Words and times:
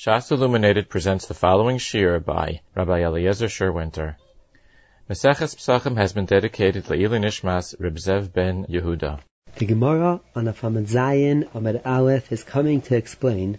Shas 0.00 0.30
Illuminated 0.30 0.88
presents 0.88 1.26
the 1.26 1.34
following 1.34 1.76
shir 1.76 2.20
by 2.20 2.62
Rabbi 2.74 3.00
Eliezer 3.00 3.48
Sherwinter. 3.48 4.16
Maseches 5.10 5.54
Pesachim 5.54 5.98
has 5.98 6.14
been 6.14 6.24
dedicated 6.24 6.86
to 6.86 6.94
Eli 6.94 7.18
Nishmas 7.18 7.74
Reb 7.78 7.96
Zev 7.96 8.32
ben 8.32 8.64
Yehuda. 8.64 9.20
The 9.56 9.66
Gemara 9.66 10.22
on 10.34 10.46
the 10.46 10.54
Famad 10.54 10.88
Zayin 10.88 11.50
Amid 11.52 11.82
Aleph 11.84 12.32
is 12.32 12.42
coming 12.42 12.80
to 12.80 12.96
explain 12.96 13.58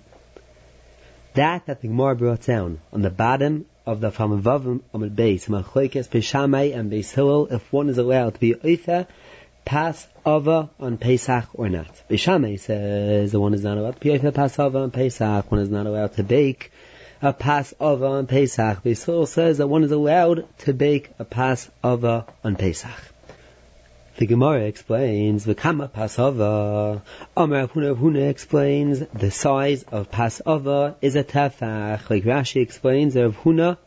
that 1.35 1.67
that 1.67 1.81
the 1.81 1.88
Gemara 1.89 2.15
brought 2.15 2.42
down 2.42 2.79
on 2.92 3.03
the 3.03 3.12
bottom 3.12 3.67
of 3.85 4.01
the 4.01 4.10
Famad 4.10 4.42
Vavim 4.42 4.81
Amid 4.96 5.15
Beis 5.15 5.47
Machlekes 5.47 6.10
Peshamai 6.10 6.76
and 6.76 6.92
Beis 6.92 7.13
Hillel 7.13 7.53
if 7.53 7.71
one 7.71 7.87
is 7.87 7.99
allowed 7.99 8.33
to 8.33 8.39
be 8.39 8.55
Oitha 8.55 9.05
pass 9.72 10.06
over 10.26 10.67
on 10.81 10.97
Pesach 10.97 11.46
or 11.53 11.69
not. 11.69 11.88
Beishamay 12.10 12.60
says 12.60 13.31
the 13.31 13.40
one 13.40 13.53
is 13.53 13.63
not 13.63 13.78
allowed 13.78 13.96
to 13.96 14.01
be 14.01 14.13
a 14.13 14.31
Passover 14.33 14.79
on 14.79 14.92
Pesach, 14.92 15.49
one 15.49 15.62
is 15.62 15.70
not 15.70 15.85
allowed 15.85 16.13
to 16.16 16.23
bake 16.23 16.73
a 17.21 17.31
Passover 17.31 18.05
on 18.05 18.27
Pesach. 18.27 18.84
Beisol 18.84 19.25
says 19.25 19.59
that 19.59 19.67
one 19.67 19.85
is 19.85 19.94
allowed 19.94 20.45
to 20.66 20.73
bake 20.73 21.11
a 21.20 21.23
Passover 21.23 22.25
on 22.44 22.57
Pesach. 22.57 23.02
The 24.17 24.25
Gemara 24.25 24.63
explains 24.63 25.45
the 25.45 25.55
Kama 25.55 25.88
Passover. 25.88 27.02
Amar 27.38 27.67
Huna 27.69 27.95
Huna 27.95 28.30
explains 28.30 28.99
the 28.99 29.31
size 29.31 29.83
of 29.83 30.11
Passover 30.11 30.95
is 30.99 31.16
a 31.16 31.23
tefach. 31.23 32.09
Like 32.09 32.25
Rashi 32.25 32.61
explains, 32.61 33.16
Rav 33.16 33.38
Huna 33.38 33.77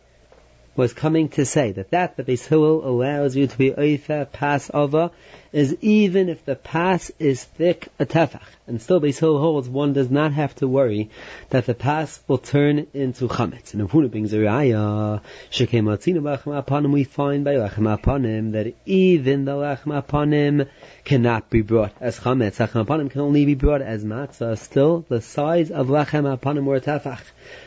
was 0.76 0.92
coming 0.92 1.28
to 1.28 1.44
say 1.44 1.72
that 1.72 1.90
that 1.90 2.16
the 2.16 2.24
Beis 2.24 2.46
Hillel 2.46 2.86
allows 2.86 3.36
you 3.36 3.46
to 3.46 3.58
be 3.58 3.70
Oifa 3.70 4.30
Passover 4.30 5.10
is 5.52 5.76
even 5.80 6.28
if 6.28 6.44
the 6.44 6.56
pass 6.56 7.12
is 7.20 7.44
thick 7.44 7.88
a 8.00 8.04
tefach. 8.04 8.42
And 8.66 8.82
still 8.82 9.00
Beis 9.00 9.20
Hillel 9.20 9.38
holds 9.38 9.68
one 9.68 9.92
does 9.92 10.10
not 10.10 10.32
have 10.32 10.54
to 10.56 10.66
worry 10.66 11.10
that 11.50 11.66
the 11.66 11.74
pass 11.74 12.20
will 12.26 12.38
turn 12.38 12.88
into 12.92 13.28
chametz. 13.28 13.72
And 13.72 13.82
if 13.82 13.90
Huna 13.90 14.10
brings 14.10 14.32
a 14.32 14.38
raya, 14.38 15.20
shekem 15.52 15.84
atzinu 15.84 16.92
we 16.92 17.04
find 17.04 17.44
by 17.44 17.54
lachem 17.54 17.96
apanim 17.96 18.52
that 18.52 18.74
even 18.84 19.44
the 19.44 19.52
lachem 19.52 20.02
apanim 20.02 20.68
cannot 21.04 21.50
be 21.50 21.62
brought 21.62 21.92
as 22.00 22.18
chametz. 22.18 22.56
Lachem 22.56 22.84
apanim 22.84 23.10
can 23.10 23.20
only 23.20 23.44
be 23.44 23.54
brought 23.54 23.82
as 23.82 24.04
matzah. 24.04 24.58
Still, 24.58 25.04
the 25.08 25.20
size 25.20 25.70
of 25.70 25.86
lachem 25.86 26.36
apanim 26.36 26.66
or 26.66 26.80
tefach. 26.80 27.20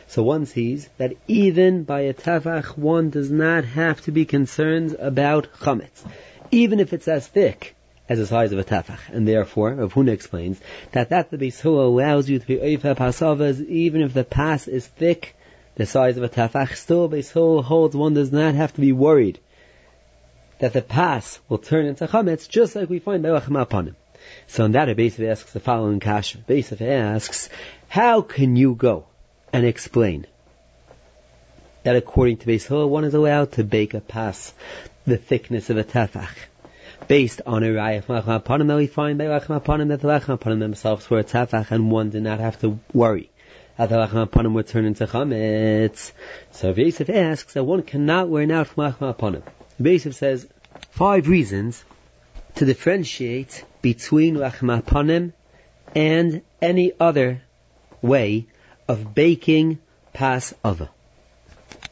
So 0.08 0.24
one 0.24 0.46
sees 0.46 0.90
that 0.98 1.14
even 1.28 1.84
by 1.84 2.02
a 2.02 2.14
tefach, 2.14 2.78
one 2.78 3.10
does 3.10 3.30
not 3.30 3.66
have 3.66 4.02
to 4.02 4.12
be 4.12 4.26
concerned 4.26 4.96
about 5.00 5.52
chametz. 5.60 6.04
Even 6.50 6.80
if 6.80 6.94
it's 6.94 7.10
as 7.10 7.28
thick 7.28 7.76
as 8.08 8.18
the 8.18 8.26
size 8.26 8.54
of 8.54 8.60
a 8.60 8.64
tefach. 8.64 9.10
And 9.12 9.28
therefore, 9.28 9.74
Rav 9.74 9.94
Huna 9.94 10.12
explains 10.12 10.62
that 10.94 11.10
that 11.10 11.30
the 11.30 11.38
Beis 11.38 11.64
allows 11.66 12.30
you 12.30 12.40
to 12.40 12.48
be 12.48 12.56
oifa 12.56 12.96
pasavas 12.96 13.66
even 13.68 14.02
if 14.02 14.14
the 14.14 14.24
pas 14.24 14.68
is 14.68 14.88
thick, 14.88 15.36
the 15.76 15.86
size 15.86 16.16
of 16.16 16.24
a 16.24 16.30
tefach. 16.30 16.76
Still, 16.76 17.10
Beis 17.10 17.32
holds 17.32 17.96
one 17.96 18.14
does 18.14 18.32
not 18.32 18.56
have 18.56 18.74
to 18.74 18.82
be 18.82 18.94
worried 18.94 19.40
that 20.60 20.74
the 20.74 20.82
pas 20.82 21.40
will 21.50 21.58
turn 21.58 21.86
into 21.86 22.08
chametz, 22.08 22.48
just 22.48 22.76
like 22.76 22.90
we 22.90 23.00
find 23.00 23.24
by 23.24 23.40
him. 23.40 23.96
So 24.48 24.64
on 24.64 24.72
that, 24.72 24.88
Beisav 24.88 25.30
asks 25.30 25.54
the 25.54 25.60
following 25.60 26.00
kasha. 26.00 26.40
Beisav 26.40 26.82
asks, 26.82 27.50
how 27.88 28.22
can 28.22 28.56
you 28.56 28.74
go 28.74 29.06
and 29.58 29.66
explain 29.66 30.28
that 31.82 31.96
according 31.96 32.38
to 32.38 32.46
Beis 32.46 32.70
one 32.88 33.04
is 33.06 33.16
allowed 33.16 33.54
to 33.54 33.64
bake 33.64 33.96
a 33.96 34.00
pas 34.00 34.54
the 35.08 35.18
thickness 35.18 35.72
of 35.72 35.78
a 35.78 35.84
tefach? 35.84 36.36
based 37.08 37.42
on 37.44 37.64
a 37.64 37.68
raya 37.68 38.04
from 38.04 38.22
Lachem 38.22 38.44
Apanim 38.44 38.68
that 38.68 38.76
we 38.76 38.86
find 38.86 39.18
by 39.18 39.26
that 39.26 39.48
the 39.48 39.48
Lachem 39.48 40.38
Apanim 40.38 40.60
themselves 40.60 41.10
were 41.10 41.18
a 41.18 41.24
tafach 41.24 41.72
and 41.72 41.90
one 41.90 42.12
did 42.12 42.22
not 42.22 42.40
have 42.40 42.60
to 42.62 42.80
worry 42.94 43.32
that 43.78 43.90
the 43.90 43.96
Lachem 43.96 44.28
Apanim 44.28 44.54
would 44.54 44.68
turn 44.68 44.86
into 44.86 45.08
Chametz. 45.08 46.12
So 46.52 46.72
Yosef 46.72 47.10
asks 47.10 47.54
that 47.54 47.64
one 47.64 47.82
cannot 47.82 48.30
learn 48.30 48.52
out 48.52 48.68
from 48.68 48.92
Lachem 48.92 49.16
Apanim. 49.16 49.44
Yosef 49.80 50.14
says 50.14 50.48
five 50.92 51.28
reasons 51.28 51.84
to 52.56 52.66
differentiate 52.66 53.64
between 53.82 54.36
Lachem 54.36 54.82
Apanim 54.82 55.34
and 55.96 56.44
any 56.62 56.92
other 57.00 57.42
way 58.04 58.46
of 58.88 59.14
baking 59.14 59.80
Passover. 60.14 60.90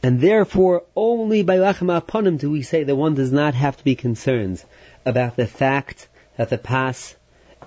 And 0.02 0.20
therefore, 0.20 0.84
only 0.94 1.42
by 1.42 1.56
Lachem 1.56 2.00
Apanim 2.00 2.38
do 2.38 2.50
we 2.50 2.62
say 2.62 2.84
that 2.84 2.96
one 2.96 3.14
does 3.14 3.32
not 3.32 3.54
have 3.54 3.76
to 3.76 3.84
be 3.84 3.94
concerned 3.94 4.62
about 5.04 5.36
the 5.36 5.46
fact 5.46 6.08
that 6.36 6.50
the 6.50 6.58
pas, 6.58 7.16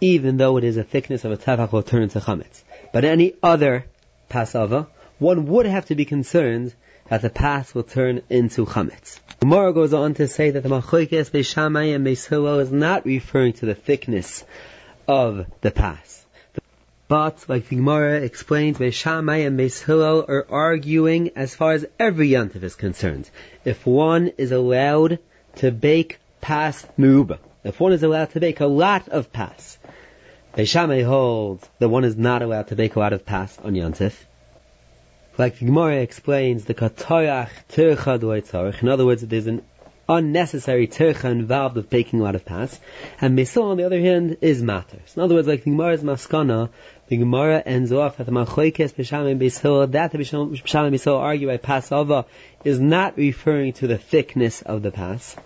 even 0.01 0.38
though 0.38 0.57
it 0.57 0.63
is 0.63 0.78
a 0.78 0.84
thickness 0.84 1.25
of 1.25 1.31
a 1.31 1.38
tefach, 1.38 1.72
will 1.72 1.84
turn 1.84 2.03
into 2.03 2.19
chametz. 2.19 2.63
But 2.94 3.06
any 3.06 3.34
other 3.41 3.85
pasava, 4.29 4.88
one 5.17 5.47
would 5.47 5.66
have 5.66 5.85
to 5.88 5.96
be 5.96 6.06
concerned 6.06 6.73
that 7.09 7.22
the 7.22 7.29
pas 7.29 7.73
will 7.73 7.84
turn 7.84 8.22
into 8.29 8.66
chametz. 8.66 9.19
Gemara 9.40 9.73
goes 9.73 9.94
on 9.94 10.13
to 10.16 10.28
say 10.28 10.51
that 10.51 10.63
the 10.63 10.69
machoikes 10.69 11.31
beishamai 11.31 11.96
and 11.96 12.06
beishilo 12.06 12.61
is 12.61 12.72
not 12.72 13.06
referring 13.06 13.53
to 13.53 13.66
the 13.66 13.75
thickness 13.75 14.44
of 15.07 15.46
the 15.61 15.72
pas. 15.72 16.19
But, 17.09 17.50
like 17.50 17.68
the 17.68 17.75
Gemara 17.75 18.22
explains, 18.22 18.78
Beishamai 18.78 19.47
and 19.47 19.59
Beis 19.59 19.90
are 20.30 20.46
arguing 20.47 21.31
as 21.36 21.56
far 21.56 21.74
as 21.74 21.88
every 21.97 22.30
yontif 22.30 22.62
is 22.62 22.75
concerned. 22.75 23.28
If 23.66 23.84
one 23.84 24.28
is 24.38 24.52
allowed 24.52 25.18
to 25.56 25.72
bake 25.72 26.20
pas 26.40 26.86
meruba. 27.00 27.40
If 27.64 27.80
one 27.80 27.94
is 27.94 28.03
allowed 28.03 28.30
to 28.34 28.40
bake 28.40 28.59
a 28.59 28.68
lot 28.68 29.09
of 29.09 29.34
pas, 29.34 29.80
Beishamay 30.56 31.03
holds 31.03 31.68
that 31.80 31.90
one 31.90 32.03
is 32.03 32.16
not 32.16 32.44
allowed 32.44 32.68
to 32.68 32.75
bake 32.75 32.96
a 32.96 33.00
lot 33.00 33.14
of 33.14 33.26
pas 33.26 33.58
on 33.64 33.74
Yontif. 33.74 34.14
Like 35.36 35.58
the 35.58 35.66
Gemara 35.66 36.02
explains, 36.02 36.66
the 36.66 36.76
katorach 36.76 37.50
tircha 37.72 38.20
doitzarich. 38.20 38.84
In 38.84 38.88
other 38.88 39.08
words, 39.08 39.24
there's 39.24 39.47
an 39.47 39.64
unnecessary 40.09 40.88
tircha 40.88 41.31
involved 41.31 41.75
with 41.75 41.90
baking 41.90 42.20
a 42.20 42.24
lot 42.24 42.36
of 42.36 42.44
pas. 42.44 42.78
And 43.22 43.38
Misol, 43.38 43.72
on 43.72 43.78
the 43.78 43.86
other 43.86 44.02
hand, 44.02 44.38
is 44.42 44.62
matter. 44.62 45.00
So 45.06 45.22
in 45.22 45.25
other 45.25 45.36
words, 45.36 45.47
like 45.47 45.64
the 45.64 45.72
Gemara's 45.72 46.03
maskana, 46.03 46.70
the 47.08 47.18
Gemara 47.18 47.64
ends 47.66 47.94
off 47.94 48.20
at 48.20 48.25
the 48.25 48.31
Machoikes 48.31 48.94
B'Shamim 48.94 49.40
B'Sil, 49.40 49.92
that 49.92 50.12
the 50.12 50.18
B'Shamim 50.18 50.92
B'Sil 50.92 51.18
argue 51.18 51.47
by 51.47 51.58
Passover 51.58 52.25
is 52.66 52.80
not 52.80 53.16
referring 53.16 53.74
to 53.74 53.88
the 53.88 53.97
thickness 53.97 54.62
of 54.64 54.81
the 54.81 54.92
pas 54.92 55.38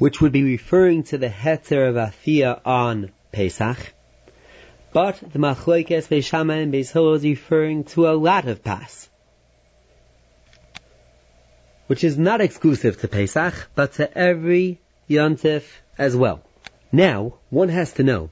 which 0.00 0.18
would 0.18 0.32
be 0.32 0.42
referring 0.42 1.02
to 1.02 1.18
the 1.18 1.28
Heter 1.28 1.90
of 1.90 1.94
Afia 1.94 2.58
on 2.64 3.10
Pesach. 3.32 3.92
But 4.94 5.20
the 5.20 5.38
Machloikes 5.38 6.08
Beishama 6.08 6.62
and 6.62 6.72
Beis 6.72 7.16
is 7.16 7.22
referring 7.22 7.84
to 7.84 8.08
a 8.08 8.16
lot 8.16 8.48
of 8.48 8.64
Pas. 8.64 9.10
Which 11.90 12.04
is 12.04 12.16
not 12.16 12.40
exclusive 12.40 13.00
to 13.00 13.08
Pesach, 13.08 13.68
but 13.74 13.94
to 13.94 14.16
every 14.16 14.78
Yontif 15.08 15.64
as 15.98 16.14
well. 16.14 16.40
Now, 16.92 17.34
one 17.50 17.68
has 17.68 17.94
to 17.94 18.04
know, 18.04 18.30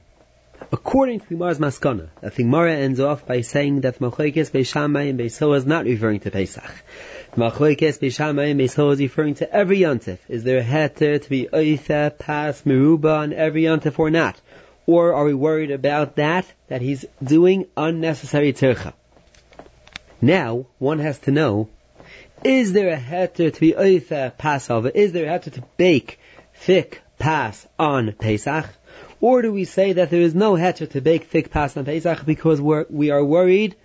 according 0.71 1.19
to 1.19 1.27
Gemara's 1.27 1.59
Maskana, 1.59 2.07
that 2.21 2.35
the 2.35 2.43
Gemara 2.43 2.77
ends 2.77 3.01
off 3.01 3.27
by 3.27 3.41
saying 3.41 3.81
that 3.81 3.99
Machloikes 3.99 4.51
Beishama 4.51 5.09
and 5.09 5.19
is 5.19 5.65
not 5.65 5.83
referring 5.83 6.21
to 6.21 6.31
Pesach. 6.31 6.71
Machlokes 7.35 7.99
Beishamay 7.99 8.55
Meishol 8.55 8.93
is 8.93 9.01
referring 9.01 9.35
to 9.35 9.53
every 9.53 9.79
yontif. 9.79 10.19
Is 10.29 10.45
there 10.45 10.59
a 10.59 10.63
heter 10.63 11.21
to 11.21 11.29
be 11.29 11.49
oitha, 11.51 12.17
pas, 12.17 12.61
meruba 12.61 13.17
on 13.17 13.33
every 13.33 13.63
yontif 13.63 13.99
or 13.99 14.09
not? 14.09 14.39
Or 14.85 15.13
are 15.15 15.25
we 15.25 15.33
worried 15.33 15.71
about 15.71 16.15
that, 16.15 16.45
that 16.69 16.81
he's 16.81 17.03
doing 17.21 17.65
unnecessary 17.75 18.53
tircha? 18.53 18.93
Now, 20.21 20.67
one 20.77 20.99
has 20.99 21.19
to 21.19 21.31
know, 21.31 21.67
is 22.43 22.73
there 22.73 22.89
a 22.89 22.97
heter 22.97 23.53
to 23.53 23.59
be 23.59 23.73
oitha, 23.73 24.37
passover? 24.37 24.89
Is 24.89 25.11
there 25.11 25.25
a 25.25 25.39
heter 25.39 25.53
to 25.53 25.63
bake 25.77 26.19
thick 26.53 27.01
pass 27.17 27.67
on 27.77 28.13
Pesach? 28.13 28.65
Or 29.21 29.41
do 29.41 29.51
we 29.51 29.65
say 29.65 29.93
that 29.93 30.09
there 30.09 30.21
is 30.21 30.33
no 30.33 30.53
heter 30.53 30.89
to 30.89 31.01
bake 31.01 31.25
thick 31.25 31.51
pass 31.51 31.75
on 31.75 31.85
Pesach 31.85 32.25
because 32.25 32.61
we're, 32.61 32.85
we 32.89 33.11
are 33.11 33.23
worried 33.23 33.75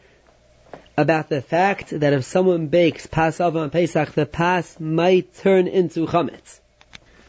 about 0.97 1.29
the 1.29 1.43
fact 1.43 1.91
that 1.99 2.13
if 2.13 2.25
someone 2.25 2.69
bakes 2.69 3.07
Passover 3.07 3.59
on 3.59 3.71
Pesach, 3.71 4.13
the 4.13 4.27
pass 4.27 4.79
might 4.79 5.35
turn 5.35 5.67
into 5.67 6.07
chametz. 6.07 6.61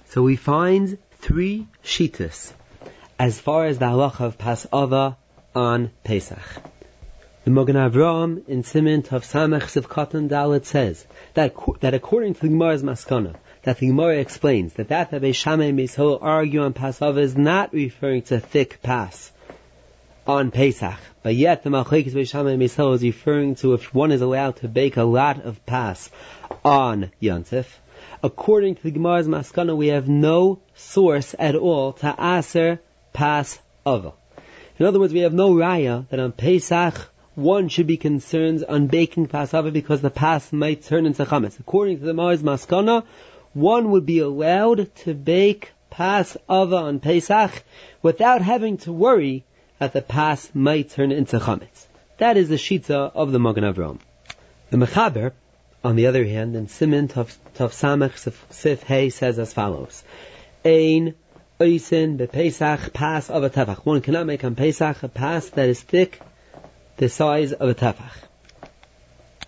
So 0.10 0.22
we 0.22 0.36
find 0.36 1.00
three 1.20 1.68
shitas 1.84 2.54
as 3.18 3.40
far 3.40 3.66
as 3.66 3.80
the 3.80 3.86
halacha 3.86 4.22
of 4.22 4.38
Passover 4.38 5.18
on 5.56 5.92
Pesach. 6.04 6.40
The 7.46 7.52
Mogan 7.52 7.76
Avram 7.76 8.42
in 8.48 8.64
Siman 8.64 9.06
Tav 9.06 9.24
Samech 9.24 9.66
Siv 9.66 9.84
Katan 9.84 10.28
Dalit 10.28 10.66
says 10.66 11.06
that, 11.36 11.54
that 11.82 11.94
according 11.94 12.34
to 12.34 12.42
the 12.42 12.48
Gemara's 12.48 12.82
Maskana, 12.82 13.36
that 13.62 13.78
the 13.78 13.86
Gemara 13.86 14.18
explains 14.18 14.74
that 14.74 14.88
that 14.88 15.12
that 15.12 15.22
Beishamay 15.22 15.72
Mishol 15.72 16.18
argue 16.20 16.64
on 16.64 16.74
Passover 16.74 17.20
is 17.20 17.38
not 17.38 17.72
referring 17.72 18.24
to 18.24 18.40
thick 18.40 18.82
pas 18.82 19.32
on 20.26 20.50
Pesach, 20.50 20.98
but 21.22 21.36
yet 21.36 21.62
the 21.62 21.70
Malchikis 21.70 22.16
Beishamay 22.16 22.58
Misel 22.58 22.96
is 22.96 23.04
referring 23.04 23.54
to 23.58 23.76
if 23.76 23.94
one 23.94 24.12
is 24.12 24.22
allowed 24.22 24.56
to 24.56 24.68
bake 24.68 24.98
a 24.98 25.04
lot 25.04 25.46
of 25.46 25.64
pas 25.68 26.10
on 26.64 27.12
Yontif. 27.22 27.68
According 28.24 28.74
to 28.78 28.82
the 28.82 28.90
Gemara's 28.90 29.28
Maskana, 29.28 29.78
we 29.78 29.90
have 29.90 30.10
no 30.10 30.62
source 30.74 31.36
at 31.38 31.54
all 31.54 31.94
to 31.94 32.16
aser 32.20 32.80
pas 33.14 33.60
ava. 33.86 34.14
In 34.80 34.88
other 34.88 35.00
words, 35.00 35.14
we 35.14 35.20
have 35.20 35.34
no 35.34 35.54
raya 35.54 36.10
that 36.10 36.20
on 36.20 36.32
Pesach 36.32 37.12
one 37.36 37.68
should 37.68 37.88
be 37.88 37.98
concerned 37.98 38.64
on 38.68 38.88
baking 38.88 39.28
Passover 39.28 39.70
because 39.70 40.02
the 40.02 40.10
pas 40.10 40.54
might 40.54 40.84
turn 40.84 41.06
into 41.06 41.26
chametz. 41.26 41.60
According 41.60 42.00
to 42.00 42.06
the 42.06 42.14
Mahar's 42.14 42.42
Maskana, 42.42 43.04
one 43.54 43.92
would 43.92 44.06
be 44.06 44.20
allowed 44.20 44.94
to 45.04 45.14
bake 45.14 45.72
Passover 45.90 46.76
on 46.76 47.00
Pesach 47.00 47.64
without 48.02 48.42
having 48.42 48.78
to 48.80 48.92
worry 48.94 49.44
that 49.80 49.92
the 49.92 50.02
pas 50.02 50.50
might 50.54 50.90
turn 50.90 51.12
into 51.12 51.40
chametz. 51.40 51.88
That 52.18 52.38
is 52.38 52.48
the 52.48 52.56
shita 52.56 53.12
of 53.14 53.34
the 53.34 53.40
Magen 53.40 53.66
Avraham. 53.66 54.00
The 54.70 54.78
Mechaber, 54.78 55.34
on 55.84 55.98
the 55.98 56.08
other 56.08 56.26
hand, 56.26 56.56
in 56.56 56.68
Simin 56.68 57.10
Tov 57.10 57.38
Samach 57.54 58.34
Sif 58.50 58.84
Hey 58.84 59.10
says 59.10 59.38
as 59.38 59.54
follows: 59.54 60.04
Ein 60.64 61.16
oisin 61.60 62.18
bepesach 62.18 62.94
pas 62.94 63.30
of 63.30 63.44
a 63.44 63.50
tefach. 63.50 63.86
One 63.86 64.00
cannot 64.00 64.26
make 64.26 64.46
on 64.46 64.56
Pesach 64.56 65.04
a 65.04 65.10
pas 65.10 65.50
that 65.50 65.68
is 65.68 65.82
thick 65.82 66.22
the 66.98 67.10
size 67.10 67.54
of 67.54 67.70
a 67.70 67.76
tefach. 67.76 68.12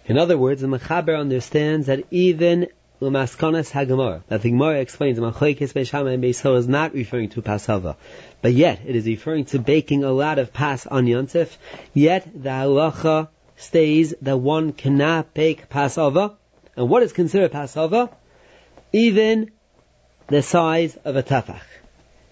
In 0.05 0.17
other 0.17 0.37
words, 0.37 0.61
the 0.61 0.67
Mechaber 0.67 1.19
understands 1.19 1.87
that 1.87 2.05
even 2.11 2.67
Umaskonas 3.01 3.71
Hagamara, 3.71 4.23
that 4.27 4.41
the 4.41 4.49
Gemara 4.49 4.79
explains 4.79 5.19
Machoikis 5.19 5.73
Beishama 5.73 6.13
and 6.13 6.23
Beisol 6.23 6.57
is 6.57 6.67
not 6.67 6.93
referring 6.93 7.29
to 7.29 7.41
Pasava, 7.41 7.95
but 8.41 8.53
yet 8.53 8.81
it 8.85 8.95
is 8.95 9.05
referring 9.05 9.45
to 9.45 9.59
baking 9.59 10.03
a 10.03 10.11
lot 10.11 10.39
of 10.39 10.51
Pas 10.51 10.87
on 10.87 11.05
Yontif, 11.05 11.55
yet 11.93 12.27
the 12.33 12.49
halacha 12.49 13.27
stays 13.55 14.15
that 14.21 14.37
one 14.37 14.73
cannot 14.73 15.33
bake 15.33 15.69
Pasava, 15.69 16.35
and 16.75 16.89
what 16.89 17.03
is 17.03 17.13
considered 17.13 17.51
Pasava? 17.51 18.09
Even 18.93 19.51
the 20.27 20.41
size 20.41 20.95
of 21.05 21.15
a 21.15 21.23
tefach. 21.23 21.61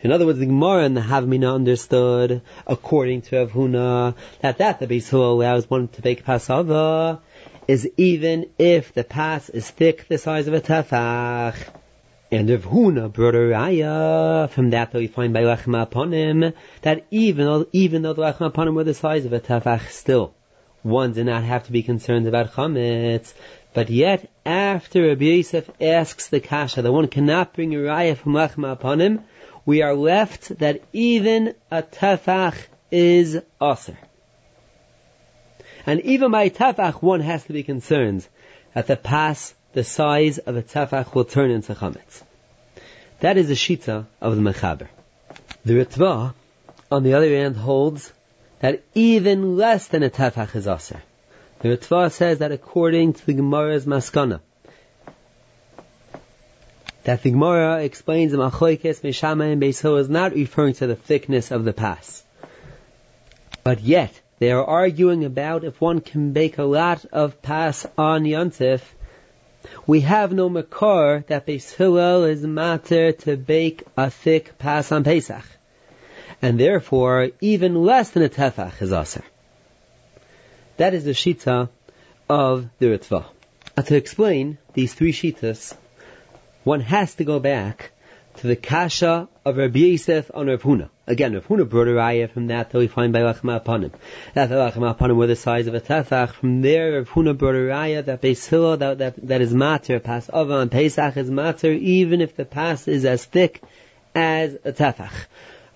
In 0.05 0.11
other 0.11 0.27
words, 0.27 0.37
the 0.37 0.45
Gemara 0.45 0.83
and 0.83 0.95
the 0.95 1.01
Havmina 1.01 1.55
understood, 1.55 2.43
according 2.67 3.23
to 3.23 3.43
Rav 3.43 4.15
that 4.39 4.59
that 4.59 4.79
the 4.79 4.85
Beis 4.85 5.11
allows 5.11 5.67
one 5.67 5.87
to 5.87 6.01
bake 6.03 6.23
pasava 6.23 7.21
is 7.67 7.89
even 7.97 8.51
if 8.59 8.93
the 8.93 9.03
pass 9.03 9.49
is 9.49 9.67
thick 9.67 10.07
the 10.07 10.19
size 10.19 10.47
of 10.47 10.53
a 10.53 10.61
tefach. 10.61 11.55
And 12.31 12.47
Rav 12.47 12.65
Huna 12.65 13.11
brought 13.11 13.33
a 13.33 13.39
raya 13.39 14.47
from 14.51 14.69
that 14.69 14.91
that 14.91 14.99
we 14.99 15.07
find 15.07 15.33
by 15.33 15.41
Lechem 15.41 15.81
upon 15.81 16.11
him 16.13 16.53
that 16.83 17.07
even 17.09 17.45
though 17.45 17.65
even 17.73 18.03
though 18.03 18.13
the 18.13 18.21
Lechem 18.21 18.45
upon 18.45 18.67
him 18.67 18.75
were 18.75 18.83
the 18.83 18.93
size 18.93 19.25
of 19.25 19.33
a 19.33 19.39
tefach, 19.39 19.89
still 19.89 20.35
one 20.83 21.13
did 21.13 21.25
not 21.25 21.41
have 21.41 21.65
to 21.65 21.71
be 21.71 21.81
concerned 21.81 22.27
about 22.27 22.51
chametz. 22.51 23.33
But 23.73 23.89
yet, 23.89 24.29
after 24.45 25.07
Rabbi 25.07 25.25
Yosef 25.25 25.67
asks 25.81 26.27
the 26.27 26.39
kasha 26.39 26.83
that 26.83 26.93
one 26.93 27.07
cannot 27.07 27.55
bring 27.55 27.73
a 27.73 27.79
raya 27.79 28.15
from 28.15 28.33
Lechem 28.33 28.71
upon 28.71 29.01
him, 29.01 29.21
we 29.65 29.81
are 29.81 29.95
left 29.95 30.59
that 30.59 30.81
even 30.93 31.55
a 31.71 31.81
tefach 31.81 32.55
is 32.91 33.39
aser. 33.61 33.97
And 35.85 36.01
even 36.01 36.31
by 36.31 36.49
tefach, 36.49 37.01
one 37.01 37.19
has 37.21 37.43
to 37.45 37.53
be 37.53 37.63
concerned 37.63 38.27
that 38.73 38.87
the 38.87 38.95
pass, 38.95 39.53
the 39.73 39.83
size 39.83 40.37
of 40.37 40.55
a 40.55 40.63
tefach 40.63 41.13
will 41.13 41.25
turn 41.25 41.51
into 41.51 41.73
chametz. 41.73 42.23
That 43.19 43.37
is 43.37 43.47
the 43.47 43.55
shita 43.55 44.05
of 44.21 44.35
the 44.35 44.41
mechaber. 44.41 44.87
The 45.63 45.73
Ritva, 45.73 46.33
on 46.91 47.03
the 47.03 47.13
other 47.13 47.29
hand, 47.29 47.55
holds 47.55 48.11
that 48.59 48.83
even 48.93 49.57
less 49.57 49.87
than 49.87 50.03
a 50.03 50.09
tefach 50.09 50.55
is 50.55 50.67
aser. 50.67 51.01
The 51.59 51.69
Ritva 51.69 52.11
says 52.11 52.39
that 52.39 52.51
according 52.51 53.13
to 53.13 53.25
the 53.25 53.33
Gemara's 53.33 53.85
maskana, 53.85 54.41
that 57.05 57.21
the 57.21 57.29
Gemara 57.29 57.83
explains 57.83 58.31
the 58.31 58.37
Machoikes 58.39 59.01
Meshama 59.01 59.51
and 59.51 59.61
Beiso 59.61 59.99
is 59.99 60.09
not 60.09 60.33
referring 60.33 60.73
to 60.73 60.87
the 60.87 60.95
thickness 60.95 61.51
of 61.51 61.63
the 61.63 61.71
pas. 61.71 62.23
But 63.63 63.81
yet, 63.81 64.19
they 64.39 64.51
are 64.51 64.65
arguing 64.65 65.23
about 65.23 65.63
if 65.63 65.79
one 65.79 66.01
can 66.01 66.33
bake 66.33 66.57
a 66.57 66.63
lot 66.63 67.05
of 67.05 67.41
pas 67.43 67.85
on 67.95 68.23
Yontif. 68.23 68.81
We 69.85 70.01
have 70.01 70.33
no 70.33 70.49
makar 70.49 71.23
that 71.27 71.45
Beis 71.45 71.75
Hillel 71.75 72.23
is 72.23 72.41
matter 72.41 73.11
to 73.11 73.37
bake 73.37 73.83
a 73.95 74.09
thick 74.09 74.57
pas 74.57 74.91
on 74.91 75.03
Pesach. 75.03 75.45
And 76.41 76.59
therefore, 76.59 77.29
even 77.39 77.85
less 77.85 78.09
than 78.09 78.23
a 78.23 78.29
tefach 78.29 78.81
is 78.81 78.91
aser. 78.91 79.23
That 80.77 80.95
is 80.95 81.05
the 81.05 81.11
shita 81.11 81.69
of 82.27 82.67
the 82.79 82.87
Ritva. 82.87 83.25
Now 83.77 83.83
to 83.83 83.95
explain 83.95 84.57
these 84.73 84.93
three 84.93 85.11
shitas, 85.13 85.75
one 86.65 86.81
has 86.81 87.15
to 87.15 87.23
go 87.23 87.39
back 87.39 87.91
to 88.37 88.47
the 88.47 88.55
kasha 88.55 89.29
of 89.45 89.55
Rabbi 89.55 89.79
Yosef 89.79 90.29
on 90.33 90.47
Rav 90.47 90.61
Huna. 90.63 90.89
Again, 91.07 91.35
Rav 91.35 91.47
Huna 91.47 91.69
brought 91.69 91.87
a 91.87 91.91
raya 91.91 92.29
from 92.29 92.47
that 92.47 92.71
that 92.71 92.77
we 92.77 92.87
find 92.87 93.13
by 93.13 93.19
Lachma 93.19 93.63
Apanim. 93.63 93.93
That 94.33 94.49
the 94.49 94.55
Lachma 94.55 94.97
Apanim 94.97 95.15
were 95.15 95.27
the 95.27 95.35
size 95.35 95.67
of 95.67 95.75
a 95.75 95.79
tefach. 95.79 96.31
From 96.31 96.63
there, 96.63 96.93
Rav 96.93 97.09
Huna 97.09 97.37
brought 97.37 97.53
a 97.53 97.59
raya 97.59 98.03
that 98.05 98.21
Hillel, 98.21 98.77
that, 98.77 98.97
that, 98.97 99.27
that 99.27 99.41
is 99.41 99.53
matter, 99.53 99.99
pas 99.99 100.27
ova 100.33 100.57
and 100.57 100.71
Pesach 100.71 101.15
is 101.15 101.29
matter, 101.29 101.71
even 101.71 102.19
if 102.19 102.35
the 102.35 102.45
pas 102.45 102.87
is 102.87 103.05
as 103.05 103.23
thick 103.23 103.61
as 104.15 104.55
a 104.65 104.73
tefach. 104.73 105.13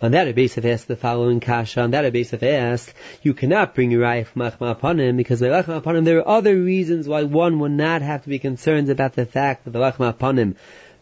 On 0.02 0.12
that 0.12 0.28
Rabbi 0.28 0.42
Yosef 0.42 0.64
asked 0.64 0.88
the 0.88 0.96
following 0.96 1.42
kasha. 1.42 1.82
On 1.82 1.92
that 1.92 2.04
Rabbi 2.04 2.20
Yosef 2.20 2.42
asked, 2.42 2.94
you 3.22 3.34
cannot 3.34 3.76
bring 3.76 3.92
your 3.92 4.04
raya 4.04 4.26
from 4.26 4.68
upon 4.68 5.00
him 5.00 5.18
because 5.18 5.42
by 5.42 5.48
Lachma 5.48 5.86
him. 5.98 6.06
there 6.06 6.20
are 6.20 6.38
other 6.38 6.56
reasons 6.56 7.06
why 7.06 7.24
one 7.24 7.60
would 7.60 7.74
not 7.74 8.02
have 8.02 8.24
to 8.24 8.30
be 8.30 8.40
concerned 8.40 8.90
about 8.90 9.14
the 9.14 9.26
fact 9.26 9.66
that 9.66 9.72
the 9.72 9.80
Lachma 9.80 10.38
him 10.38 10.56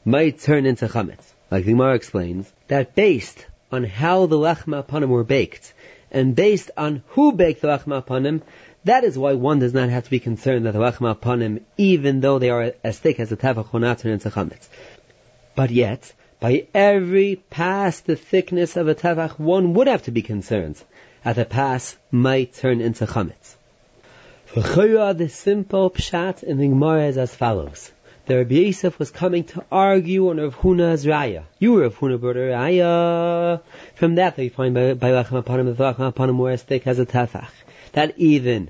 might 0.04 0.40
turn 0.40 0.66
into 0.66 0.88
chametz. 0.88 1.34
Like 1.52 1.66
the 1.66 1.72
Gemara 1.74 1.94
explains, 1.94 2.52
that 2.70 2.96
based 2.96 3.46
on 3.72 3.84
how 3.84 4.26
the 4.26 4.38
lachma 4.38 4.90
him 4.90 5.10
were 5.10 5.24
baked, 5.24 5.74
and 6.12 6.36
based 6.36 6.72
on 6.76 7.04
who 7.10 7.34
baked 7.34 7.62
the 7.62 7.68
lachma 7.68 8.26
him, 8.26 8.42
that 8.86 9.04
is 9.04 9.18
why 9.18 9.34
one 9.34 9.60
does 9.60 9.74
not 9.74 9.90
have 9.90 10.06
to 10.06 10.10
be 10.10 10.20
concerned 10.20 10.66
that 10.66 10.74
the 10.74 10.80
lachma 10.80 11.42
him, 11.42 11.66
even 11.78 12.20
though 12.22 12.40
they 12.40 12.50
are 12.50 12.74
as 12.84 12.98
thick 12.98 13.20
as 13.20 13.32
a 13.32 13.38
tefach, 13.38 13.72
will 13.72 13.80
not 13.80 14.00
turn 14.00 14.14
into 14.14 14.30
chametz. 14.30 14.68
But 15.56 15.72
yet, 15.72 16.14
by 16.40 16.68
every 16.74 17.42
pass 17.50 18.00
the 18.02 18.16
thickness 18.16 18.78
of 18.78 18.88
a 18.88 18.96
tefach, 18.96 19.40
one 19.40 19.74
would 19.74 19.88
have 19.88 20.04
to 20.04 20.12
be 20.12 20.22
concerned 20.22 20.82
that 21.24 21.38
a 21.38 21.46
pass 21.46 21.98
might 22.12 22.54
turn 22.54 22.80
into 22.80 23.06
chametz. 23.06 23.56
For 24.46 25.14
the 25.14 25.30
simple 25.30 25.90
pshat 25.90 26.44
in 26.44 26.58
the 26.58 26.68
Gemara 26.68 27.08
is 27.08 27.18
as 27.18 27.36
follows 27.36 27.92
The 28.28 28.38
Rabbi 28.38 28.56
Yosef 28.56 28.98
was 28.98 29.12
coming 29.12 29.44
to 29.46 29.66
argue 29.72 30.30
on 30.30 30.38
Rav 30.38 30.56
Huna's 30.56 31.06
raya. 31.06 31.44
You 31.60 31.74
were 31.74 31.82
Rav 31.82 31.98
Huna 31.98 32.20
brought 32.20 32.38
a 32.38 32.40
raya. 32.40 33.62
From 33.96 34.16
that 34.16 34.36
they 34.36 34.50
find 34.50 34.74
by, 34.74 34.94
by 34.94 35.12
Lachem 35.12 35.44
Apanim, 35.44 35.76
the 35.76 35.84
Lachem 35.84 36.14
Apanim 36.14 36.38
were 36.38 36.52
as 36.52 36.64
thick 36.64 36.88
as 36.88 36.98
a 37.00 37.06
tefach. 37.06 37.50
That 37.92 38.18
even 38.18 38.70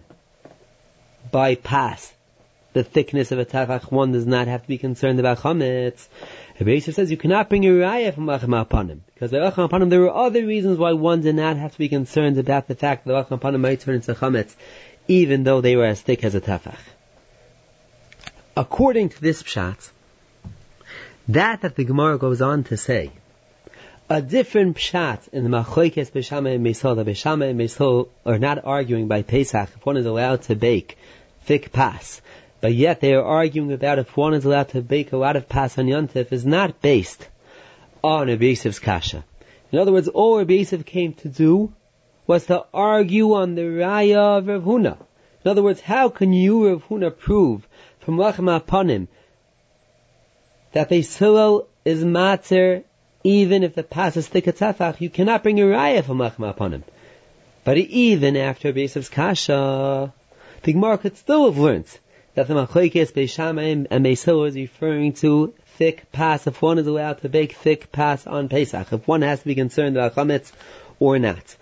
bypass 1.32 2.14
the 2.74 2.84
thickness 2.84 3.32
of 3.32 3.40
a 3.40 3.46
tefach, 3.46 3.92
one 3.92 4.12
does 4.12 4.26
not 4.26 4.48
have 4.48 4.64
to 4.64 4.68
be 4.68 4.78
concerned 4.78 5.20
about 5.20 5.40
chametz. 5.40 6.08
Rabbi 6.60 6.72
Yosef 6.72 6.96
says 6.96 7.12
you 7.12 7.18
cannot 7.18 7.50
bring 7.50 7.66
a 7.66 7.70
raya 7.70 8.14
from 8.14 8.26
Lachem 8.26 8.66
Apanim. 8.66 9.02
Because 9.14 9.30
by 9.30 9.38
Lachem 9.38 9.70
Apanim 9.70 9.92
there 9.92 10.02
were 10.02 10.14
other 10.14 10.44
reasons 10.44 10.80
why 10.80 10.94
one 10.94 11.22
did 11.22 11.36
not 11.36 11.56
have 11.58 11.74
to 11.74 11.78
be 11.78 11.88
concerned 11.88 12.40
about 12.40 12.68
the 12.68 12.74
fact 12.74 13.06
that 13.06 13.12
the 13.12 13.36
Lachem 13.36 13.40
Apanim 13.40 13.60
might 13.60 13.82
turn 13.82 13.96
into 13.96 14.16
chametz, 14.16 14.56
even 15.08 15.44
though 15.44 15.62
they 15.62 15.76
were 15.76 15.86
as 15.86 16.02
thick 16.02 16.24
as 16.24 16.34
a 16.34 16.42
tefach. 16.42 16.80
According 18.56 19.10
to 19.10 19.22
this 19.22 19.44
pshat, 19.44 19.92
that 21.28 21.62
that 21.62 21.76
the 21.76 21.84
Gemara 21.84 22.18
goes 22.18 22.42
on 22.42 22.64
to 22.66 22.78
say, 22.78 23.12
a 24.10 24.20
different 24.20 24.78
pshat 24.78 25.28
in 25.32 25.44
the 25.44 25.50
Machoikes 25.50 26.10
Beshama 26.12 26.56
and 26.56 26.66
Mesol, 26.66 26.96
the 26.96 27.06
Beshama 27.06 27.52
and 27.52 27.60
Mesol 27.60 28.08
are 28.26 28.40
not 28.40 28.66
arguing 28.66 29.08
by 29.08 29.22
Pesach 29.22 29.70
if 29.76 29.86
one 29.86 29.98
is 29.98 30.08
allowed 30.08 30.42
to 30.44 30.56
bake 30.56 30.98
thick 31.44 31.72
pas, 31.72 32.22
but 32.60 32.74
yet 32.74 33.02
they 33.02 33.14
are 33.14 33.24
arguing 33.24 33.72
about 33.72 34.00
if 34.00 34.18
one 34.18 34.34
is 34.34 34.46
allowed 34.46 34.70
to 34.70 34.82
bake 34.82 35.12
a 35.12 35.18
lot 35.18 35.36
of 35.36 35.48
pas 35.48 35.78
on 35.78 35.86
Yontif 35.86 36.32
is 36.32 36.46
not 36.46 36.82
based 36.82 37.28
on 38.04 38.28
Rabbi 38.28 38.56
kasha. 38.56 39.24
In 39.72 39.80
other 39.80 39.92
words, 39.92 40.08
all 40.08 40.38
Rabbi 40.38 40.64
came 40.64 41.14
to 41.14 41.30
do 41.30 41.74
was 42.26 42.46
to 42.48 42.66
argue 42.74 43.34
on 43.34 43.56
the 43.56 43.62
raya 43.62 44.40
of 44.40 44.48
Rav 44.48 44.64
Huna. 44.64 44.98
In 45.46 45.52
other 45.52 45.64
words, 45.64 45.80
how 45.80 46.10
can 46.10 46.34
you, 46.34 46.68
Rav 46.68 46.84
Huna, 46.88 47.18
prove 47.18 47.68
from 48.00 48.18
Lachma 48.18 48.62
Apanim 48.62 49.08
that 50.74 50.92
a 50.92 51.02
Hillel 51.02 51.68
is 51.86 52.04
matter 52.04 52.84
even 53.24 53.64
if 53.64 53.76
the 53.76 53.84
pas 53.84 54.16
is 54.16 54.30
tefach, 54.30 55.02
you 55.02 55.10
cannot 55.10 55.44
bring 55.44 55.60
a 55.60 55.64
raya 55.64 56.04
from 56.04 56.18
Lachma 56.18 56.56
Apanim. 56.56 56.84
But 57.64 57.78
even 57.78 58.38
after 58.38 58.72
Besav's 58.72 59.10
Kasha, 59.10 60.14
the 60.64 60.74
Gemara 60.74 60.98
could 60.98 61.18
still 61.18 61.46
have 61.46 61.58
learned 61.58 61.88
that 62.38 62.48
the 62.48 62.54
Machoikes 62.54 63.14
Beishamayim 63.14 63.88
and 63.90 64.06
Beisil 64.06 64.48
is 64.48 64.54
referring 64.54 65.14
to 65.14 65.56
thick 65.78 66.12
pass, 66.12 66.46
if 66.46 66.62
one 66.62 66.78
is 66.78 66.86
allowed 66.86 67.20
to 67.22 67.30
bake 67.30 67.54
thick 67.54 67.92
pass 67.92 68.28
on 68.28 68.48
Pesach, 68.48 68.94
if 68.94 69.08
one 69.08 69.24
has 69.24 69.40
to 69.40 69.46
be 69.48 69.56
concerned 69.56 69.98
about 69.98 70.14
chametz 70.14 70.52
or 71.00 71.18
not. 71.18 71.56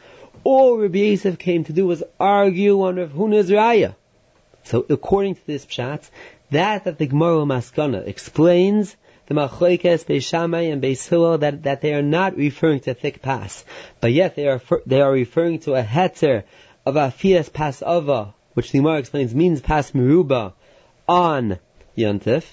All 0.43 0.77
Rabbi 0.77 0.97
Yosef 0.97 1.39
came 1.39 1.63
to 1.63 1.71
do 1.71 1.87
was 1.87 2.03
argue 2.19 2.81
on 2.81 2.97
Rav 2.97 3.11
Huna's 3.11 3.49
raya. 3.49 3.95
So 4.65 4.85
according 4.89 5.35
to 5.35 5.47
this 5.47 5.65
pshat, 5.65 6.09
that 6.51 6.83
that 6.83 6.97
the 6.97 7.05
Gemara 7.05 7.45
Maskana 7.45 8.05
explains 8.05 8.97
the 9.27 9.33
Machoikes 9.33 10.03
Beishamai 10.03 10.73
and 10.73 10.81
Beis 10.81 11.39
that, 11.39 11.63
that 11.63 11.79
they 11.79 11.93
are 11.93 12.01
not 12.01 12.35
referring 12.35 12.81
to 12.81 12.93
thick 12.93 13.21
pass, 13.21 13.63
but 14.01 14.11
yet 14.11 14.35
they 14.35 14.49
are 14.49 14.61
they 14.85 14.99
are 14.99 15.11
referring 15.13 15.59
to 15.59 15.75
a 15.75 15.83
heter 15.83 16.43
of 16.85 16.97
a 16.97 17.07
Afias 17.07 17.49
Pasava, 17.49 18.33
which 18.55 18.73
the 18.73 18.79
Gemara 18.79 18.99
explains 18.99 19.33
means 19.33 19.61
Pas 19.61 19.91
Meruba, 19.91 20.51
on 21.07 21.59
Yontif, 21.97 22.43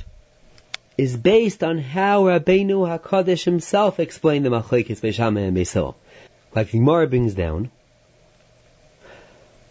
is 0.98 1.16
based 1.16 1.64
on 1.64 1.78
how 1.78 2.24
Rabbeinu 2.24 2.86
HaKadosh 2.86 3.44
himself 3.44 3.98
explained 3.98 4.44
the 4.44 4.50
Machlekes 4.50 5.00
Beishama 5.00 5.48
and 5.48 5.56
Beisil. 5.56 5.94
Like 6.54 6.70
Gemara 6.70 7.06
brings 7.06 7.34
down, 7.34 7.70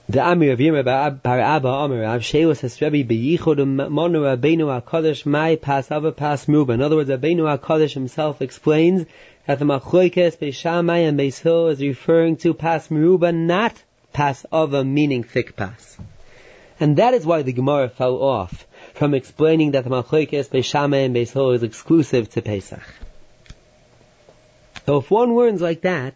the 0.09 0.19
Amir 0.27 0.51
of 0.51 0.59
Yirma 0.59 0.83
Bar 1.23 1.39
Abba 1.39 1.67
Amir 1.69 2.01
Rav 2.01 2.21
Shelos 2.21 2.59
has 2.61 2.81
Rebbe 2.81 3.13
Beyichud 3.13 3.37
Monu 3.37 4.37
Rabbeinu 4.37 4.81
HaKadosh 4.81 5.25
Mai 5.25 5.55
Pas 5.55 5.89
Ava 5.89 6.11
Pas 6.11 6.45
Meruba. 6.47 6.73
In 6.73 6.81
other 6.81 6.97
words, 6.97 7.09
Rabbeinu 7.09 7.57
HaKadosh 7.57 7.93
himself 7.93 8.41
explains 8.41 9.05
that 9.45 9.59
the 9.59 9.65
Machlekes 9.65 10.37
Beishamai 10.37 11.07
and 11.07 11.17
Beisil 11.17 11.71
is 11.71 11.79
referring 11.79 12.35
to 12.37 12.53
Pas 12.53 12.87
Meruba, 12.89 13.33
not 13.33 13.73
Pas 14.11 14.45
Ava, 14.51 14.83
meaning 14.83 15.23
thick 15.23 15.55
Pas. 15.55 15.97
And 16.79 16.97
that 16.97 17.13
is 17.13 17.25
why 17.25 17.43
the 17.43 17.53
Gemara 17.53 17.87
fell 17.87 18.21
off 18.21 18.67
from 19.01 19.15
explaining 19.15 19.71
that 19.71 19.83
the 19.83 19.89
Machlekes 19.89 20.47
Beishamai 20.49 21.05
and 21.05 21.15
Beisil 21.15 21.55
is 21.55 21.63
exclusive 21.63 22.29
to 22.29 22.43
Pesach. 22.43 22.83
So 24.85 24.97
if 24.97 25.09
one 25.09 25.35
learns 25.35 25.59
like 25.59 25.81
that, 25.81 26.13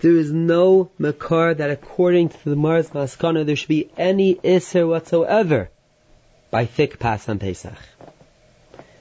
there 0.00 0.16
is 0.16 0.32
no 0.32 0.90
makar 0.96 1.52
that 1.52 1.68
according 1.68 2.30
to 2.30 2.48
the 2.48 2.56
Mars 2.56 2.88
Maskana 2.88 3.44
there 3.44 3.54
should 3.54 3.68
be 3.68 3.90
any 3.98 4.36
Isser 4.36 4.88
whatsoever 4.88 5.68
by 6.50 6.64
thick 6.64 6.98
Pas 6.98 7.28
on 7.28 7.38
Pesach. 7.38 7.76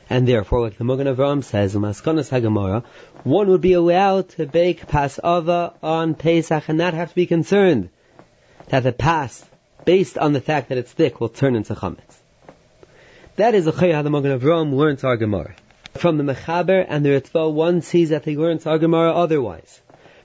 And 0.09 0.27
therefore, 0.27 0.59
like 0.59 0.77
the 0.77 0.83
Magen 0.83 1.07
Avram 1.07 1.45
says 1.45 1.73
in 1.73 1.81
Maskonas 1.81 2.29
Hagemara, 2.29 2.83
one 3.23 3.47
would 3.47 3.61
be 3.61 3.71
allowed 3.71 4.27
to 4.31 4.45
bake 4.45 4.87
Pasava 4.87 5.73
on 5.81 6.15
Pesach 6.15 6.67
and 6.67 6.77
not 6.77 6.93
have 6.93 7.11
to 7.11 7.15
be 7.15 7.27
concerned 7.27 7.87
that 8.67 8.83
the 8.83 8.91
pass, 8.91 9.45
based 9.85 10.17
on 10.17 10.33
the 10.33 10.41
fact 10.41 10.67
that 10.67 10.77
it's 10.77 10.91
thick, 10.91 11.21
will 11.21 11.29
turn 11.29 11.55
into 11.55 11.73
chametz. 11.73 12.17
That 13.37 13.53
is 13.53 13.67
a 13.67 13.71
how 13.71 14.01
the 14.01 14.09
Magen 14.09 14.39
Avram 14.39 14.73
learns 14.73 15.03
our 15.03 15.15
Gemara. 15.15 15.53
From 15.93 16.17
the 16.17 16.23
Mechaber 16.23 16.83
and 16.89 17.05
the 17.05 17.09
Ritva, 17.09 17.53
one 17.53 17.83
sees 17.83 18.09
that 18.09 18.23
they 18.23 18.35
learned 18.35 18.65
our 18.65 18.79
Gemara 18.79 19.11
otherwise. 19.11 19.79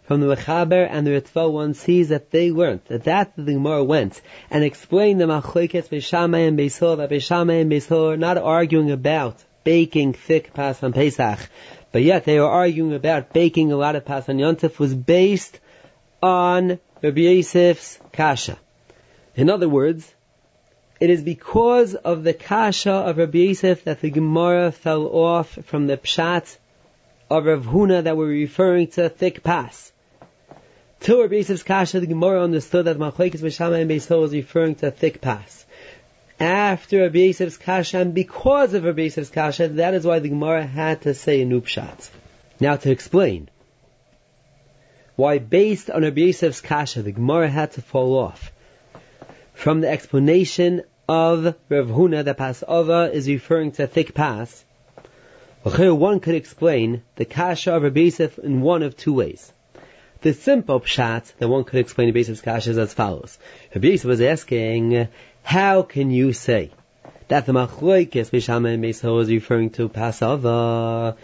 From 0.04 0.23
the 0.23 0.35
Mechaber 0.35 0.88
and 0.90 1.07
the 1.07 1.21
Ritva, 1.21 1.52
one 1.52 1.75
sees 1.75 2.09
that 2.09 2.31
they 2.31 2.50
learned 2.50 2.81
that 2.88 3.04
that 3.04 3.37
the 3.37 3.52
Gemara 3.52 3.85
went 3.85 4.23
and 4.50 4.64
explained 4.64 5.21
the 5.21 5.26
Machlekes 5.26 5.90
Beishamai 5.90 6.49
and 6.49 6.59
Beisol, 6.59 6.97
that 6.97 7.11
Beishamai 7.11 7.61
and 7.61 7.71
Beisol 7.71 8.14
are 8.14 8.16
not 8.16 8.38
arguing 8.38 8.90
about 8.90 9.45
baking 9.62 10.14
thick 10.14 10.54
pas 10.54 10.83
on 10.83 10.95
Pesach, 10.95 11.38
but 11.92 12.02
yet 12.02 12.25
they 12.25 12.40
were 12.40 12.49
arguing 12.49 12.95
about 12.95 13.35
baking 13.35 13.73
a 13.73 13.76
lot 13.76 13.95
of 13.95 14.07
pas 14.07 14.26
on 14.31 14.38
Yontif 14.38 14.78
was 14.78 14.95
based 14.95 15.61
on 16.23 16.81
Rabbi 17.02 17.21
Yosef's 17.21 17.99
kasha. 18.14 18.57
In 19.37 19.50
other 19.50 19.69
words, 19.69 20.11
it 21.02 21.11
is 21.11 21.23
because 21.25 21.97
of 21.97 22.23
the 22.23 22.32
kasha 22.32 22.92
of 22.92 23.16
Rabbi 23.18 23.38
Yosef 23.38 23.82
that 23.82 24.00
the 24.00 24.11
Gemara 24.11 24.71
fell 24.71 25.09
off 25.09 25.59
from 25.64 25.88
the 25.88 25.97
pshat 25.97 26.56
of 27.28 27.44
Rav 27.44 27.64
Huna 27.66 28.04
that 28.04 28.16
we're 28.16 28.28
referring 28.28 28.87
to 28.87 29.09
thick 29.09 29.42
pass. 29.42 29.90
To 31.00 31.23
Rabbi 31.23 31.38
Yosef's 31.38 31.64
kasha, 31.64 31.99
the 31.99 32.06
Gemara 32.06 32.44
understood 32.44 32.85
that 32.85 32.99
Machlekes 32.99 33.40
B'Shamai 33.40 33.80
and 33.80 33.90
Beisol 33.90 34.21
was 34.21 34.32
referring 34.32 34.76
to 34.76 34.87
a 34.87 34.90
thick 34.92 35.21
pass. 35.21 35.66
after 36.38 37.00
Rabbi 37.00 37.18
Yosef's 37.18 37.56
kasha, 37.56 37.99
and 37.99 38.14
because 38.14 38.73
of 38.73 38.85
Rabbi 38.85 39.02
Yosef's 39.02 39.30
kasha, 39.30 39.66
that 39.82 39.94
is 39.94 40.04
why 40.04 40.21
the 40.21 40.28
Gemara 40.28 40.64
had 40.64 41.02
to 41.02 41.14
say 41.14 41.42
a 41.42 41.44
nupshat. 41.44 42.11
Now 42.61 42.76
to 42.76 42.92
explain 42.92 43.50
why 45.16 45.38
based 45.38 45.90
on 45.90 46.02
Rabbi 46.02 46.26
Yosef's 46.30 46.61
kasha, 46.61 47.02
the 47.02 47.11
Gemara 47.11 47.49
had 47.49 47.73
to 47.73 47.82
fall 47.82 48.16
off 48.16 48.52
from 49.52 49.80
the 49.80 49.88
explanation 49.88 50.82
of 51.09 51.56
Rav 51.68 51.87
Huna 51.87 52.25
that 52.25 52.38
Pasova 52.38 53.12
is 53.12 53.28
referring 53.28 53.73
to 53.73 53.85
a 53.85 53.87
thick 53.87 54.14
pas. 54.14 54.64
One 55.64 56.21
could 56.21 56.35
explain 56.35 57.02
the 57.16 57.25
kasha 57.25 57.75
of 57.75 57.82
Rabbi 57.82 58.00
Yosef 58.00 58.38
in 58.38 58.61
one 58.62 58.82
of 58.82 58.97
two 58.97 59.12
ways. 59.12 59.52
The 60.23 60.32
simple 60.32 60.80
pshat 60.80 61.32
that 61.38 61.49
one 61.49 61.64
could 61.64 61.80
explain 61.80 62.09
Rabbi 62.09 62.21
Yosef's 62.21 62.40
kasha 62.40 62.71
is 62.71 62.78
as 62.78 62.94
follows. 62.94 63.38
Rabbi 63.75 63.88
Yosef 63.88 64.04
was 64.06 64.21
asking, 64.21 65.09
how 65.42 65.82
can 65.82 66.11
you 66.11 66.32
say 66.32 66.71
that 67.28 67.47
the 67.47 67.52
Machloikes 67.52 68.30
Bishama 68.30 68.75
and 68.75 68.85
Beis 68.85 69.23
is 69.23 69.28
referring 69.30 69.71
to 69.71 69.88
Pasava 69.88 71.16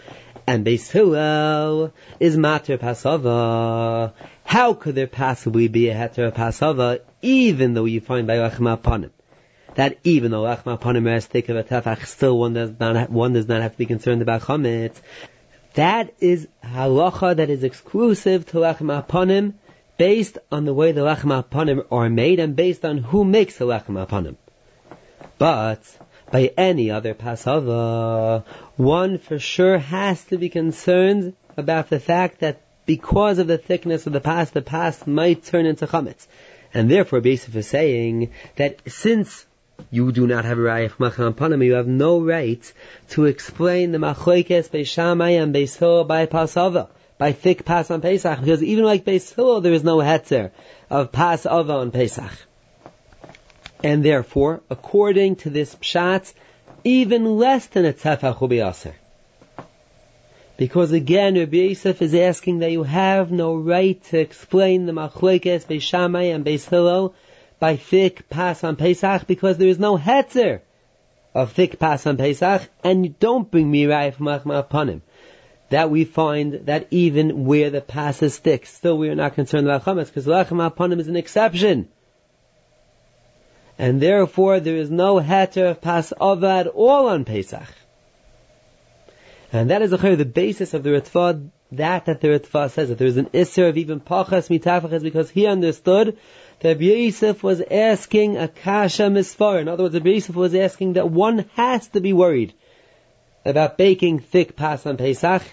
and 0.45 0.65
Beis 0.65 1.91
is 2.19 2.37
Mater 2.37 2.77
Pasava? 2.77 4.13
How 4.43 4.73
could 4.73 4.95
there 4.95 5.07
possibly 5.07 5.67
be 5.67 5.89
a 5.89 5.95
Heter 5.95 6.31
Pasava 6.33 6.99
even 7.21 7.73
though 7.73 7.85
you 7.85 8.01
find 8.01 8.27
by 8.27 8.37
Lachma 8.37 8.77
Panim? 8.77 9.11
That 9.79 9.97
even 10.03 10.31
though 10.31 10.41
Lachma 10.41 10.77
Panim 10.77 11.07
is 11.15 11.25
thick 11.25 11.47
of 11.47 11.55
a 11.55 11.63
tefach, 11.63 12.05
still 12.05 12.37
one 12.37 12.51
does 12.53 12.77
not 12.77 13.09
one 13.09 13.31
does 13.31 13.47
not 13.47 13.61
have 13.61 13.71
to 13.71 13.77
be 13.77 13.85
concerned 13.85 14.21
about 14.21 14.41
Chametz. 14.41 14.97
That 15.75 16.13
is 16.19 16.49
halacha 16.61 17.37
that 17.37 17.49
is 17.49 17.63
exclusive 17.63 18.45
to 18.47 18.57
Lachma 18.57 19.07
Panim 19.07 19.53
based 19.95 20.37
on 20.51 20.65
the 20.65 20.73
way 20.73 20.91
the 20.91 20.99
lechem 20.99 21.31
apanim 21.31 21.85
are 21.93 22.09
made 22.09 22.41
and 22.41 22.57
based 22.57 22.83
on 22.83 22.97
who 22.97 23.23
makes 23.23 23.57
the 23.57 23.63
lechem 23.63 24.05
apanim. 24.05 24.35
But 25.37 25.83
by 26.29 26.51
any 26.57 26.91
other 26.91 27.13
pasava, 27.13 28.43
one 28.75 29.17
for 29.17 29.39
sure 29.39 29.77
has 29.77 30.21
to 30.25 30.37
be 30.37 30.49
concerned 30.49 31.35
about 31.55 31.89
the 31.89 32.01
fact 32.01 32.41
that 32.41 32.59
because 32.85 33.39
of 33.39 33.47
the 33.47 33.57
thickness 33.57 34.07
of 34.07 34.11
the 34.11 34.19
past, 34.19 34.53
the 34.53 34.61
past 34.61 35.07
might 35.07 35.45
turn 35.45 35.65
into 35.65 35.87
chametz. 35.87 36.27
And 36.73 36.91
therefore, 36.91 37.21
basically 37.21 37.61
saying 37.61 38.31
that 38.57 38.81
since 38.91 39.45
you 39.91 40.11
do 40.11 40.27
not 40.27 40.45
have 40.45 40.57
a 40.57 40.61
raya 40.61 40.89
from 40.89 41.33
Panim, 41.33 41.65
you 41.65 41.73
have 41.73 41.87
no 41.87 42.21
right 42.21 42.73
to 43.09 43.25
explain 43.25 43.91
the 43.91 43.97
machlekes 43.97 44.69
beishamai 44.69 45.41
and 45.41 45.53
beisil 45.53 46.07
by 46.07 46.25
pasava 46.25 46.89
by 47.19 47.33
thick 47.33 47.65
pas 47.65 47.91
on 47.91 47.99
Pesach, 48.01 48.39
because 48.39 48.63
even 48.63 48.85
like 48.85 49.03
Beis 49.03 49.35
Hillel, 49.35 49.59
there 49.59 49.73
is 49.73 49.83
no 49.83 49.97
hetzer 49.97 50.51
of 50.89 51.11
pas 51.11 51.45
ava 51.45 51.73
on 51.73 51.91
Pesach. 51.91 52.31
And 53.83 54.03
therefore, 54.03 54.61
according 54.69 55.35
to 55.37 55.49
this 55.49 55.75
pshat, 55.75 56.33
even 56.85 57.37
less 57.37 57.67
than 57.67 57.85
a 57.85 57.91
tefach 57.91 58.39
will 58.39 58.47
be 58.47 58.61
aser. 58.61 58.95
Because 60.55 60.93
again, 60.93 61.35
Rabbi 61.35 61.57
Yosef 61.57 62.01
is 62.01 62.15
asking 62.15 62.59
that 62.59 62.71
you 62.71 62.83
have 62.83 63.31
no 63.31 63.55
right 63.55 64.01
to 64.05 64.19
explain 64.19 64.85
the 64.85 64.93
machlekes 64.93 65.65
Beishamai 65.65 66.33
and 66.33 66.45
Beis 66.45 66.69
Hillel 66.69 67.13
by 67.59 67.75
thick 67.75 68.29
pas 68.29 68.63
on 68.63 68.75
Pesach, 68.75 69.27
because 69.27 69.57
there 69.57 69.67
is 69.67 69.79
no 69.79 69.97
hetzer 69.97 70.61
of 71.33 71.51
thick 71.51 71.79
pas 71.79 72.05
on 72.05 72.17
Pesach, 72.17 72.67
and 72.83 73.05
you 73.05 73.15
don't 73.19 73.49
bring 73.49 73.71
mirai 73.71 74.13
from 74.13 74.27
upon 74.51 74.89
him 74.89 75.01
that 75.69 75.91
we 75.91 76.03
find 76.03 76.53
that 76.65 76.87
even 76.91 77.45
where 77.45 77.69
the 77.69 77.81
pas 77.81 78.21
is 78.23 78.37
thick, 78.37 78.65
still 78.65 78.97
we 78.97 79.09
are 79.09 79.15
not 79.15 79.35
concerned 79.35 79.67
about 79.67 79.85
chametz 79.85 80.07
because 80.07 80.25
lachem 80.25 80.67
apanim 80.69 80.99
is 80.99 81.07
an 81.07 81.15
exception. 81.15 81.87
And 83.77 84.01
therefore 84.01 84.59
there 84.59 84.75
is 84.75 84.89
no 84.89 85.15
heter 85.15 85.71
of 85.71 85.81
pas 85.81 86.11
at 86.11 86.67
all 86.67 87.07
on 87.07 87.23
Pesach. 87.23 87.67
And 89.53 89.69
that 89.69 89.81
is 89.81 89.91
the 89.91 90.31
basis 90.31 90.73
of 90.73 90.83
the 90.83 90.89
Ritva, 90.89 91.49
that 91.71 92.05
that 92.05 92.21
the 92.21 92.27
Ritva 92.27 92.69
says 92.71 92.89
that 92.89 92.97
there 92.97 93.07
is 93.07 93.17
an 93.17 93.27
isser 93.27 93.69
of 93.69 93.77
even 93.77 93.99
pachas 93.99 94.49
mitafach 94.49 95.01
because 95.01 95.29
he 95.29 95.45
understood 95.45 96.17
that 96.61 96.81
Yosef 96.81 97.41
was 97.41 97.61
asking 97.61 98.37
a 98.37 98.47
kasha 98.47 99.03
misfar. 99.03 99.61
In 99.61 99.67
other 99.67 99.83
words, 99.83 99.95
Yosef 99.95 100.35
was 100.35 100.55
asking 100.55 100.93
that 100.93 101.09
one 101.09 101.45
has 101.55 101.87
to 101.89 102.01
be 102.01 102.13
worried 102.13 102.53
about 103.45 103.77
baking 103.77 104.19
thick 104.19 104.55
pas 104.55 104.85
on 104.85 104.97
Pesach, 104.97 105.43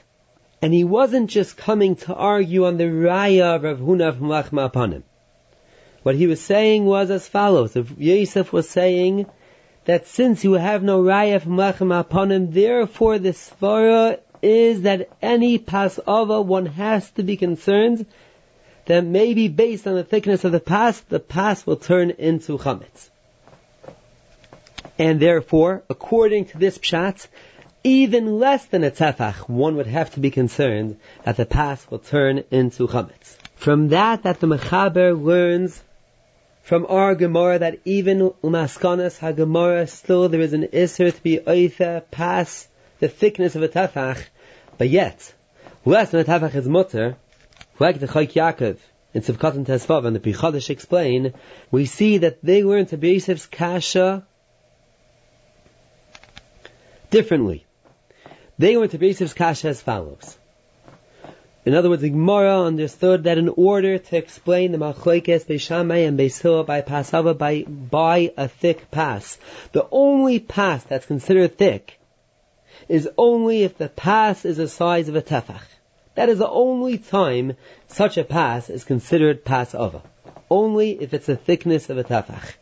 and 0.61 0.75
he 0.75 0.85
wasn't 0.85 1.31
just 1.31 1.57
coming 1.57 1.97
to 1.97 2.15
argue 2.15 2.65
on 2.67 2.77
the 2.77 2.85
raya 2.85 3.57
of 3.57 3.63
Rav 3.63 3.79
Huna 3.79 4.17
from 4.17 4.29
Lachma 4.29 4.71
Apanim. 4.71 5.03
What 6.03 6.17
he 6.17 6.27
was 6.27 6.41
saying 6.41 6.85
was 6.85 7.11
as 7.11 7.29
follows. 7.29 7.77
If 7.77 7.93
Yosef 7.99 8.53
was 8.53 8.69
saying 8.69 9.27
that 9.85 10.07
since 10.09 10.43
you 10.45 10.55
have 10.55 10.83
no 10.83 11.03
raya 11.03 11.41
from 11.41 11.57
Lachma 11.57 12.05
Apanim, 12.05 12.53
therefore 12.53 13.19
the 13.19 13.31
svara 13.31 14.19
is 14.43 14.83
that 14.83 15.09
any 15.23 15.59
pasava 15.59 16.45
one 16.45 16.67
has 16.67 17.11
to 17.13 17.23
be 17.23 17.37
concerned 17.37 18.07
that 18.87 19.05
maybe 19.05 19.49
based 19.49 19.87
on 19.87 19.95
the 19.95 20.05
thickness 20.05 20.45
of 20.45 20.53
the 20.53 20.61
pas, 20.61 21.01
the 21.01 21.21
pas 21.21 21.67
will 21.67 21.77
turn 21.77 22.11
into 22.11 22.57
chametz. 22.59 23.11
And 24.99 25.21
therefore, 25.21 25.83
according 25.91 26.47
to 26.47 26.59
this 26.59 26.79
pshat, 26.79 27.27
even 27.85 28.39
less 28.39 28.65
than 28.67 28.83
a 28.83 28.91
tefach, 28.91 29.49
one 29.49 29.77
would 29.77 29.87
have 29.87 30.13
to 30.15 30.21
be 30.21 30.31
concerned 30.31 30.99
that 31.25 31.37
the 31.37 31.47
pas 31.47 31.87
will 31.91 31.99
turn 31.99 32.45
into 32.51 32.87
chametz. 32.87 33.37
From 33.57 33.89
that, 33.89 34.23
that 34.23 34.41
the 34.41 34.47
mechaber 34.47 35.21
learns 35.21 35.83
from 36.63 36.87
our 36.89 37.15
Gemara 37.15 37.61
that 37.61 37.79
even 37.85 38.19
umaskanas 38.43 39.19
haGemara 39.21 39.89
still 39.89 40.29
there 40.29 40.41
is 40.41 40.53
an 40.53 40.69
iser 40.73 41.11
to 41.11 41.23
be 41.23 41.39
oitha 41.39 42.03
pas 42.11 42.67
the 42.99 43.09
thickness 43.09 43.55
of 43.55 43.63
a 43.63 43.69
tefach, 43.69 44.21
but 44.79 44.89
yet 44.89 45.33
less 45.85 46.11
than 46.11 46.21
a 46.21 46.25
tefach 46.25 46.55
is 46.55 46.69
mutter, 46.69 47.17
like 47.79 48.01
the 48.01 48.09
Chayk 48.09 48.33
Yaakov 48.33 48.79
in 49.15 49.23
Tzivkatan 49.23 49.67
Tesvav 49.67 50.07
and 50.07 50.15
the 50.15 50.21
Pri 50.21 50.33
Chadash 50.33 50.71
explain, 50.71 51.35
we 51.71 51.87
see 51.87 52.19
that 52.19 52.43
they 52.43 52.63
learned 52.63 52.89
to 52.89 52.99
Yosef's 52.99 53.47
Kasha 53.47 54.27
differently. 57.11 57.65
They 58.59 58.77
went 58.77 58.93
to 58.93 58.99
Yosef's 58.99 59.35
Kasha 59.35 59.69
as 59.69 59.81
follows. 59.81 60.37
In 61.65 61.75
other 61.75 61.91
words, 61.91 62.03
the 62.03 62.11
Gemara 62.11 62.63
understood 62.63 63.25
that 63.25 63.39
in 63.39 63.49
order 63.49 63.99
to 63.99 64.17
explain 64.17 64.71
the 64.71 64.79
Machlekes 64.79 65.47
Beishamai 65.47 66.07
and 66.07 66.19
Beisil 66.19 66.65
by 66.65 66.81
Pasava 66.81 67.37
by, 67.37 67.63
by 67.63 68.33
a 68.37 68.47
thick 68.49 68.91
pass, 68.91 69.37
the 69.73 69.87
only 69.91 70.39
pass 70.39 70.85
that's 70.85 71.07
considered 71.07 71.59
thick 71.59 71.99
is 72.89 73.09
only 73.19 73.65
if 73.65 73.79
the 73.79 73.89
pass 73.89 74.45
is 74.45 74.59
the 74.59 74.69
size 74.69 75.09
of 75.09 75.17
a 75.17 75.23
tefach. 75.23 75.63
That 76.17 76.31
is 76.31 76.39
the 76.39 76.49
only 76.49 76.97
time 76.97 77.57
such 77.89 78.17
a 78.17 78.25
pass 78.25 78.71
is 78.71 78.85
considered 78.85 79.45
pass 79.45 79.75
ava. 79.75 80.03
Only 80.51 80.93
if 80.93 81.13
it's 81.13 81.27
the 81.27 81.37
thickness 81.37 81.91
of 81.91 81.99
a 81.99 82.05
tefach. 82.05 82.55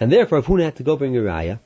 And 0.00 0.10
therefore, 0.12 0.38
if 0.38 0.48
one 0.48 0.60
had 0.60 0.76
to 0.76 0.82
go 0.82 0.96
bring 0.96 1.16
a 1.16 1.20
raya, 1.20 1.60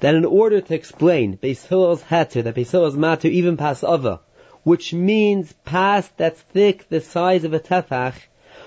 that 0.00 0.14
in 0.16 0.24
order 0.24 0.60
to 0.60 0.74
explain 0.74 1.38
Beis 1.38 1.64
Hillel's 1.64 2.02
heter, 2.02 2.42
that 2.42 2.56
Beis 2.56 2.72
Hillel's 2.72 2.96
matter 2.96 3.28
even 3.28 3.56
pass 3.56 3.84
ava, 3.84 4.20
which 4.64 4.92
means 4.92 5.52
pass 5.64 6.08
that's 6.16 6.40
thick 6.40 6.88
the 6.88 7.00
size 7.00 7.44
of 7.44 7.52
a 7.52 7.60
tefach, 7.60 8.14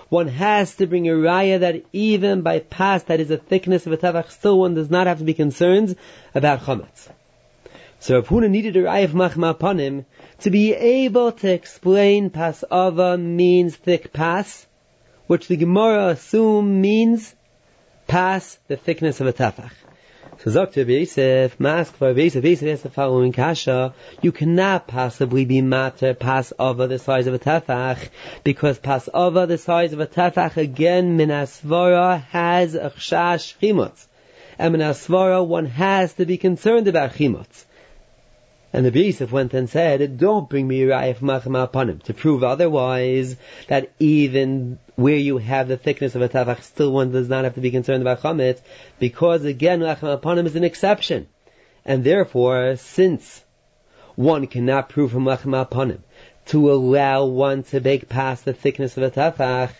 one 0.07 0.29
has 0.29 0.75
to 0.75 0.87
bring 0.87 1.09
a 1.09 1.13
raya 1.13 1.59
that 1.59 1.83
even 1.91 2.41
by 2.41 2.59
pass 2.59 3.03
that 3.03 3.19
is 3.19 3.27
the 3.27 3.37
thickness 3.37 3.85
of 3.85 3.91
a 3.91 3.97
tefach, 3.97 4.31
still 4.31 4.59
one 4.59 4.75
does 4.75 4.89
not 4.89 5.07
have 5.07 5.19
to 5.19 5.25
be 5.25 5.33
concerned 5.33 5.97
about 6.33 6.61
chametz. 6.61 7.09
So 8.01 8.15
Rav 8.15 8.29
Huna 8.29 8.49
needed 8.49 8.75
a 8.77 8.81
raya 8.81 9.07
machma 9.09 9.51
upon 9.51 9.77
him 9.77 10.07
to 10.39 10.49
be 10.49 10.73
able 10.73 11.33
to 11.33 11.53
explain 11.53 12.31
pas 12.31 12.63
ava 12.71 13.15
means 13.15 13.75
thick 13.75 14.11
pass, 14.11 14.65
which 15.27 15.47
the 15.47 15.55
Gemara 15.55 16.07
assume 16.07 16.81
means 16.81 17.35
pass 18.07 18.57
the 18.67 18.75
thickness 18.75 19.21
of 19.21 19.27
a 19.27 19.33
tefach. 19.33 19.69
So 20.39 20.51
Dr. 20.51 20.81
Yosef, 20.81 21.59
mask 21.59 21.93
for 21.93 22.09
Yosef, 22.09 22.43
Yosef 22.43 22.67
has 22.69 22.81
the 22.81 22.89
following 22.89 23.33
kasha, 23.33 23.93
you 24.23 24.31
cannot 24.31 24.87
possibly 24.87 25.45
be 25.45 25.61
matter 25.61 26.15
pass 26.15 26.51
over 26.57 26.87
the 26.87 26.97
size 26.97 27.27
of 27.27 27.35
a 27.35 27.39
tefach, 27.39 28.09
because 28.43 28.79
pas 28.79 29.09
over 29.13 29.45
the 29.45 29.59
size 29.59 29.93
of 29.93 29.99
a 29.99 30.07
tefach, 30.07 30.57
again, 30.57 31.19
minasvara 31.19 32.23
has 32.23 32.73
a 32.73 32.89
chash 32.89 33.53
chimutz. 33.61 34.07
And 34.57 34.73
minasvara, 34.73 35.45
one 35.45 35.67
has 35.67 36.13
to 36.13 36.25
be 36.25 36.37
concerned 36.37 36.87
about 36.87 37.13
chimutz. 37.13 37.65
And 38.73 38.85
the 38.85 38.97
Yosef 38.97 39.31
went 39.33 39.53
and 39.53 39.69
said, 39.69 40.17
don't 40.17 40.49
bring 40.49 40.65
me 40.65 40.77
Uriah 40.77 41.13
from 41.13 41.29
upon 41.29 41.89
him, 41.89 41.99
to 42.05 42.13
prove 42.13 42.41
otherwise 42.43 43.35
that 43.67 43.91
even 43.99 44.79
where 44.95 45.17
you 45.17 45.39
have 45.39 45.67
the 45.67 45.75
thickness 45.75 46.15
of 46.15 46.21
a 46.21 46.29
tavach, 46.29 46.61
still 46.61 46.93
one 46.93 47.11
does 47.11 47.27
not 47.27 47.43
have 47.43 47.55
to 47.55 47.61
be 47.61 47.71
concerned 47.71 48.01
about 48.01 48.21
chametz, 48.21 48.61
because 48.97 49.43
again, 49.43 49.81
Racham 49.81 50.13
upon 50.13 50.39
him 50.39 50.45
is 50.45 50.55
an 50.55 50.63
exception. 50.63 51.27
And 51.83 52.03
therefore, 52.03 52.77
since 52.77 53.43
one 54.15 54.47
cannot 54.47 54.87
prove 54.87 55.11
from 55.11 55.27
Racham 55.27 55.53
upon 55.53 55.89
him 55.89 56.03
to 56.45 56.71
allow 56.71 57.25
one 57.25 57.63
to 57.63 57.81
bake 57.81 58.07
past 58.07 58.45
the 58.45 58.53
thickness 58.53 58.95
of 58.95 59.03
a 59.03 59.11
tafach, 59.11 59.71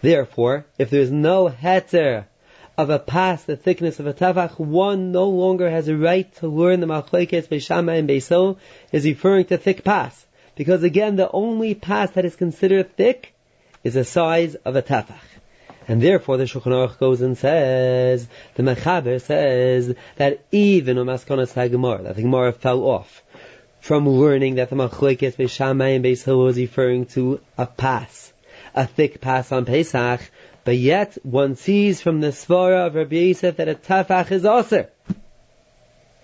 therefore, 0.00 0.66
if 0.78 0.90
there 0.90 1.00
is 1.00 1.12
no 1.12 1.48
heter 1.48 2.24
of 2.76 2.90
a 2.90 2.98
pass, 2.98 3.44
the 3.44 3.56
thickness 3.56 4.00
of 4.00 4.06
a 4.06 4.14
tavach, 4.14 4.58
one 4.58 5.12
no 5.12 5.28
longer 5.28 5.70
has 5.70 5.88
a 5.88 5.96
right 5.96 6.34
to 6.36 6.48
learn 6.48 6.80
the 6.80 6.86
machlekes 6.86 7.48
beishama 7.48 7.98
and 7.98 8.08
beisil 8.08 8.56
is 8.92 9.04
referring 9.04 9.44
to 9.46 9.58
thick 9.58 9.84
pass. 9.84 10.26
Because 10.54 10.82
again, 10.82 11.16
the 11.16 11.30
only 11.30 11.74
pass 11.74 12.10
that 12.12 12.24
is 12.24 12.36
considered 12.36 12.96
thick 12.96 13.34
is 13.84 13.94
the 13.94 14.04
size 14.04 14.54
of 14.54 14.76
a 14.76 14.82
tafach. 14.82 15.20
And 15.88 16.00
therefore 16.00 16.36
the 16.36 16.44
Shulchan 16.44 16.72
Aruch 16.72 16.98
goes 16.98 17.20
and 17.20 17.36
says, 17.36 18.28
the 18.54 18.62
Mechaber 18.62 19.20
says, 19.20 19.94
that 20.16 20.44
even 20.52 20.98
on 20.98 21.06
Maskonas 21.06 21.52
HaGemara, 21.54 22.04
that 22.04 22.16
the 22.16 22.22
Gemara 22.22 22.52
fell 22.52 22.84
off 22.84 23.22
from 23.80 24.08
learning 24.08 24.54
that 24.54 24.70
the 24.70 24.76
Machlekes 24.76 25.34
Beishamai 25.34 25.96
and 25.96 26.04
Beis 26.04 26.24
was 26.26 26.56
referring 26.56 27.06
to 27.06 27.40
a 27.58 27.66
pass, 27.66 28.32
a 28.76 28.86
thick 28.86 29.20
pass 29.20 29.50
on 29.50 29.64
Pesach, 29.64 30.20
but 30.64 30.76
yet 30.76 31.18
one 31.22 31.56
sees 31.56 32.00
from 32.00 32.20
the 32.20 32.28
Svara 32.28 32.86
of 32.86 32.94
Rabbi 32.94 33.16
Yosef 33.16 33.56
that 33.56 33.68
a 33.68 33.74
tafach 33.74 34.30
is 34.30 34.44
aser. 34.44 34.90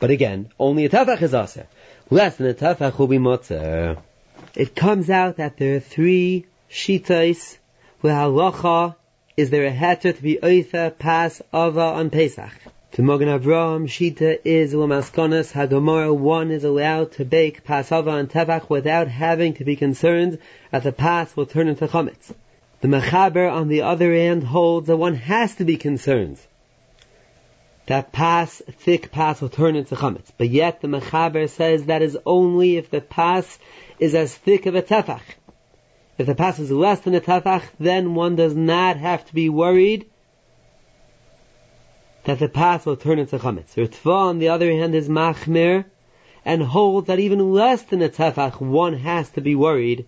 But 0.00 0.10
again, 0.10 0.50
only 0.58 0.84
a 0.84 0.88
tafach 0.88 1.22
is 1.22 1.34
aser. 1.34 1.66
Less 2.10 2.36
than 2.36 2.46
a 2.46 2.54
tafach 2.54 2.98
will 2.98 3.08
be 3.08 3.18
motzer. 3.18 4.00
It 4.54 4.74
comes 4.76 5.10
out 5.10 5.36
that 5.36 5.56
there 5.56 5.76
are 5.76 5.80
three 5.80 6.46
shitais 6.70 7.58
where 8.00 8.14
halacha 8.14 8.94
is 9.36 9.50
there 9.50 9.66
a 9.66 9.72
heter 9.72 10.14
to 10.16 10.22
be 10.22 10.36
oitha 10.36 10.96
pas 10.96 11.42
ava 11.52 11.80
on 11.80 12.10
Pesach. 12.10 12.52
To 12.92 13.02
Mogan 13.02 13.28
Avraham, 13.28 13.86
Shita 13.86 14.38
is 14.44 14.74
Lamaskonas 14.74 15.52
Hagamara, 15.52 16.12
one 16.12 16.50
is 16.50 16.64
allowed 16.64 17.12
to 17.12 17.24
bake 17.24 17.64
Pasava 17.64 18.18
and 18.18 18.28
Tevach 18.28 18.68
without 18.68 19.06
having 19.06 19.54
to 19.54 19.64
be 19.64 19.76
concerned 19.76 20.38
that 20.72 20.82
the 20.82 20.90
pas 20.90 21.36
will 21.36 21.46
turn 21.46 21.68
into 21.68 21.86
Chametz. 21.86 22.32
The 22.80 22.88
Mechaber, 22.88 23.50
on 23.50 23.68
the 23.68 23.82
other 23.82 24.14
hand, 24.14 24.44
holds 24.44 24.86
that 24.86 24.96
one 24.96 25.16
has 25.16 25.56
to 25.56 25.64
be 25.64 25.76
concerned 25.76 26.38
that 27.86 28.12
pass, 28.12 28.62
thick 28.70 29.10
pass, 29.10 29.40
will 29.40 29.48
turn 29.48 29.74
into 29.74 29.96
chametz. 29.96 30.30
But 30.36 30.50
yet 30.50 30.82
the 30.82 30.88
Mechaber 30.88 31.48
says 31.48 31.86
that 31.86 32.02
is 32.02 32.18
only 32.26 32.76
if 32.76 32.90
the 32.90 33.00
pass 33.00 33.58
is 33.98 34.14
as 34.14 34.34
thick 34.34 34.66
of 34.66 34.74
a 34.74 34.82
tefach. 34.82 35.22
If 36.18 36.26
the 36.26 36.34
pass 36.34 36.58
is 36.58 36.70
less 36.70 37.00
than 37.00 37.14
a 37.14 37.20
tefach, 37.20 37.62
then 37.80 38.14
one 38.14 38.36
does 38.36 38.54
not 38.54 38.98
have 38.98 39.24
to 39.26 39.34
be 39.34 39.48
worried 39.48 40.06
that 42.24 42.38
the 42.38 42.48
pass 42.48 42.84
will 42.84 42.96
turn 42.96 43.18
into 43.18 43.38
chametz. 43.38 43.74
Ritva, 43.74 44.12
on 44.12 44.38
the 44.38 44.50
other 44.50 44.70
hand, 44.70 44.94
is 44.94 45.08
machmir 45.08 45.86
and 46.44 46.62
holds 46.62 47.06
that 47.06 47.18
even 47.18 47.52
less 47.52 47.82
than 47.84 48.02
a 48.02 48.08
tefach, 48.08 48.60
one 48.60 48.94
has 48.94 49.30
to 49.30 49.40
be 49.40 49.54
worried 49.54 50.06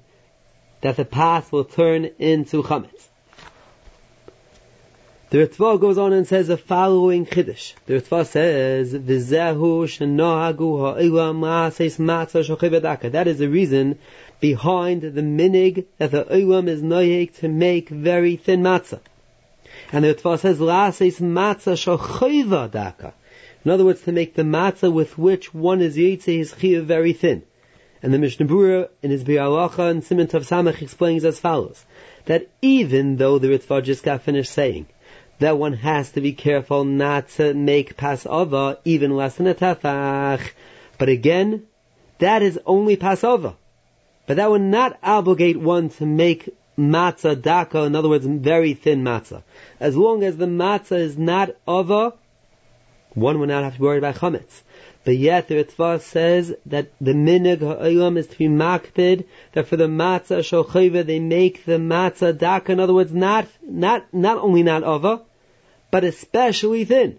that 0.81 0.97
the 0.97 1.05
path 1.05 1.53
will 1.53 1.64
turn 1.64 2.11
into 2.19 2.62
chametz. 2.62 3.09
The 5.31 5.47
Ritva 5.47 5.81
goes 5.81 5.97
on 5.97 6.12
and 6.12 6.27
says 6.27 6.49
the 6.49 6.57
following 6.57 7.25
chiddush. 7.25 7.75
The 7.87 8.01
Ritva 8.01 8.27
says, 8.27 8.93
"V'zehu 8.93 9.85
shenohagu 9.85 10.97
ha'ilam 10.97 11.38
ma'ases 11.38 11.99
matzah 12.01 12.43
shochivadaka." 12.45 13.12
That 13.12 13.29
is 13.29 13.38
the 13.38 13.49
reason 13.49 13.99
behind 14.40 15.03
the 15.03 15.23
minig 15.23 15.85
that 15.99 16.11
the 16.11 16.25
ilam 16.25 16.66
is 16.66 16.83
noyek 16.83 17.37
to 17.38 17.49
make 17.49 17.90
very 17.90 18.35
thin 18.35 18.62
matzah. 18.62 18.99
And 19.93 20.05
the 20.05 20.14
Ritva 20.14 20.40
says, 20.40 20.59
"La'ases 20.59 21.21
matzah 21.21 21.77
shochivadaka." 21.79 23.12
In 23.64 23.71
other 23.71 23.85
words, 23.85 24.03
to 24.03 24.12
make 24.12 24.35
the 24.35 24.43
matzah 24.43 24.93
with 24.93 25.16
which 25.16 25.55
one 25.55 25.81
is 25.81 25.97
yitze 25.97 26.25
his 26.25 26.55
chiyah 26.55 26.83
very 26.83 27.12
thin. 27.12 27.45
And 28.03 28.15
the 28.15 28.19
Mishnah 28.19 28.47
Berurah 28.47 28.89
in 29.03 29.11
his 29.11 29.25
Bi'alacha 29.25 29.91
and 29.91 30.03
Simon 30.05 30.27
Tav 30.27 30.43
Samach 30.43 30.81
explains 30.81 31.25
as 31.25 31.39
follows, 31.39 31.85
that 32.25 32.49
even 32.63 33.17
though 33.17 33.39
the 33.39 33.49
Ritva 33.49 33.83
just 33.83 34.03
got 34.03 34.23
finished 34.23 34.53
saying 34.53 34.87
that 35.39 35.59
one 35.59 35.75
has 35.75 36.13
to 36.13 36.21
be 36.21 36.33
careful 36.33 36.85
not 36.85 37.29
to 37.31 37.53
make 37.55 37.97
Pasova 37.97 38.79
even 38.85 39.17
less 39.17 39.37
than 39.37 39.47
a 39.47 39.55
tafach, 39.55 40.41
but 40.99 41.09
again, 41.09 41.65
that 42.19 42.43
is 42.43 42.59
only 42.67 42.97
Pasova. 42.97 43.57
But 44.27 44.37
that 44.37 44.51
would 44.51 44.63
not 44.63 44.99
obligate 45.03 45.59
one 45.59 45.89
to 45.91 46.07
make 46.07 46.49
matzah 46.79 47.41
daka, 47.41 47.83
in 47.83 47.97
other 47.97 48.09
words, 48.09 48.27
very 48.27 48.75
thin 48.75 49.03
matzah. 49.03 49.43
As 49.79 49.97
long 49.97 50.23
as 50.23 50.37
the 50.37 50.47
matzah 50.47 50.99
is 50.99 51.19
not 51.19 51.51
over, 51.67 52.13
one 53.15 53.41
would 53.41 53.49
not 53.49 53.65
have 53.65 53.77
to 53.77 53.83
worry 53.83 53.99
about 53.99 54.17
chametz. 54.17 54.63
But 55.03 55.17
yet 55.17 55.49
the 55.49 55.65
Ritva 55.65 56.01
says 56.01 56.55
that 56.67 56.91
the 57.01 57.13
minig 57.13 57.61
ha'olam 57.61 58.19
is 58.19 58.27
to 58.27 58.37
be 58.37 58.49
makpid, 58.49 59.25
that 59.53 59.67
for 59.67 59.77
the 59.77 59.87
matzah 59.87 60.41
shochavah 60.41 61.07
they 61.07 61.19
make 61.19 61.65
the 61.65 61.79
matzah 61.79 62.37
daka, 62.37 62.73
in 62.73 62.81
other 62.81 62.93
words, 62.93 63.13
not, 63.13 63.49
not, 63.63 64.13
not 64.13 64.39
only 64.39 64.63
not 64.63 64.83
ova, 64.83 65.23
but 65.91 66.05
especially 66.05 66.85
thin. 66.85 67.19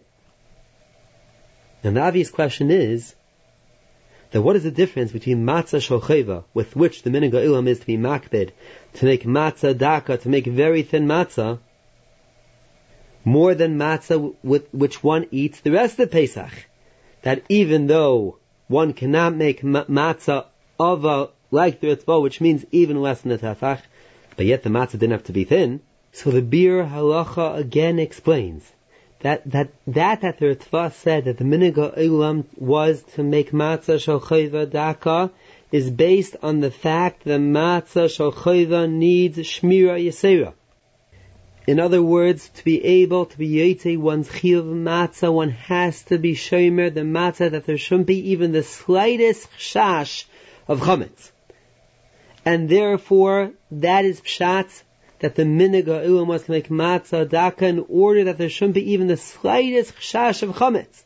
And 1.83 1.97
the 1.97 2.01
obvious 2.01 2.29
question 2.29 2.69
is, 2.69 3.15
that 4.29 4.43
what 4.43 4.55
is 4.55 4.63
the 4.63 4.71
difference 4.71 5.11
between 5.11 5.43
matzah 5.43 5.81
shochavah, 5.81 6.43
with 6.53 6.75
which 6.75 7.01
the 7.01 7.09
minig 7.09 7.31
ha'olam 7.31 7.67
is 7.67 7.79
to 7.79 7.85
be 7.87 7.97
makpid, 7.97 8.51
to 8.93 9.05
make 9.05 9.23
matzah 9.23 9.75
daka, 9.75 10.17
to 10.17 10.29
make 10.29 10.45
very 10.45 10.83
thin 10.83 11.07
matzah, 11.07 11.57
more 13.25 13.55
than 13.55 13.79
matzah 13.79 14.35
with 14.43 14.71
which 14.71 15.03
one 15.03 15.25
eats 15.31 15.61
the 15.61 15.71
rest 15.71 15.99
of 15.99 16.11
Pesach? 16.11 16.67
That 17.23 17.43
even 17.49 17.87
though 17.87 18.37
one 18.67 18.93
cannot 18.93 19.35
make 19.35 19.61
matzah 19.61 20.45
of 20.79 21.05
a 21.05 21.29
like 21.51 21.79
the 21.81 21.95
Ritva, 21.95 22.21
which 22.21 22.39
means 22.39 22.65
even 22.71 23.01
less 23.01 23.21
than 23.21 23.33
a 23.33 23.37
tafach, 23.37 23.81
but 24.37 24.45
yet 24.45 24.63
the 24.63 24.69
matzah 24.69 24.93
didn't 24.93 25.11
have 25.11 25.25
to 25.25 25.33
be 25.33 25.43
thin. 25.43 25.81
So 26.13 26.31
the 26.31 26.41
beer 26.41 26.83
Halacha 26.83 27.57
again 27.57 27.99
explains 27.99 28.69
that 29.19 29.49
that 29.51 29.69
that 29.87 30.21
that 30.21 30.39
the 30.39 30.55
Ritva 30.55 30.93
said 30.93 31.25
that 31.25 31.37
the 31.37 31.43
miniga 31.43 31.97
ulam 31.97 32.45
was 32.57 33.03
to 33.15 33.23
make 33.23 33.51
matzah 33.51 33.99
shalchayva 33.99 34.69
daka 34.69 35.31
is 35.71 35.89
based 35.89 36.35
on 36.41 36.59
the 36.59 36.71
fact 36.71 37.23
that 37.25 37.39
matzah 37.39 38.07
shalchayva 38.07 38.89
needs 38.89 39.37
shmira 39.37 40.03
yisera. 40.03 40.53
In 41.67 41.79
other 41.79 42.01
words, 42.01 42.49
to 42.55 42.63
be 42.63 42.83
able 42.83 43.27
to 43.27 43.37
be 43.37 43.47
yote 43.47 43.95
one's 43.97 44.27
chiyuv 44.27 44.65
matzah, 44.65 45.31
one 45.31 45.51
has 45.51 46.01
to 46.05 46.17
be 46.17 46.33
shomer 46.33 46.91
the 46.91 47.01
matzah 47.01 47.51
that 47.51 47.65
there 47.65 47.77
shouldn't 47.77 48.07
be 48.07 48.31
even 48.31 48.51
the 48.51 48.63
slightest 48.63 49.47
shash 49.59 50.25
of 50.67 50.79
chametz. 50.79 51.31
And 52.43 52.67
therefore, 52.67 53.51
that 53.69 54.05
is 54.05 54.21
pshat 54.21 54.81
that 55.19 55.35
the 55.35 55.43
miniga 55.43 56.03
ulam 56.03 56.27
must 56.27 56.49
make 56.49 56.69
matzah 56.69 57.29
daka 57.29 57.67
in 57.67 57.85
order 57.87 58.23
that 58.23 58.39
there 58.39 58.49
shouldn't 58.49 58.73
be 58.73 58.93
even 58.93 59.05
the 59.05 59.17
slightest 59.17 59.93
shash 59.99 60.41
of 60.41 60.55
chametz. 60.55 61.03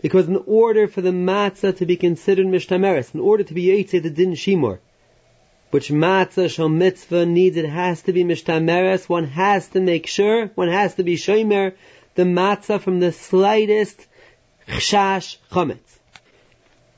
Because 0.00 0.28
in 0.28 0.42
order 0.46 0.88
for 0.88 1.02
the 1.02 1.10
matzah 1.10 1.76
to 1.76 1.84
be 1.84 1.96
considered 1.96 2.46
mishtameres, 2.46 3.14
in 3.14 3.20
order 3.20 3.44
to 3.44 3.52
be 3.52 3.64
yote 3.66 4.02
the 4.02 4.08
din 4.08 4.32
shimor, 4.32 4.78
which 5.70 5.90
matzah 5.90 6.50
shal 6.50 6.68
mitzvah 6.68 7.26
needs, 7.26 7.56
it 7.56 7.68
has 7.68 8.02
to 8.02 8.12
be 8.12 8.24
mishtameres. 8.24 9.08
One 9.08 9.26
has 9.26 9.68
to 9.68 9.80
make 9.80 10.06
sure, 10.06 10.46
one 10.54 10.68
has 10.68 10.94
to 10.96 11.02
be 11.02 11.16
shomer 11.16 11.74
the 12.14 12.22
matzah 12.22 12.80
from 12.80 13.00
the 13.00 13.12
slightest 13.12 14.06
chash 14.68 15.36
chametz. 15.50 15.78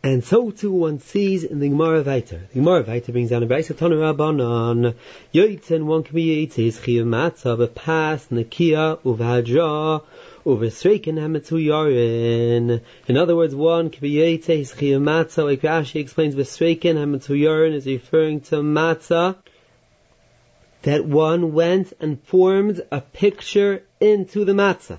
And 0.05 0.25
so 0.25 0.51
too 0.51 0.73
one 0.73 0.99
sees 0.99 1.45
in 1.45 1.61
the 1.61 1.69
Gemara 1.69 2.03
Vayter. 2.03 2.49
The 2.49 2.55
Gemara 2.55 2.83
Vayter 2.83 3.13
brings 3.13 3.31
down 3.31 3.45
a 3.45 3.47
Brisa 3.47 3.75
Tonu 3.75 3.99
Rabbanon. 4.03 4.97
Yoitzen 5.33 5.85
one 5.85 6.03
can 6.03 6.17
be 6.17 6.47
Yoitze 6.49 6.73
Chiyav 6.73 7.05
Matzah, 7.05 7.57
but 7.57 7.77
pass 7.77 8.27
Nakia 8.27 8.99
In 10.45 10.51
other 13.17 13.37
words, 13.37 13.55
one 13.55 13.91
Yoitze 13.91 14.75
Chiyav 14.75 15.01
Matzah, 15.01 15.45
like 15.45 15.61
Rashi 15.61 16.01
explains, 16.01 16.35
Vesreiken 16.35 16.97
Hametzu 16.97 17.39
Yarin 17.39 17.75
is 17.75 17.87
referring 17.87 18.41
to 18.41 18.57
Matzah 18.57 19.37
that 20.83 21.05
one 21.05 21.53
went 21.53 21.93
and 22.01 22.21
formed 22.25 22.83
a 22.91 23.01
picture 23.01 23.85
into 24.01 24.45
the 24.45 24.53
matzah. 24.53 24.99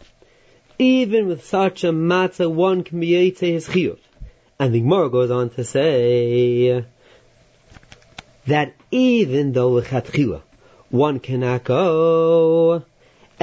Even 0.80 1.28
with 1.28 1.46
such 1.46 1.84
a 1.84 1.92
matzah, 1.92 2.50
one 2.50 2.84
can 2.84 3.02
be 3.02 3.30
his 3.32 3.68
chiyuv. 3.68 4.00
And 4.58 4.74
the 4.74 4.80
Gemara 4.80 5.10
goes 5.10 5.30
on 5.30 5.50
to 5.52 5.64
say 5.66 6.86
that 8.48 8.74
even 8.92 9.52
though 9.52 9.72
lechatchila 9.72 10.42
one 10.90 11.20
cannot 11.20 11.64
go 11.64 12.86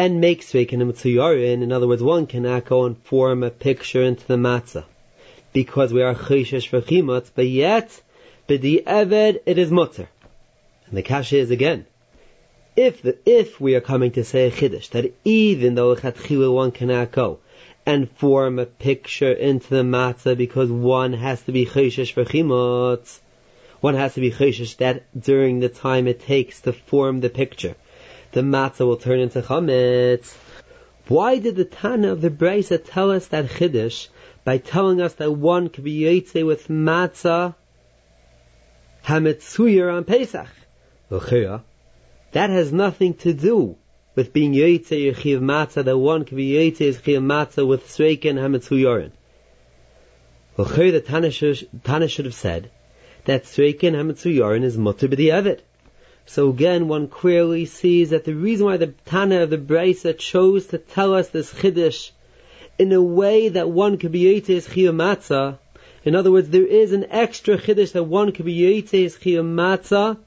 and 0.01 0.19
make 0.19 0.41
sveikanim 0.41 0.93
tzuyarin, 0.93 1.63
in 1.63 1.73
other 1.73 1.87
words, 1.87 2.03
one 2.03 2.27
cannot 2.27 2.65
go 2.65 2.87
and 2.87 2.97
form 3.03 3.43
a 3.43 3.51
picture 3.51 4.03
into 4.03 4.27
the 4.27 4.37
matzah 4.37 4.85
because 5.53 5.93
we 5.93 6.01
are 6.01 6.15
chayshish 6.15 6.69
for 6.69 6.81
chimot, 6.81 7.31
but 7.35 7.47
yet 7.47 8.01
b'di 8.49 8.83
eved 8.85 9.41
it 9.45 9.59
is 9.59 9.71
mutter. 9.71 10.09
And 10.87 10.97
the 10.97 11.03
kasha 11.03 11.37
is 11.37 11.51
again. 11.51 11.85
If 12.77 13.03
the, 13.03 13.19
if 13.27 13.61
we 13.61 13.75
are 13.75 13.83
coming 13.83 14.13
to 14.13 14.25
say 14.25 14.47
a 14.47 14.51
chiddush 14.51 14.89
that 14.91 15.13
even 15.23 15.75
though 15.75 15.95
lechatchila 15.95 16.51
one 16.51 16.71
cannot 16.71 17.13
go 17.13 17.41
and 17.85 18.11
form 18.13 18.59
a 18.59 18.65
picture 18.65 19.33
into 19.33 19.69
the 19.69 19.83
matzah 19.83 20.35
because 20.35 20.71
one 20.71 21.13
has 21.13 21.43
to 21.43 21.53
be 21.53 21.67
chayshish 21.67 22.13
for 22.13 22.25
chimot. 22.25 23.19
One 23.81 23.97
has 23.97 24.15
to 24.15 24.21
be 24.21 24.31
chayshish 24.31 24.77
that 24.79 25.05
during 25.29 25.61
the 25.61 25.69
time 25.69 26.07
it 26.07 26.21
takes 26.21 26.63
to 26.63 26.73
form 26.73 27.21
the 27.21 27.31
picture, 27.31 27.75
the 28.33 28.43
matzah 28.43 28.87
will 28.87 28.97
turn 28.97 29.21
into 29.21 29.43
chametz. 29.43 30.35
Why 31.09 31.39
did 31.39 31.57
the 31.57 31.65
Tana 31.65 32.13
of 32.13 32.21
the 32.21 32.31
Brisa 32.31 32.83
tell 32.85 33.11
us 33.11 33.27
that 33.29 33.47
chiddush 33.47 34.09
by 34.45 34.59
telling 34.59 35.01
us 35.01 35.15
that 35.15 35.33
one 35.33 35.69
could 35.69 35.85
be 35.85 36.01
yotze 36.01 36.47
with 36.47 36.69
matzah 36.69 37.55
hametzuyer 39.05 39.93
on 39.93 40.05
Pesach? 40.05 40.49
That 42.33 42.51
has 42.51 42.73
nothing 42.73 43.15
to 43.15 43.33
do 43.33 43.77
with 44.15 44.33
being 44.33 44.53
Yoitze 44.53 45.13
Yechiv 45.13 45.41
Matzah, 45.41 45.85
that 45.85 45.99
one 45.99 46.25
can 46.25 46.37
be 46.37 46.53
Yoitze 46.53 46.93
Yechiv 46.93 47.19
Matzah 47.19 47.67
with 47.67 47.87
Sreiken 47.87 48.37
Hametzu 48.37 48.79
Yorin. 48.79 49.11
Well, 50.57 50.69
the 50.69 51.01
Tana 51.01 51.31
should, 51.31 52.27
have 52.27 52.35
said 52.35 52.71
that 53.25 53.45
Sreiken 53.45 53.95
Hametzu 53.95 54.33
Yorin 54.37 54.63
is 54.63 54.79
Mutter 54.79 55.09
B'di 55.09 55.61
So 56.33 56.49
again, 56.49 56.87
one 56.87 57.09
clearly 57.09 57.65
sees 57.65 58.11
that 58.11 58.23
the 58.23 58.37
reason 58.37 58.67
why 58.67 58.77
the 58.77 58.95
Tana 59.05 59.41
of 59.43 59.51
the 59.51 59.59
Brisa 59.59 60.17
chose 60.17 60.69
to 60.69 60.79
tell 60.79 61.13
us 61.13 61.29
this 61.31 61.53
Chiddush 61.53 62.13
in 62.79 62.93
a 62.93 63.03
way 63.03 63.49
that 63.49 63.69
one 63.69 63.99
could 63.99 64.13
be 64.13 64.23
Yoitze 64.23 64.69
Yechiv 64.69 64.95
Matzah, 64.95 65.59
in 66.05 66.15
other 66.15 66.31
words, 66.31 66.49
there 66.49 66.65
is 66.65 66.93
an 66.93 67.07
extra 67.11 67.59
Chiddush 67.59 67.91
that 67.95 68.05
one 68.05 68.31
could 68.31 68.45
be 68.45 68.57
Yoitze 68.57 69.07
Yechiv 69.07 69.43
Matzah, 69.43 70.19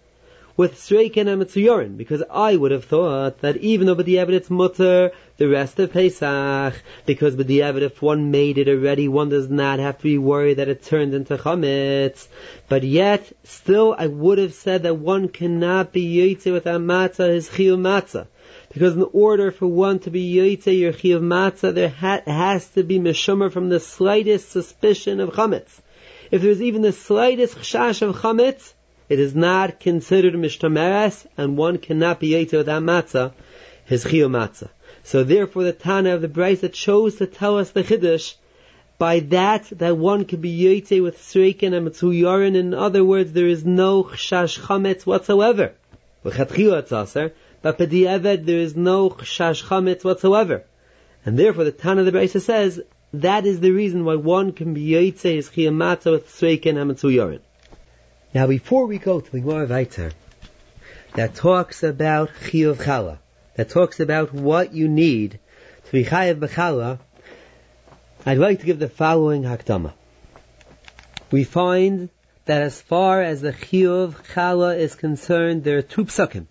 with 0.58 0.76
Sreiken 0.76 1.28
and 1.28 1.42
Mitzuyorin, 1.42 1.96
because 1.96 2.22
I 2.30 2.58
would 2.58 2.72
have 2.72 2.84
thought 2.84 3.40
that 3.40 3.56
even 3.58 3.88
though 3.88 3.96
the 3.96 4.18
it's 4.18 4.50
mutter, 4.50 5.14
the 5.38 5.48
rest 5.48 5.80
of 5.80 5.92
Pesach, 5.92 6.76
because 7.06 7.36
with 7.36 7.48
the 7.48 7.60
B'diavad 7.60 7.82
if 7.82 8.02
one 8.02 8.30
made 8.30 8.60
it 8.60 8.70
already, 8.70 9.08
one 9.08 9.30
does 9.30 9.50
not 9.50 9.80
have 9.80 9.98
to 9.98 10.04
be 10.04 10.18
worried 10.18 10.58
that 10.58 10.70
it 10.70 10.84
turned 10.84 11.16
into 11.16 11.38
Chametz. 11.38 12.28
But 12.70 12.84
yet, 12.84 13.32
still 13.44 13.96
I 13.98 14.08
would 14.08 14.38
have 14.38 14.54
said 14.54 14.84
that 14.84 14.98
one 14.98 15.30
cannot 15.30 15.92
be 15.92 16.06
Yotze 16.18 16.52
with 16.52 16.68
a 16.68 16.78
matzah, 16.78 17.30
his 17.30 17.50
Chiyuv 17.50 17.80
matzah. 17.80 18.28
Because 18.72 18.96
in 18.96 19.08
order 19.12 19.52
for 19.52 19.68
one 19.68 20.00
to 20.00 20.12
be 20.12 20.36
Yotze 20.36 20.78
your 20.78 20.94
Chiyuv 20.94 21.22
matzah, 21.22 21.74
there 21.74 21.90
ha- 21.90 22.22
has 22.28 22.68
to 22.70 22.84
be 22.84 23.00
Meshumer 23.00 23.52
from 23.52 23.70
the 23.70 23.80
slightest 23.80 24.52
suspicion 24.52 25.20
of 25.20 25.32
Chametz. 25.32 25.80
If 26.30 26.44
there's 26.44 26.62
even 26.62 26.84
the 26.84 26.92
slightest 26.92 27.58
chash 27.58 28.02
of 28.02 28.16
Chametz, 28.18 28.74
it 29.10 29.20
is 29.20 29.36
not 29.36 29.80
considered 29.80 30.34
mishtameres, 30.34 31.26
and 31.38 31.58
one 31.58 31.78
cannot 31.78 32.20
be 32.20 32.30
yaitah 32.30 32.58
without 32.60 32.84
matzah, 32.84 33.34
his 33.86 34.06
chiyuv 34.06 34.30
matzah. 34.30 34.70
So 35.04 35.24
therefore 35.24 35.64
the 35.64 35.74
Tana 35.74 36.16
of 36.16 36.22
the 36.22 36.28
Brisa 36.28 36.72
chose 36.72 37.16
to 37.16 37.28
tell 37.28 37.58
us 37.58 37.72
the 37.72 37.84
Chiddush 37.84 38.36
by 38.98 39.20
that 39.20 39.66
that 39.72 39.98
one 39.98 40.26
can 40.26 40.40
be 40.40 40.58
yaiteh 40.58 41.04
with 41.04 41.18
sreikin 41.18 41.74
and 41.74 41.88
mitzuyarin. 41.88 42.56
In 42.56 42.74
other 42.74 43.04
words, 43.04 43.34
there 43.34 43.48
is 43.48 43.66
no 43.66 44.04
chash 44.04 44.60
chametz 44.60 45.06
whatsoever. 45.06 45.74
But 46.24 46.34
b'di'eved 46.34 48.46
there 48.46 48.58
is 48.58 48.76
no 48.76 49.10
chash 49.10 49.66
chametz 49.66 50.04
whatsoever. 50.04 50.64
And 51.26 51.38
therefore 51.38 51.66
the 51.66 51.72
Tana 51.72 52.02
of 52.02 52.06
the 52.06 52.18
Brisa 52.18 52.42
says 52.42 52.82
that 53.14 53.46
is 53.46 53.60
the 53.60 53.72
reason 53.72 54.06
why 54.06 54.16
one 54.16 54.54
can 54.54 54.74
be 54.74 54.88
yaiteh 54.88 55.36
his 55.36 55.50
chiyuv 55.50 55.74
matzah 55.74 56.12
with 56.12 56.30
sreikin 56.30 56.82
and 56.82 56.92
mitzuyarin. 56.92 57.42
Now, 58.34 58.48
before 58.48 58.88
we 58.88 58.98
go 58.98 59.22
to 59.22 59.32
the 59.32 59.42
Gemara 59.42 59.68
Vayter, 59.68 60.12
that 61.14 61.36
talks 61.36 61.84
about 61.84 62.30
Chiyuv 62.30 62.78
Chala, 62.78 63.20
that 63.56 63.70
talks 63.70 64.00
about 64.00 64.34
what 64.34 64.74
you 64.74 64.88
need 64.88 65.40
to 65.86 65.92
be 65.92 66.04
Chayav 66.04 66.40
B'Chala, 66.40 67.00
I'd 68.26 68.38
like 68.38 68.60
to 68.60 68.66
give 68.66 68.80
the 68.80 68.90
following 68.90 69.44
Hakdama. 69.44 69.94
We 71.32 71.44
find 71.44 72.10
that 72.46 72.62
as 72.62 72.82
far 72.82 73.22
as 73.22 73.42
the 73.42 73.54
Chiyuv 73.54 74.14
Chala 74.34 74.78
is 74.78 74.96
concerned, 74.96 75.64
there 75.64 75.78
are 75.78 75.82
two 75.82 76.06
psukim 76.06 76.48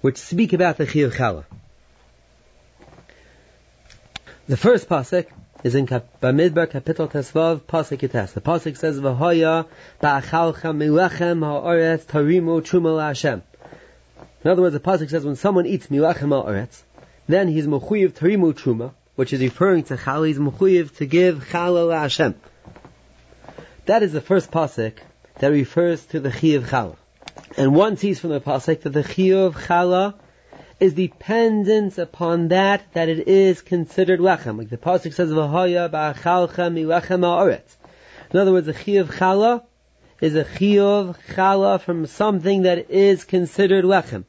which 0.00 0.18
speak 0.18 0.52
about 0.52 0.76
the 0.76 0.86
Chiyuv 0.86 1.12
Chala. 1.12 1.44
The 4.48 4.56
first 4.56 4.88
pasuk 4.88 5.26
is 5.64 5.74
in 5.74 5.86
Bamidbar 5.88 6.68
Kapitel 6.68 7.10
Tesvav 7.10 7.60
Pasuk 7.60 7.98
Yites. 7.98 8.34
The 8.34 8.40
Pasuk 8.40 8.76
says, 8.76 9.00
"V'hoya 9.00 9.66
ba'achalcha 10.00 10.70
milechem 10.72 11.40
ha'oretz 11.44 12.04
tarimu 12.04 12.62
truma 12.62 13.00
Hashem." 13.00 13.42
In 14.46 14.52
other 14.52 14.62
words, 14.62 14.74
the 14.74 14.78
Pasuk 14.78 15.10
says, 15.10 15.24
when 15.24 15.34
someone 15.34 15.66
eats 15.66 15.88
milechem 15.88 16.28
ha'oretz, 16.28 16.80
then 17.26 17.48
he's 17.48 17.66
mechuyev 17.66 18.12
tarimu 18.12 18.54
truma, 18.54 18.92
which 19.16 19.32
is 19.32 19.40
referring 19.40 19.82
to 19.82 19.96
chal, 19.96 20.22
he's 20.22 20.38
mechuyev 20.38 20.94
to 20.98 21.04
give 21.04 21.48
chala 21.48 21.92
Hashem. 21.92 22.36
That 23.86 24.04
is 24.04 24.12
the 24.12 24.20
first 24.20 24.52
Pasuk 24.52 24.92
that 25.40 25.48
refers 25.48 26.06
to 26.06 26.20
the 26.20 26.28
Chiyav 26.28 26.62
Chala. 26.68 26.94
And 27.56 27.74
one 27.74 27.96
sees 27.96 28.20
from 28.20 28.30
the 28.30 28.40
Pasuk 28.40 28.82
that 28.82 28.90
the 28.90 29.02
Chiyav 29.02 29.54
Chala 29.54 30.14
is 30.78 30.94
dependent 30.94 31.98
upon 31.98 32.46
that 32.46 32.84
that 32.92 33.08
it 33.08 33.26
is 33.26 33.62
considered 33.62 34.20
lechem. 34.20 34.58
Like 34.58 34.68
the 34.68 34.76
pasuk 34.76 35.12
says, 35.12 35.32
"V'hoya 35.32 35.90
ba'achalcha 35.90 36.70
milechem 36.70 37.24
ha'oretz." 37.24 37.74
In 38.30 38.38
other 38.38 38.52
words, 38.52 38.68
a 38.68 38.74
chiyuv 38.74 39.06
chala 39.06 39.64
is 40.20 40.36
a 40.36 40.44
chiyuv 40.44 41.16
chala 41.34 41.80
from 41.80 42.06
something 42.06 42.62
that 42.62 42.92
is 42.92 43.24
considered 43.24 43.84
lechem. 43.84 44.22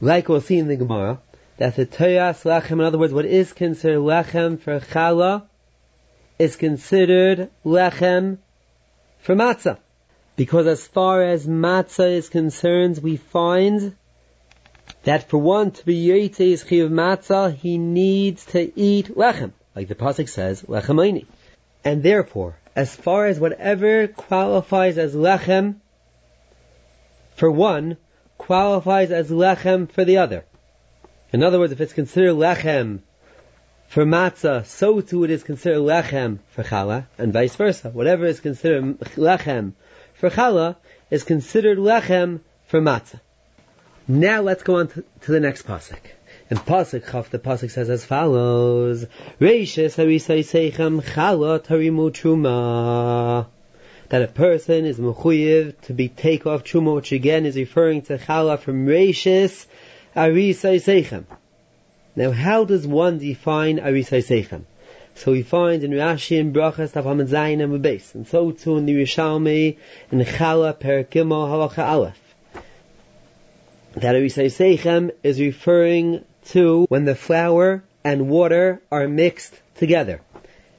Like 0.00 0.28
we'll 0.28 0.40
see 0.40 0.58
in 0.58 0.68
the 0.68 0.76
Gemara, 0.76 1.20
that 1.56 1.76
the 1.76 1.86
toyas 1.86 2.44
lechem, 2.44 2.72
in 2.72 2.80
other 2.82 2.98
words, 2.98 3.14
what 3.14 3.24
is 3.24 3.52
considered 3.52 4.00
lechem 4.00 4.60
for 4.60 4.78
chala, 4.78 5.44
is 6.38 6.56
considered 6.56 7.50
lechem 7.64 8.38
for 9.20 9.34
matzah. 9.34 9.78
Because 10.36 10.66
as 10.66 10.86
far 10.86 11.22
as 11.22 11.46
matzah 11.46 12.12
is 12.14 12.28
concerned, 12.28 12.98
we 12.98 13.16
find 13.16 13.96
that 15.04 15.30
for 15.30 15.38
one 15.38 15.70
to 15.70 15.86
be 15.86 16.06
Yoitei 16.06 16.68
Chiv 16.68 16.90
Matzah, 16.90 17.54
he 17.54 17.78
needs 17.78 18.44
to 18.46 18.78
eat 18.78 19.16
lechem, 19.16 19.52
like 19.74 19.88
the 19.88 19.94
pasuk 19.94 20.28
says, 20.28 20.62
lechem 20.62 21.26
And 21.84 22.02
therefore, 22.02 22.58
as 22.74 22.94
far 22.94 23.26
as 23.26 23.40
whatever 23.40 24.08
qualifies 24.08 24.98
as 24.98 25.14
lechem 25.14 25.76
for 27.34 27.50
one, 27.50 27.96
qualifies 28.38 29.10
as 29.10 29.30
lechem 29.30 29.90
for 29.90 30.04
the 30.04 30.18
other. 30.18 30.44
In 31.32 31.42
other 31.42 31.58
words, 31.58 31.72
if 31.72 31.80
it's 31.80 31.92
considered 31.92 32.34
lechem 32.34 33.00
for 33.88 34.04
matzah, 34.04 34.64
so 34.66 35.00
too 35.00 35.24
it 35.24 35.30
is 35.30 35.42
considered 35.42 35.80
lechem 35.80 36.38
for 36.50 36.62
challah, 36.62 37.06
and 37.18 37.32
vice 37.32 37.56
versa. 37.56 37.90
Whatever 37.90 38.26
is 38.26 38.40
considered 38.40 38.98
lechem 39.16 39.72
for 40.14 40.30
challah 40.30 40.76
is 41.10 41.24
considered 41.24 41.78
lechem 41.78 42.40
for 42.66 42.80
matzah. 42.80 43.20
Now 44.08 44.42
let's 44.42 44.62
go 44.62 44.76
on 44.76 44.88
to, 44.88 45.04
to 45.22 45.32
the 45.32 45.40
next 45.40 45.66
pasuk. 45.66 45.98
In 46.48 46.58
pasuk 46.58 47.10
chaf, 47.10 47.30
the 47.30 47.40
pasuk 47.40 47.70
says 47.70 47.90
as 47.90 48.04
follows: 48.04 49.04
Reishis 49.40 49.96
harisay 49.96 50.40
seichem 50.40 51.02
challah 51.02 51.58
tarimu. 51.60 53.46
That 54.08 54.22
a 54.22 54.28
person 54.28 54.84
is 54.84 54.98
mechuyev 54.98 55.80
to 55.82 55.92
be 55.92 56.08
take 56.08 56.46
off 56.46 56.62
truma, 56.62 56.94
which 56.94 57.10
again 57.10 57.44
is 57.44 57.56
referring 57.56 58.02
to 58.02 58.18
challah 58.18 58.58
from 58.58 58.86
Reishis 58.86 59.66
harisay 60.14 60.80
seichem. 60.80 61.24
Now, 62.14 62.30
how 62.30 62.64
does 62.64 62.86
one 62.86 63.18
define 63.18 63.78
arisay 63.78 64.22
seichem? 64.22 64.62
So 65.16 65.32
we 65.32 65.42
find 65.42 65.82
in 65.82 65.90
Rashi 65.90 66.38
and 66.38 66.54
Brachas 66.54 66.92
Tavhamad 66.92 67.28
Zayin 67.28 67.64
and 67.64 67.82
Beis, 67.82 68.14
and 68.14 68.28
so 68.28 68.52
too 68.52 68.76
in 68.76 68.86
the 68.86 68.94
Rishalmi 68.94 69.76
in 70.12 70.18
Chala 70.20 70.78
Perakimo 70.78 71.48
Halacha 71.48 71.88
Aleph. 71.88 72.34
That 73.94 74.14
arisay 74.14 74.46
seichem 74.46 75.10
is 75.22 75.40
referring 75.40 76.24
to 76.50 76.86
when 76.90 77.06
the 77.06 77.14
flour 77.14 77.82
and 78.04 78.28
water 78.28 78.82
are 78.92 79.08
mixed 79.08 79.58
together. 79.76 80.20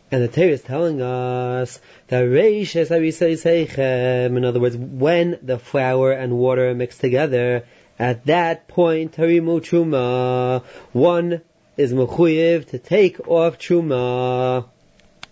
And 0.09 0.23
the 0.23 0.29
Torah 0.29 0.47
is 0.47 0.61
telling 0.61 1.01
us 1.01 1.81
that 2.07 2.23
Reishes 2.23 2.87
Seichem, 2.87 4.37
in 4.37 4.45
other 4.45 4.61
words, 4.61 4.77
when 4.77 5.37
the 5.41 5.59
flour 5.59 6.13
and 6.13 6.37
water 6.37 6.69
are 6.69 6.73
mixed 6.73 7.01
together, 7.01 7.65
at 7.99 8.25
that 8.27 8.69
point, 8.69 9.17
Harimu 9.17 9.59
Truma, 9.59 10.63
one 10.93 11.41
is 11.75 11.91
Mechuyev 11.91 12.69
to 12.69 12.79
take 12.79 13.27
off 13.27 13.57
Truma. 13.57 14.69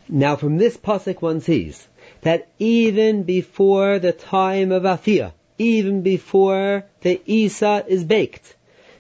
Now 0.10 0.36
from 0.36 0.58
this 0.58 0.76
pasuk 0.76 1.22
one 1.22 1.40
sees 1.40 1.88
that 2.22 2.50
even 2.60 3.24
before 3.24 4.00
the 4.00 4.12
time 4.12 4.74
of 4.74 4.84
Afia, 4.84 5.32
even 5.58 6.02
before 6.02 6.84
the 7.00 7.22
Isa 7.26 7.86
is 7.88 8.04
baked, 8.04 8.56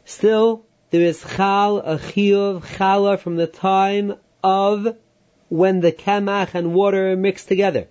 still 0.05 0.63
there 0.91 1.01
is 1.01 1.21
Chal, 1.35 1.79
a 1.79 1.97
Chiyuv, 1.97 2.61
Chala 2.61 3.19
from 3.19 3.35
the 3.35 3.47
time 3.47 4.15
of 4.41 4.95
when 5.49 5.79
the 5.79 5.91
Kamach 5.91 6.53
and 6.53 6.73
water 6.73 7.11
are 7.11 7.15
mixed 7.15 7.47
together, 7.47 7.87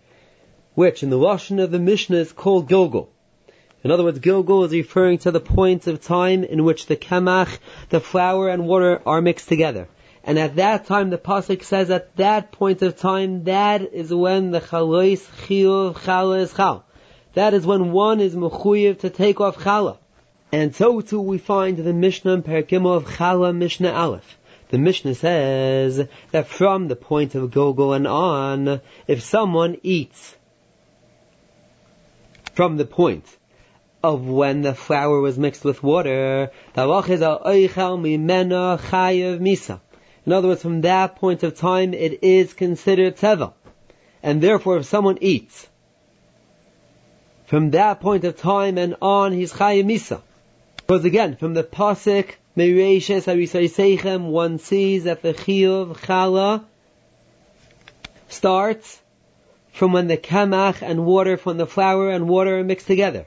which 0.75 1.03
in 1.03 1.11
the 1.11 1.19
Lashon 1.19 1.63
of 1.63 1.71
the 1.71 1.79
Mishnah 1.79 2.17
is 2.17 2.33
called 2.33 2.69
Gilgul. 2.69 3.09
In 3.83 3.91
other 3.91 4.03
words, 4.03 4.19
Gilgul 4.19 4.65
is 4.65 4.73
referring 4.73 5.19
to 5.19 5.31
the 5.31 5.41
point 5.41 5.87
of 5.87 6.03
time 6.03 6.43
in 6.43 6.65
which 6.65 6.87
the 6.87 6.97
kamach, 6.97 7.59
the 7.91 8.01
flour 8.01 8.49
and 8.49 8.67
water 8.67 9.03
are 9.05 9.21
mixed 9.21 9.49
together. 9.49 9.89
And 10.25 10.39
at 10.39 10.57
that 10.57 10.87
time, 10.87 11.11
the 11.11 11.19
pasuk 11.19 11.63
says, 11.63 11.91
at 11.91 12.17
that 12.17 12.51
point 12.51 12.81
of 12.81 12.97
time, 12.97 13.45
that 13.45 13.83
is 13.93 14.13
when 14.13 14.53
the 14.53 14.61
chalois 14.61 15.21
chiyuv 15.47 15.97
chala 15.97 16.41
is 16.41 16.55
chal. 16.55 16.85
That 17.35 17.53
is 17.53 17.67
when 17.67 17.93
one 17.93 18.21
is 18.21 18.35
mechuyev 18.35 19.01
to 19.01 19.11
take 19.11 19.41
off 19.41 19.59
chala. 19.59 19.99
And 20.51 20.75
so 20.75 21.01
too 21.01 21.21
we 21.21 21.39
find 21.39 21.77
the 21.77 21.93
Mishnah 21.93 22.33
in 22.33 22.43
Perikim 22.43 22.87
of 22.87 23.05
Chala 23.05 23.55
Mishnah 23.55 23.93
Aleph. 23.93 24.39
The 24.71 24.79
Mishnah 24.79 25.15
says 25.15 26.09
that 26.33 26.47
from 26.47 26.89
the 26.89 26.97
point 26.97 27.35
of 27.35 27.51
Gilgul 27.51 27.95
and 27.95 28.07
on, 28.07 28.81
if 29.07 29.23
someone 29.23 29.77
eats 29.83 30.35
from 32.55 32.77
the 32.77 32.87
point 32.87 33.25
of 34.03 34.27
when 34.27 34.63
the 34.63 34.75
flour 34.75 35.21
was 35.21 35.39
mixed 35.39 35.65
with 35.65 35.83
water, 35.83 36.51
in 40.27 40.33
other 40.33 40.49
words, 40.49 40.63
from 40.63 40.81
that 40.83 41.17
point 41.17 41.43
of 41.43 41.57
time, 41.57 41.93
it 41.95 42.23
is 42.23 42.55
considered 42.55 43.17
teva. 43.17 43.53
And 44.23 44.41
therefore, 44.41 44.79
if 44.79 44.87
someone 44.87 45.19
eats, 45.21 45.69
from 47.47 47.73
that 47.73 48.01
point 48.01 48.25
of 48.25 48.37
time 48.39 48.79
and 48.79 48.97
on, 49.03 49.33
he's 49.33 49.53
chayiv 49.53 49.85
misa. 49.85 50.23
Because 50.87 51.07
again, 51.07 51.37
from 51.37 51.55
the 51.55 51.65
pasuk, 51.65 52.35
Mereishes 52.57 53.25
Seichem, 53.25 54.29
one 54.29 54.59
sees 54.59 55.05
that 55.05 55.23
the 55.23 55.33
chiyuv 55.33 55.97
chala 55.97 56.65
starts 58.29 59.01
from 59.73 59.95
when 59.95 60.09
the 60.09 60.19
kamach 60.19 60.83
and 60.83 61.07
water 61.07 61.39
from 61.39 61.57
the 61.57 61.67
flour 61.67 62.11
and 62.11 62.29
water 62.29 62.59
are 62.59 62.65
mixed 62.65 62.87
together. 62.87 63.25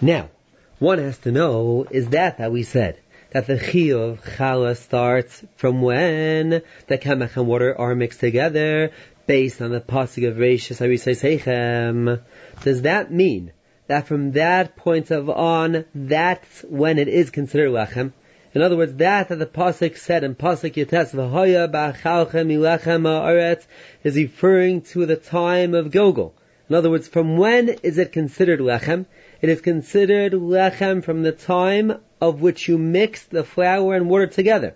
Now, 0.00 0.30
one 0.78 0.98
has 0.98 1.18
to 1.18 1.32
know, 1.32 1.86
is 1.90 2.08
that 2.08 2.38
that 2.38 2.50
we 2.50 2.62
said? 2.62 2.98
That 3.32 3.46
the 3.46 3.58
chiyuv 3.58 4.22
chala 4.22 4.74
starts 4.74 5.44
from 5.56 5.82
when 5.82 6.62
the 6.86 6.98
kamach 6.98 7.36
and 7.36 7.46
water 7.46 7.78
are 7.78 7.94
mixed 7.94 8.20
together, 8.20 8.90
based 9.26 9.60
on 9.60 9.70
the 9.70 9.82
pasuk 9.82 10.26
of 10.26 10.38
Reishis 10.38 10.80
Harisay 10.80 11.14
Seichem. 11.14 12.22
Does 12.64 12.82
that 12.82 13.12
mean 13.12 13.52
that 13.90 14.06
from 14.06 14.30
that 14.32 14.76
point 14.76 15.10
of 15.10 15.28
on, 15.28 15.84
that's 15.92 16.62
when 16.68 16.96
it 17.00 17.08
is 17.08 17.30
considered 17.30 17.70
lechem? 17.70 18.12
In 18.54 18.62
other 18.62 18.76
words, 18.76 18.94
that 18.94 19.30
that 19.30 19.38
the 19.40 19.46
pasuk 19.46 19.96
said 19.96 20.22
in 20.22 20.36
pasuk 20.36 20.76
Yates 20.76 21.12
v'hoya 21.12 21.68
ba'chalchem 21.68 22.52
ilechem 22.56 23.02
ha'aretz 23.02 23.66
is 24.04 24.14
referring 24.14 24.82
to 24.82 25.06
the 25.06 25.16
time 25.16 25.74
of 25.74 25.90
Gogol. 25.90 26.32
In 26.68 26.76
other 26.76 26.88
words, 26.88 27.08
from 27.08 27.36
when 27.36 27.68
is 27.82 27.98
it 27.98 28.12
considered 28.12 28.60
lechem? 28.60 29.06
It 29.42 29.48
is 29.48 29.60
considered 29.60 30.34
lechem 30.34 31.02
from 31.02 31.24
the 31.24 31.32
time 31.32 31.98
of 32.20 32.40
which 32.40 32.68
you 32.68 32.78
mix 32.78 33.24
the 33.24 33.42
flour 33.42 33.96
and 33.96 34.08
water 34.08 34.28
together. 34.28 34.74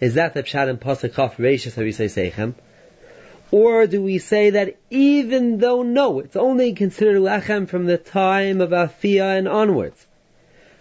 Is 0.00 0.14
that 0.14 0.34
the 0.34 0.44
pshat 0.44 0.68
in 0.68 0.78
pasuk 0.78 1.16
chaf 1.16 1.36
reishis 1.36 1.72
say 1.72 2.30
seichem? 2.30 2.54
Or 3.52 3.86
do 3.86 4.02
we 4.02 4.16
say 4.16 4.48
that 4.50 4.78
even 4.88 5.58
though 5.58 5.82
no, 5.82 6.20
it's 6.20 6.36
only 6.36 6.72
considered 6.72 7.20
lechem 7.20 7.68
from 7.68 7.84
the 7.84 7.98
time 7.98 8.62
of 8.62 8.70
afia 8.70 9.38
and 9.38 9.46
onwards? 9.46 10.06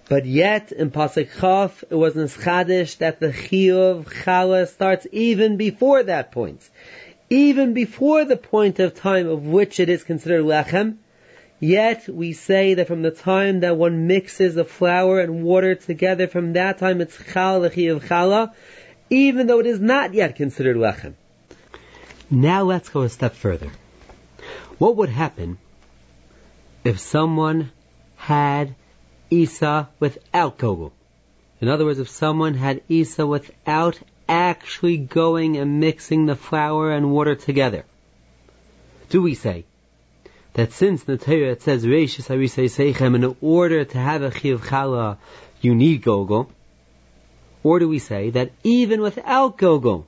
But 0.07 0.25
yet, 0.25 0.71
in 0.71 0.89
Pasuk 0.89 1.29
Chaf, 1.39 1.83
it 1.89 1.95
was 1.95 2.15
in 2.15 2.23
Nischadish 2.23 2.97
that 2.99 3.19
the 3.19 3.27
Chiyuv 3.27 4.05
Chala 4.05 4.69
starts 4.69 5.05
even 5.11 5.57
before 5.57 6.01
that 6.03 6.31
point. 6.31 6.69
Even 7.29 7.73
before 7.73 8.23
the 8.23 8.37
point 8.37 8.79
of 8.79 8.95
time 8.95 9.27
of 9.27 9.45
which 9.45 9.79
it 9.81 9.89
is 9.89 10.03
considered 10.03 10.43
Lechem, 10.43 10.97
Yet 11.59 12.07
we 12.07 12.33
say 12.33 12.73
that 12.73 12.87
from 12.87 13.03
the 13.03 13.11
time 13.11 13.59
that 13.59 13.77
one 13.77 14.07
mixes 14.07 14.55
the 14.55 14.65
flour 14.65 15.19
and 15.19 15.43
water 15.43 15.75
together, 15.75 16.27
from 16.27 16.53
that 16.53 16.79
time 16.79 17.01
it's 17.01 17.15
chal 17.33 17.63
of 17.63 17.73
chala, 17.73 18.53
even 19.11 19.45
though 19.45 19.59
it 19.59 19.67
is 19.67 19.79
not 19.79 20.15
yet 20.15 20.35
considered 20.37 20.77
lechem. 20.77 21.13
Now 22.33 22.63
let's 22.63 22.87
go 22.87 23.01
a 23.01 23.09
step 23.09 23.35
further. 23.35 23.69
What 24.77 24.95
would 24.95 25.09
happen 25.09 25.57
if 26.85 26.97
someone 26.97 27.71
had 28.15 28.73
Isa 29.29 29.89
without 29.99 30.57
Gogol? 30.57 30.93
In 31.59 31.67
other 31.67 31.83
words, 31.83 31.99
if 31.99 32.07
someone 32.07 32.53
had 32.53 32.83
Isa 32.87 33.27
without 33.27 33.99
actually 34.29 34.95
going 34.95 35.57
and 35.57 35.81
mixing 35.81 36.25
the 36.25 36.37
flour 36.37 36.91
and 36.91 37.11
water 37.11 37.35
together, 37.35 37.83
do 39.09 39.21
we 39.21 39.35
say 39.35 39.65
that 40.53 40.71
since 40.71 41.03
the 41.03 41.17
Torah 41.17 41.59
says 41.59 41.85
Reishis 41.85 42.29
Harisei 42.29 42.69
Seichem, 42.69 43.13
in 43.13 43.35
order 43.41 43.83
to 43.83 43.97
have 43.97 44.21
a 44.21 44.31
Chiv 44.31 44.65
you 45.59 45.75
need 45.75 46.01
Gogol? 46.01 46.49
Or 47.61 47.79
do 47.79 47.89
we 47.89 47.99
say 47.99 48.29
that 48.29 48.53
even 48.63 49.01
without 49.01 49.57
Gogol, 49.57 50.07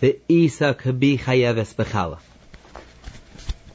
the 0.00 0.18
Isa 0.28 0.74
could 0.74 1.00
be 1.00 1.18
Chayeves 1.18 1.74
Bechala? 1.74 2.18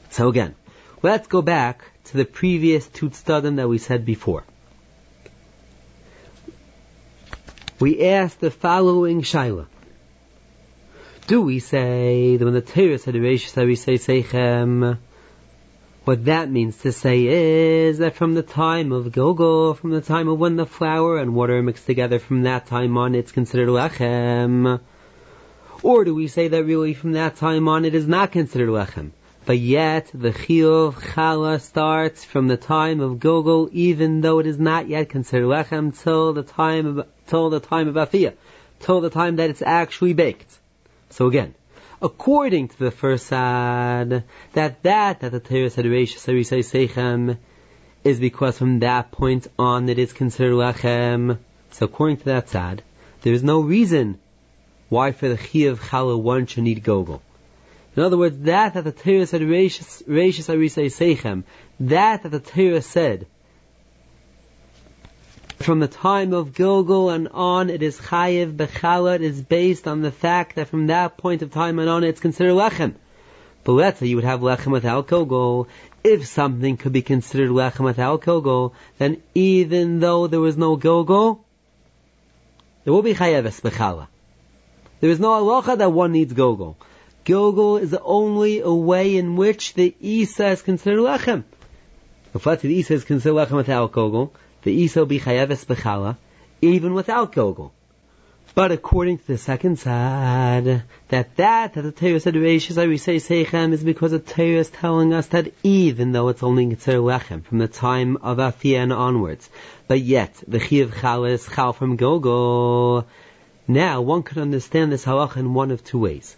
So 0.09 0.29
again, 0.29 0.55
let's 1.01 1.27
go 1.27 1.41
back 1.41 1.83
to 2.05 2.17
the 2.17 2.25
previous 2.25 2.87
Tutstadim 2.87 3.57
that 3.57 3.67
we 3.67 3.77
said 3.77 4.05
before. 4.05 4.43
We 7.79 8.05
asked 8.05 8.39
the 8.39 8.51
following 8.51 9.21
Shaila. 9.21 9.67
Do 11.27 11.41
we 11.41 11.59
say 11.59 12.37
that 12.37 12.45
when 12.45 12.53
the 12.53 12.61
Torah 12.61 12.97
said 12.97 13.15
Reishis 13.15 13.53
Harisei 13.53 13.97
Seichem, 13.97 14.97
what 16.03 16.25
that 16.25 16.51
means 16.51 16.77
to 16.79 16.91
say 16.91 17.25
is 17.25 17.99
that 17.99 18.15
from 18.15 18.33
the 18.33 18.43
time 18.43 18.91
of 18.91 19.05
Gilgul, 19.05 19.77
from 19.77 19.91
the 19.91 20.01
time 20.01 20.27
of 20.27 20.37
when 20.37 20.57
the 20.57 20.65
flour 20.65 21.17
and 21.17 21.33
water 21.33 21.57
are 21.57 21.63
mixed 21.63 21.85
together, 21.85 22.19
from 22.19 22.43
that 22.43 22.67
time 22.67 22.97
on 22.97 23.15
it's 23.15 23.31
considered 23.31 23.69
lechem. 23.69 24.81
Or 25.83 26.05
do 26.05 26.15
we 26.15 26.29
say 26.29 26.47
that 26.47 26.63
really 26.63 26.93
from 26.93 27.11
that 27.11 27.35
time 27.35 27.67
on 27.67 27.83
it 27.83 27.93
is 27.93 28.07
not 28.07 28.31
considered 28.31 28.69
lechem? 28.69 29.11
But 29.45 29.57
yet 29.57 30.09
the 30.13 30.31
chiyuv 30.31 30.93
chala 30.93 31.59
starts 31.59 32.23
from 32.23 32.47
the 32.47 32.55
time 32.55 33.01
of 33.01 33.19
Gilgul, 33.19 33.69
even 33.73 34.21
though 34.21 34.39
it 34.39 34.47
is 34.47 34.57
not 34.57 34.87
yet 34.87 35.09
considered 35.09 35.47
lechem 35.47 35.91
till 36.01 36.31
the 36.31 36.43
time 36.43 36.85
of 36.85 37.07
till 37.27 37.49
the 37.49 37.59
time 37.59 37.89
of 37.89 37.95
afia, 37.95 38.31
till 38.79 39.01
the 39.01 39.09
time 39.09 39.35
that 39.35 39.49
it's 39.49 39.61
actually 39.61 40.13
baked. 40.13 40.57
So 41.09 41.27
again, 41.27 41.53
according 42.01 42.69
to 42.69 42.79
the 42.79 42.91
first 42.91 43.27
side, 43.27 44.23
that 44.53 44.83
that 44.83 45.19
that 45.19 45.31
the 45.33 45.41
Torah 45.41 45.69
said 45.69 45.83
Seichem 45.83 47.37
is 48.05 48.21
because 48.21 48.57
from 48.57 48.79
that 48.79 49.11
point 49.11 49.47
on 49.59 49.89
it 49.89 49.99
is 49.99 50.13
considered 50.13 50.53
Lechem. 50.53 51.39
So 51.71 51.87
according 51.87 52.17
to 52.17 52.25
that 52.25 52.47
side, 52.47 52.83
there 53.23 53.33
is 53.33 53.43
no 53.43 53.59
reason 53.59 54.19
why 54.93 55.11
for 55.11 55.27
the 55.27 55.37
Chiyav 55.37 55.77
Chala 55.77 56.17
one 56.19 56.45
should 56.45 56.63
need 56.63 56.83
Gogol. 56.83 57.21
In 57.95 58.03
other 58.03 58.17
words, 58.17 58.37
that 58.41 58.75
that 58.75 58.83
the 58.83 58.91
Torah 58.91 59.25
said, 59.25 59.41
Reishis 59.41 60.03
Arisei 60.07 60.89
Seichem, 60.99 61.43
that 61.79 62.23
that 62.23 62.29
the 62.29 62.39
Torah 62.39 62.81
said, 62.81 63.25
from 65.57 65.79
the 65.79 65.87
time 65.87 66.33
of 66.33 66.53
Gilgal 66.53 67.09
and 67.09 67.27
on, 67.29 67.69
it 67.69 67.81
is 67.81 67.99
Chayiv 67.99 68.55
Bechala, 68.55 69.15
it 69.15 69.21
is 69.21 69.41
based 69.41 69.87
on 69.87 70.01
the 70.01 70.11
fact 70.11 70.55
that 70.57 70.67
from 70.67 70.87
that 70.87 71.17
point 71.17 71.41
of 71.41 71.51
time 71.51 71.79
and 71.79 71.89
on, 71.89 72.03
it's 72.03 72.19
considered 72.19 72.53
Lechem. 72.53 72.95
But 73.63 73.73
let's 73.73 73.99
say 73.99 74.07
you 74.07 74.17
would 74.17 74.25
have 74.25 74.41
Lechem 74.41 74.71
without 74.71 75.07
Gilgal. 75.07 75.67
If 76.03 76.27
something 76.27 76.77
could 76.77 76.91
be 76.91 77.01
considered 77.01 77.49
Lechem 77.49 77.85
without 77.85 78.25
Gilgal, 78.25 78.73
then 78.97 79.21
even 79.33 79.99
though 79.99 80.27
there 80.27 80.41
was 80.41 80.57
no 80.57 80.75
Gilgal, 80.75 81.45
there 82.83 82.93
will 82.93 83.03
be 83.03 83.15
Chayiv 83.15 83.43
Bechala. 83.61 84.07
There 85.03 85.11
is 85.11 85.19
no 85.19 85.31
halacha 85.31 85.79
that 85.79 85.91
one 85.91 86.13
needs 86.13 86.31
gogol. 86.31 86.77
Gogol 87.25 87.75
is 87.75 87.91
the 87.91 88.01
only 88.01 88.61
a 88.61 88.71
way 88.71 89.17
in 89.17 89.35
which 89.35 89.73
the 89.73 89.93
Isa 89.99 90.51
is 90.51 90.61
considered 90.61 91.01
lechem. 91.01 91.43
If 92.33 92.45
let's 92.45 92.61
say 92.61 92.69
the 92.69 92.75
Isa 92.75 92.93
is 92.93 93.03
considered 93.03 93.35
lechem 93.35 93.57
without 93.57 93.91
Gilgal, 93.91 94.33
the 94.61 94.71
Isa 94.71 94.99
will 94.99 95.07
be 95.07 95.19
chayavis 95.19 95.65
bechala, 95.65 96.15
even 96.61 96.93
without 96.93 97.33
gogol. 97.33 97.73
But 98.55 98.71
according 98.71 99.17
to 99.17 99.27
the 99.27 99.37
second 99.37 99.77
side, 99.77 100.83
that 101.09 101.35
that, 101.35 101.73
that 101.73 101.81
the 101.81 101.91
Torah 101.91 102.21
said 102.21 102.35
Reishis 102.35 102.77
I 102.77 102.95
say 102.95 103.17
Seichem 103.17 103.73
is 103.73 103.83
because 103.83 104.11
the 104.11 104.19
Torah 104.19 104.59
is 104.59 104.69
telling 104.69 105.13
us 105.13 105.27
that 105.27 105.51
even 105.63 106.13
though 106.13 106.29
it's 106.29 106.43
only 106.43 106.65
considered 106.67 107.01
lechem 107.01 107.43
from 107.43 107.57
the 107.57 107.67
time 107.67 108.15
of 108.21 108.37
Afia 108.37 108.89
onwards, 108.97 109.49
but 109.89 109.99
yet 109.99 110.41
the 110.47 110.61
Chiv 110.61 110.95
Chal 111.01 111.25
is 111.25 111.45
Chal 111.45 111.73
from 111.73 111.97
Gilgal. 111.97 113.05
Now 113.67 114.01
one 114.01 114.23
could 114.23 114.37
understand 114.37 114.91
this 114.91 115.05
halacha 115.05 115.37
in 115.37 115.53
one 115.53 115.71
of 115.71 115.83
two 115.83 115.99
ways. 115.99 116.35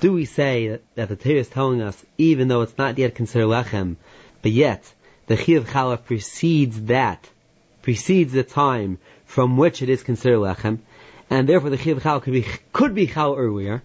Do 0.00 0.12
we 0.12 0.24
say 0.24 0.68
that, 0.68 0.82
that 0.94 1.08
the 1.08 1.16
Torah 1.16 1.40
is 1.40 1.48
telling 1.48 1.82
us, 1.82 2.04
even 2.18 2.48
though 2.48 2.62
it's 2.62 2.78
not 2.78 2.98
yet 2.98 3.14
considered 3.14 3.48
lechem, 3.48 3.96
but 4.42 4.52
yet 4.52 4.92
the 5.26 5.36
Chiv 5.36 5.68
Chalaf 5.68 6.04
precedes 6.04 6.82
that, 6.82 7.28
precedes 7.82 8.32
the 8.32 8.42
time 8.42 8.98
from 9.24 9.56
which 9.56 9.82
it 9.82 9.88
is 9.88 10.02
considered 10.02 10.38
lechem, 10.38 10.78
and 11.28 11.48
therefore 11.48 11.70
the 11.70 11.78
Chiv 11.78 12.02
Chal 12.02 12.20
could 12.20 12.32
be, 12.32 12.46
could 12.72 12.94
be 12.94 13.06
Chal 13.06 13.34
earlier? 13.36 13.82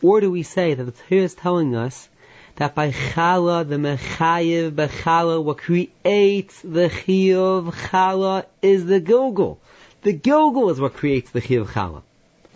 Or 0.00 0.20
do 0.20 0.30
we 0.30 0.42
say 0.42 0.74
that 0.74 0.84
the 0.84 0.92
Torah 0.92 1.22
is 1.22 1.34
telling 1.34 1.76
us 1.76 2.08
that 2.56 2.74
by 2.74 2.90
Chala, 2.90 3.68
the 3.68 3.76
Mechayiv 3.76 4.72
Bechala, 4.72 5.42
what 5.42 5.58
creates 5.58 6.60
the 6.62 6.88
Chiv 6.88 7.64
Chala 7.90 8.46
is 8.60 8.86
the 8.86 9.00
Gilgul. 9.00 9.58
The 10.02 10.12
Gilgul 10.12 10.72
is 10.72 10.80
what 10.80 10.94
creates 10.94 11.30
the 11.30 11.40
Chiv 11.40 11.70
Chala. 11.70 12.02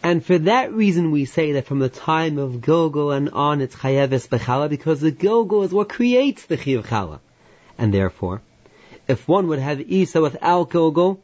And 0.03 0.25
for 0.25 0.37
that 0.37 0.73
reason 0.73 1.13
we 1.13 1.27
say 1.27 1.53
that 1.53 1.67
from 1.67 1.79
the 1.79 1.89
time 1.89 2.39
of 2.39 2.61
Gilgal 2.61 3.13
and 3.13 3.31
on 3.31 3.61
it's 3.61 3.77
Chayeves 3.77 4.27
Bechala 4.27 4.69
because 4.69 5.01
the 5.01 5.13
Gilgal 5.13 5.63
is 5.63 5.73
what 5.73 5.89
creates 5.89 6.45
the 6.47 6.57
Chiv 6.57 6.85
Chala. 6.85 7.21
And 7.79 7.95
therefore, 7.95 8.43
if 9.07 9.29
one 9.29 9.47
would 9.47 9.61
have 9.61 9.81
Isa 9.81 10.21
without 10.21 10.71
Gilgal, 10.71 11.23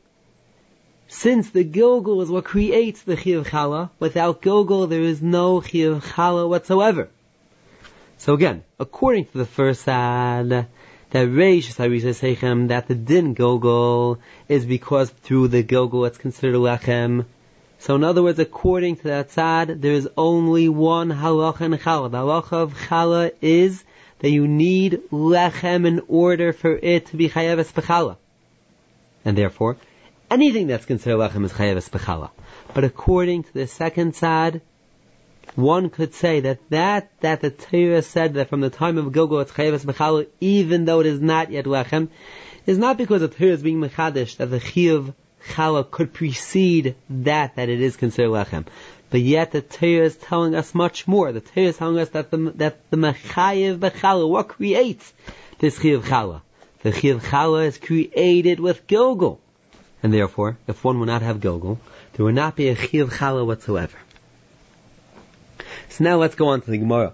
since 1.08 1.50
the 1.50 1.64
Gilgal 1.64 2.22
is 2.22 2.30
what 2.30 2.44
creates 2.44 3.02
the 3.02 3.16
Chiv 3.16 3.48
Chala, 3.48 3.90
without 3.98 4.42
Gilgal 4.42 4.86
there 4.86 5.02
is 5.02 5.20
no 5.20 5.60
Chiv 5.60 6.04
Chala 6.04 6.48
whatsoever. 6.48 7.08
So 8.18 8.34
again, 8.34 8.62
according 8.78 9.24
to 9.26 9.38
the 9.38 9.44
first 9.44 9.82
side, 9.82 10.68
that 11.12 11.28
Reish 11.28 11.72
Seichem, 11.72 12.68
that 12.68 12.88
the 12.88 12.94
din 12.94 13.34
Gilgal 13.34 14.18
is 14.48 14.66
because 14.66 15.10
through 15.10 15.48
the 15.48 15.62
Gilgal 15.62 16.04
it's 16.04 16.18
considered 16.18 16.56
Lechem, 16.56 17.26
so 17.82 17.96
in 17.96 18.04
other 18.04 18.22
words, 18.22 18.38
according 18.38 18.94
to 18.98 19.02
that 19.08 19.30
tzad, 19.30 19.80
there 19.80 19.90
is 19.90 20.08
only 20.16 20.68
one 20.68 21.10
halacha 21.10 21.62
in 21.62 21.72
challah. 21.72 22.12
The 22.12 22.18
halacha 22.18 22.52
of 22.52 22.74
challah 22.74 23.32
is 23.40 23.82
that 24.20 24.30
you 24.30 24.46
need 24.46 25.00
lechem 25.10 25.84
in 25.84 26.00
order 26.06 26.52
for 26.52 26.76
it 26.76 27.06
to 27.06 27.16
be 27.16 27.28
chayeves 27.28 27.72
bechallah. 27.72 28.18
And 29.24 29.36
therefore, 29.36 29.78
anything 30.30 30.68
that's 30.68 30.84
considered 30.84 31.16
lechem 31.16 31.44
is 31.44 31.52
chayeves 31.52 31.90
bechallah. 31.90 32.30
But 32.72 32.84
according 32.84 33.42
to 33.42 33.52
the 33.52 33.66
second 33.66 34.12
tzad, 34.12 34.60
one 35.54 35.90
could 35.90 36.14
say 36.14 36.40
that 36.40 36.58
that, 36.70 37.10
that 37.20 37.40
the 37.40 37.50
Torah 37.50 38.02
said 38.02 38.34
that 38.34 38.48
from 38.48 38.60
the 38.60 38.70
time 38.70 38.98
of 38.98 39.12
Gilgal 39.12 39.40
it's 39.40 39.52
bechallah, 39.52 40.26
even 40.40 40.84
though 40.84 41.00
it 41.00 41.06
is 41.06 41.20
not 41.20 41.50
yet 41.50 41.66
lechem, 41.66 42.08
is 42.66 42.78
not 42.78 42.96
because 42.96 43.20
the 43.20 43.28
Torah 43.28 43.50
is 43.50 43.62
being 43.62 43.80
mechadish, 43.80 44.36
that 44.36 44.50
the 44.50 44.60
chiyuv 44.60 45.14
challah 45.48 45.90
could 45.90 46.12
precede 46.12 46.94
that, 47.10 47.56
that 47.56 47.68
it 47.68 47.80
is 47.80 47.96
considered 47.96 48.30
lechem. 48.30 48.66
But 49.10 49.20
yet 49.20 49.52
the 49.52 49.60
Torah 49.60 50.06
is 50.06 50.16
telling 50.16 50.54
us 50.54 50.74
much 50.74 51.06
more. 51.06 51.32
The 51.32 51.40
Torah 51.40 51.66
is 51.66 51.76
telling 51.76 51.98
us 51.98 52.08
that 52.10 52.30
the, 52.30 52.52
that 52.56 52.90
the 52.90 52.96
mechayiv 52.96 53.78
bechallah, 53.78 54.28
what 54.28 54.48
creates 54.48 55.12
this 55.58 55.80
chiv 55.80 56.04
challah? 56.04 56.40
The 56.82 56.92
chiv 56.92 57.22
challah 57.22 57.66
is 57.66 57.78
created 57.78 58.58
with 58.58 58.86
gilgul. 58.86 59.38
And 60.02 60.14
therefore, 60.14 60.56
if 60.66 60.82
one 60.82 60.98
would 60.98 61.06
not 61.06 61.22
have 61.22 61.40
gilgul, 61.40 61.78
there 62.14 62.24
would 62.24 62.34
not 62.34 62.56
be 62.56 62.68
a 62.68 62.74
chiv 62.74 63.10
challah 63.10 63.46
whatsoever. 63.46 63.98
So 65.90 66.04
now 66.04 66.16
let's 66.18 66.34
go 66.34 66.48
on 66.48 66.60
to 66.62 66.70
the 66.70 66.78
Gemara. 66.78 67.12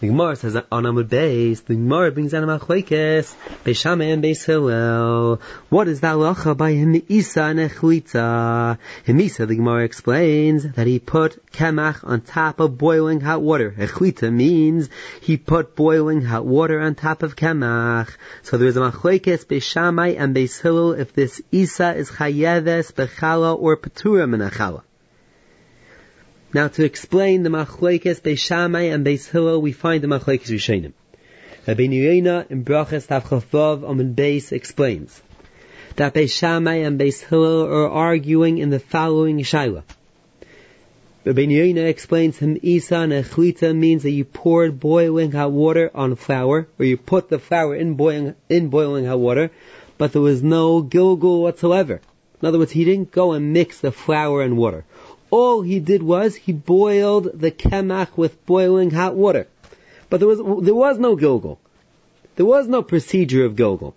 The 0.00 0.06
Gemara 0.06 0.36
says 0.36 0.54
on 0.54 0.84
Amud 0.84 1.08
Beis, 1.08 1.64
the 1.64 1.74
Gemara 1.74 2.12
brings 2.12 2.30
down 2.30 2.48
a 2.48 2.58
machlekes, 2.60 3.34
Beishamai 3.64 4.12
and 4.12 4.22
Beis 4.22 4.44
Hillel. 4.44 5.40
What 5.70 5.88
is 5.88 6.00
the 6.00 6.06
halacha 6.06 6.56
by 6.56 6.70
him 6.70 7.02
Isa 7.08 7.42
and 7.42 7.58
Echlita? 7.58 8.78
Himisa, 9.04 9.48
the 9.48 9.56
Gemara 9.56 9.82
explains 9.82 10.62
that 10.74 10.86
he 10.86 11.00
put 11.00 11.44
kemach 11.50 12.08
on 12.08 12.20
top 12.20 12.60
of 12.60 12.78
boiling 12.78 13.20
hot 13.20 13.42
water. 13.42 13.74
Echlita 13.76 14.32
means 14.32 14.88
he 15.20 15.36
put 15.36 15.74
boiling 15.74 16.22
hot 16.22 16.46
water 16.46 16.78
on 16.78 16.94
top 16.94 17.24
of 17.24 17.34
kemach. 17.34 18.08
So 18.44 18.56
there 18.56 18.68
is 18.68 18.76
a 18.76 18.80
machlekes 18.92 19.46
Beishamai 19.46 20.16
and 20.16 20.32
Beis 20.32 20.62
Hillel 20.62 20.92
if 20.92 21.12
this 21.12 21.42
Isa 21.50 21.96
is 21.96 22.08
chayeves 22.08 22.92
bechala 22.92 23.58
or 23.58 23.76
petura 23.76 24.28
min 24.28 24.48
now 26.54 26.68
to 26.68 26.84
explain 26.84 27.42
the 27.42 27.50
machlekes 27.50 28.20
Beishamai 28.20 28.92
and 28.92 29.04
Beis 29.04 29.28
Hillel, 29.28 29.60
we 29.60 29.72
find 29.72 30.02
the 30.02 30.08
machlekes 30.08 30.48
Rishonim. 30.48 30.92
Rabbi 31.66 31.82
Yonah 31.82 32.46
in 32.48 32.64
Brachas 32.64 33.06
Tavchavav 33.06 33.84
Amin 33.84 34.14
Beis 34.14 34.52
explains 34.52 35.20
that 35.96 36.14
Beishamai 36.14 36.86
and 36.86 36.98
Beis 36.98 37.22
Hillel 37.22 37.66
are 37.66 37.90
arguing 37.90 38.58
in 38.58 38.70
the 38.70 38.80
following 38.80 39.38
shaila. 39.40 39.82
Rabbi 41.26 41.42
Yonah 41.42 41.82
explains 41.82 42.38
him 42.38 42.58
Isa 42.62 42.96
and 42.96 43.80
means 43.80 44.02
that 44.04 44.10
you 44.10 44.24
poured 44.24 44.80
boiling 44.80 45.32
hot 45.32 45.52
water 45.52 45.90
on 45.94 46.16
flour, 46.16 46.66
or 46.78 46.84
you 46.86 46.96
put 46.96 47.28
the 47.28 47.38
flour 47.38 47.74
in 47.74 47.94
boiling, 47.94 48.34
in 48.48 48.68
boiling 48.68 49.04
hot 49.04 49.18
water, 49.18 49.50
but 49.98 50.12
there 50.12 50.22
was 50.22 50.42
no 50.42 50.80
gilgul 50.80 51.42
whatsoever. 51.42 52.00
In 52.40 52.48
other 52.48 52.58
words, 52.58 52.72
he 52.72 52.84
didn't 52.84 53.10
go 53.10 53.32
and 53.32 53.52
mix 53.52 53.80
the 53.80 53.92
flour 53.92 54.42
and 54.42 54.56
water. 54.56 54.84
All 55.30 55.62
he 55.62 55.80
did 55.80 56.02
was 56.02 56.34
he 56.34 56.52
boiled 56.52 57.30
the 57.34 57.50
kemach 57.50 58.16
with 58.16 58.44
boiling 58.46 58.90
hot 58.90 59.14
water. 59.14 59.46
But 60.08 60.20
there 60.20 60.28
was, 60.28 60.38
there 60.38 60.74
was 60.74 60.98
no 60.98 61.16
gilgul. 61.16 61.58
There 62.36 62.46
was 62.46 62.66
no 62.68 62.82
procedure 62.82 63.44
of 63.44 63.56
gilgul. 63.56 63.94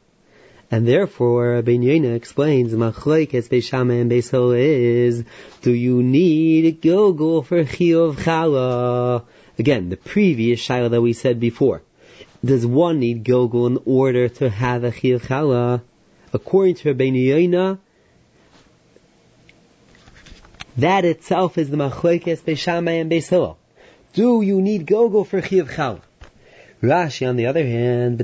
And 0.70 0.88
therefore, 0.88 1.62
Rabbeinu 1.62 1.84
Yoina 1.84 2.16
explains, 2.16 2.74
Machlekes 2.74 3.50
Beishamai 3.50 4.02
and 4.02 4.12
Beis 4.12 4.32
Hillel 4.32 4.54
is, 4.54 5.24
do 5.62 5.74
you 5.74 6.02
need 6.02 6.82
gilgul 6.82 7.46
for 7.46 7.64
chiyuv 7.64 8.16
chala? 8.16 9.26
Again, 9.60 9.90
the 9.90 9.98
previous 9.98 10.66
shaila 10.66 10.90
that 10.92 11.02
we 11.02 11.14
said 11.14 11.40
before. 11.40 11.82
Does 12.44 12.66
one 12.66 13.00
need 13.00 13.24
gilgul 13.24 13.68
in 13.68 13.80
order 13.86 14.30
to 14.30 14.50
have 14.50 14.84
a 14.84 14.92
chiyuv 14.92 15.22
chala? 15.22 15.82
According 16.34 16.76
to 16.76 16.94
Rabbeinu 16.94 17.26
Yoina, 17.28 17.80
that 20.78 21.06
itself 21.06 21.58
is 21.58 21.70
the 21.70 21.78
machlekes 21.78 22.42
beishamai 22.42 23.02
and 23.02 23.10
Do 24.14 24.42
you 24.42 24.62
need 24.62 24.86
gogo 24.86 25.24
for 25.24 25.42
chiv 25.42 25.72
chal? 25.76 26.02
Rashi, 26.82 27.30
on 27.30 27.36
the 27.36 27.46
other 27.46 27.64
hand, 27.64 28.18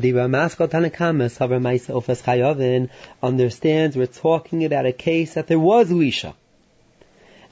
understands 3.22 3.96
we're 3.96 4.08
talking 4.08 4.66
about 4.66 4.86
a 4.88 4.92
case 4.92 5.36
that 5.36 5.48
there 5.48 5.60
was 5.60 5.92
Lisha. 5.92 6.34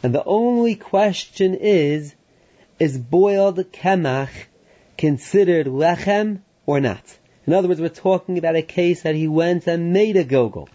And 0.02 0.16
the 0.16 0.24
only 0.24 0.76
question 0.76 1.54
is, 1.54 2.16
is 2.80 2.98
boiled 2.98 3.58
kemach 3.72 4.30
considered 4.98 5.68
lechem 5.68 6.40
or 6.66 6.80
not? 6.80 7.04
In 7.46 7.54
other 7.54 7.68
words, 7.68 7.80
we're 7.80 7.90
talking 7.90 8.40
about 8.40 8.56
a 8.56 8.64
case 8.64 9.04
that 9.04 9.16
he 9.16 9.28
went 9.28 9.68
and 9.68 9.94
made 9.94 10.18
a 10.18 10.24
gogol. 10.24 10.70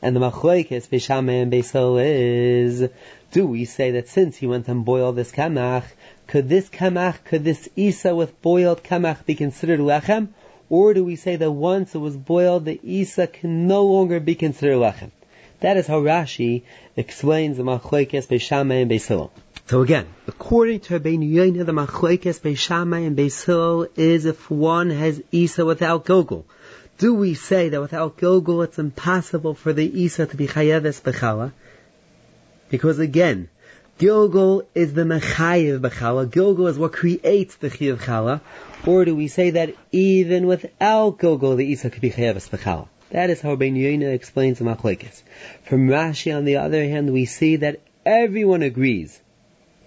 And 0.00 0.14
the 0.14 0.20
machlekes 0.20 0.88
Beishamai 0.88 1.42
and 1.42 1.52
is, 1.52 2.88
do 3.34 3.44
we 3.44 3.64
say 3.64 3.90
that 3.90 4.06
since 4.06 4.36
he 4.36 4.46
went 4.46 4.68
and 4.68 4.84
boiled 4.84 5.16
this 5.16 5.32
kamach, 5.32 5.82
could 6.28 6.48
this 6.48 6.68
kamach, 6.68 7.16
could 7.24 7.42
this 7.42 7.68
isa 7.74 8.14
with 8.14 8.40
boiled 8.40 8.84
kamach 8.84 9.26
be 9.26 9.34
considered 9.34 9.80
lechem? 9.80 10.28
Or 10.70 10.94
do 10.94 11.02
we 11.04 11.16
say 11.16 11.34
that 11.34 11.50
once 11.50 11.96
it 11.96 11.98
was 11.98 12.16
boiled, 12.16 12.64
the 12.64 12.78
isa 12.84 13.26
can 13.26 13.66
no 13.66 13.86
longer 13.86 14.20
be 14.20 14.36
considered 14.36 14.76
lechem? 14.76 15.10
That 15.58 15.76
is 15.76 15.88
how 15.88 16.00
Rashi 16.00 16.62
explains 16.96 17.56
the 17.56 17.64
Machlokes 17.64 18.28
Beishamai 18.28 18.82
and 18.82 18.90
Beisil. 18.90 19.30
So 19.66 19.82
again, 19.82 20.06
according 20.28 20.80
to 20.80 21.00
Rabbeinu 21.00 21.28
Yoina, 21.28 21.66
the 21.66 21.72
Machlokes 21.72 22.38
Beishamai 22.40 23.04
and 23.04 23.16
Beisil 23.16 23.88
is 23.96 24.26
if 24.26 24.48
one 24.48 24.90
has 24.90 25.20
Isa 25.32 25.64
without 25.64 26.04
Gogol. 26.04 26.44
Do 26.98 27.14
we 27.14 27.34
say 27.34 27.70
that 27.70 27.80
without 27.80 28.16
Gogol 28.16 28.62
it's 28.62 28.78
impossible 28.78 29.54
for 29.54 29.72
the 29.72 30.04
Isa 30.04 30.26
to 30.26 30.36
be 30.36 30.46
Chayeves 30.46 31.02
Bechala? 31.02 31.50
Because 32.68 32.98
again, 32.98 33.48
Gilgul 33.98 34.66
is 34.74 34.92
the 34.94 35.02
Mechayev 35.02 35.80
Bechala. 35.80 36.26
Gilgul 36.26 36.68
is 36.68 36.78
what 36.78 36.92
creates 36.92 37.54
the 37.56 37.70
Chiyav 37.70 37.98
Chala. 37.98 38.40
Or 38.86 39.04
do 39.04 39.14
we 39.14 39.28
say 39.28 39.50
that 39.50 39.74
even 39.92 40.46
without 40.46 41.18
Gilgul, 41.18 41.56
the 41.56 41.64
Isa 41.66 41.90
could 41.90 42.02
be 42.02 42.10
Chayeves 42.10 42.48
Bechala? 42.50 42.88
That 43.10 43.30
is 43.30 43.40
how 43.40 43.54
Rabbeinu 43.54 43.78
Yoina 43.78 44.12
explains 44.12 44.58
the 44.58 44.64
Machlekes. 44.64 45.22
From 45.62 45.86
Rashi, 45.86 46.36
on 46.36 46.44
the 46.44 46.56
other 46.56 46.82
hand, 46.82 47.12
we 47.12 47.26
see 47.26 47.56
that 47.56 47.80
everyone 48.04 48.62
agrees 48.62 49.20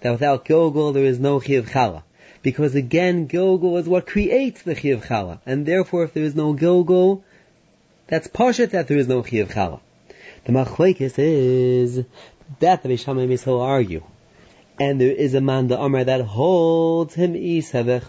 that 0.00 0.12
without 0.12 0.46
Gilgul 0.46 0.94
there 0.94 1.04
is 1.04 1.20
no 1.20 1.40
Chiyav 1.40 1.68
Chala. 1.68 2.04
Because 2.40 2.74
again, 2.74 3.28
Gilgul 3.28 3.78
is 3.78 3.88
what 3.88 4.06
creates 4.06 4.62
the 4.62 4.74
Chiyav 4.74 5.04
Chala. 5.04 5.40
And 5.44 5.66
therefore, 5.66 6.04
if 6.04 6.14
there 6.14 6.24
is 6.24 6.34
no 6.34 6.54
Gilgul, 6.54 7.22
that's 8.06 8.28
Pashat 8.28 8.70
that 8.70 8.88
there 8.88 8.96
is 8.96 9.08
no 9.08 9.22
Chiyav 9.22 9.52
Chala. 9.52 9.80
The 10.44 10.52
Machlekes 10.52 11.18
is 11.18 12.04
that 12.60 12.82
the 12.82 12.88
Beishamai 12.88 13.46
will 13.46 13.60
argue. 13.60 14.02
And 14.80 15.00
there 15.00 15.10
is 15.10 15.34
a 15.34 15.40
man, 15.40 15.66
the 15.66 15.80
Amar, 15.80 16.04
that 16.04 16.20
holds 16.20 17.14
him 17.14 17.34
is 17.34 17.72
because 17.72 18.08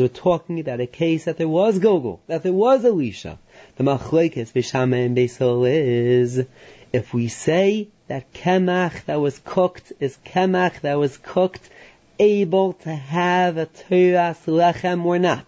we're 0.00 0.08
talking 0.08 0.60
about 0.60 0.80
a 0.80 0.86
case 0.86 1.24
that 1.24 1.38
there 1.38 1.48
was 1.48 1.78
Gogol, 1.78 2.20
that 2.26 2.42
there 2.42 2.52
was 2.52 2.84
Elisha. 2.84 3.38
The 3.76 3.84
Machlekes 3.84 4.52
Beishamai 4.52 5.06
and 5.06 5.16
Beis 5.16 5.38
Hillel 5.38 5.64
is, 5.64 6.44
if 6.92 7.14
we 7.14 7.28
say 7.28 7.88
that 8.08 8.34
kemach 8.34 9.06
that 9.06 9.20
was 9.20 9.38
cooked 9.38 9.94
is 9.98 10.18
kemach 10.26 10.82
that 10.82 10.98
was 10.98 11.16
cooked 11.16 11.70
able 12.18 12.74
to 12.74 12.94
have 12.94 13.56
a 13.56 13.66
Torah 13.66 14.36
lechem 14.46 15.04
or 15.04 15.18
not. 15.18 15.46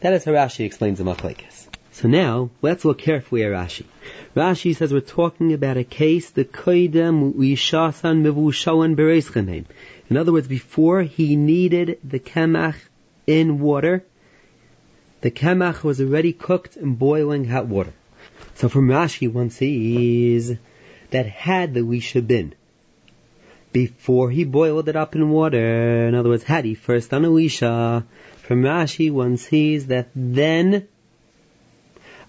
That 0.00 0.14
is 0.14 0.24
how 0.24 0.32
Rashi 0.32 0.64
explains 0.64 0.98
the 0.98 1.04
Machlekes. 1.04 1.61
So 1.92 2.08
now, 2.08 2.50
let's 2.62 2.84
look 2.84 2.98
carefully 2.98 3.44
at 3.44 3.52
Rashi. 3.52 3.84
Rashi 4.34 4.74
says 4.74 4.92
we're 4.92 5.00
talking 5.00 5.52
about 5.52 5.76
a 5.76 5.84
case, 5.84 6.30
the 6.30 6.44
koidem 6.44 7.34
uishasan 7.34 8.22
mevushalan 8.22 8.96
bereischenem. 8.96 9.66
In 10.08 10.16
other 10.16 10.32
words, 10.32 10.48
before 10.48 11.02
he 11.02 11.36
needed 11.36 11.98
the 12.02 12.18
kemach 12.18 12.76
in 13.26 13.60
water, 13.60 14.04
the 15.20 15.30
kemach 15.30 15.82
was 15.82 16.00
already 16.00 16.32
cooked 16.32 16.76
in 16.76 16.94
boiling 16.94 17.44
hot 17.44 17.66
water. 17.66 17.92
So 18.54 18.70
from 18.70 18.88
Rashi 18.88 19.30
one 19.30 19.50
sees 19.50 20.52
that 21.10 21.26
had 21.26 21.74
the 21.74 21.80
wisha 21.80 22.26
been 22.26 22.54
before 23.72 24.30
he 24.30 24.44
boiled 24.44 24.88
it 24.88 24.96
up 24.96 25.14
in 25.14 25.30
water, 25.30 26.06
in 26.06 26.14
other 26.14 26.28
words, 26.28 26.44
had 26.44 26.64
he 26.64 26.74
first 26.74 27.10
done 27.10 27.24
a 27.24 27.28
wisha, 27.28 28.04
from 28.42 28.62
Rashi 28.62 29.10
one 29.10 29.36
sees 29.36 29.86
that 29.86 30.08
then, 30.14 30.88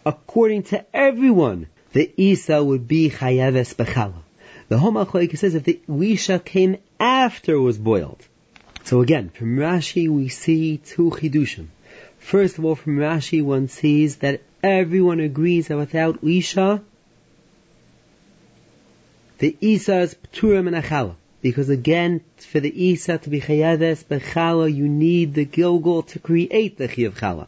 according 0.05 0.63
to 0.63 0.85
everyone, 0.95 1.67
the 1.93 2.11
Isa 2.17 2.63
would 2.63 2.87
be 2.87 3.09
Chayaves 3.09 3.75
Bechala. 3.75 4.21
The 4.69 4.77
Homachloik 4.77 5.37
says 5.37 5.55
if 5.55 5.63
the 5.63 5.79
Wisha 5.87 6.43
came 6.43 6.77
after 6.99 7.53
it 7.53 7.59
was 7.59 7.77
boiled. 7.77 8.25
So 8.83 9.01
again, 9.01 9.29
from 9.29 9.57
Rashi 9.57 10.09
we 10.09 10.29
see 10.29 10.77
two 10.77 11.11
Chidushim. 11.11 11.67
First 12.17 12.57
of 12.57 12.65
all, 12.65 12.75
from 12.75 12.97
Rashi 12.97 13.43
one 13.43 13.67
sees 13.67 14.17
that 14.17 14.41
everyone 14.61 15.19
agrees 15.19 15.67
that 15.67 15.77
without 15.77 16.23
Isha, 16.23 16.81
the 19.39 19.55
Isa 19.61 19.99
is 19.99 20.15
Pturim 20.15 20.67
and 20.67 20.75
Achala. 20.75 21.15
Because 21.41 21.67
again, 21.67 22.21
for 22.37 22.61
the 22.61 22.85
Isa 22.91 23.17
to 23.17 23.29
be 23.29 23.41
Chayaves 23.41 24.05
Bechala, 24.05 24.73
you 24.73 24.87
need 24.87 25.33
the 25.33 25.45
Gilgul 25.45 26.07
to 26.07 26.19
create 26.19 26.77
the 26.77 26.87
Chayav 26.87 27.11
Chala. 27.11 27.47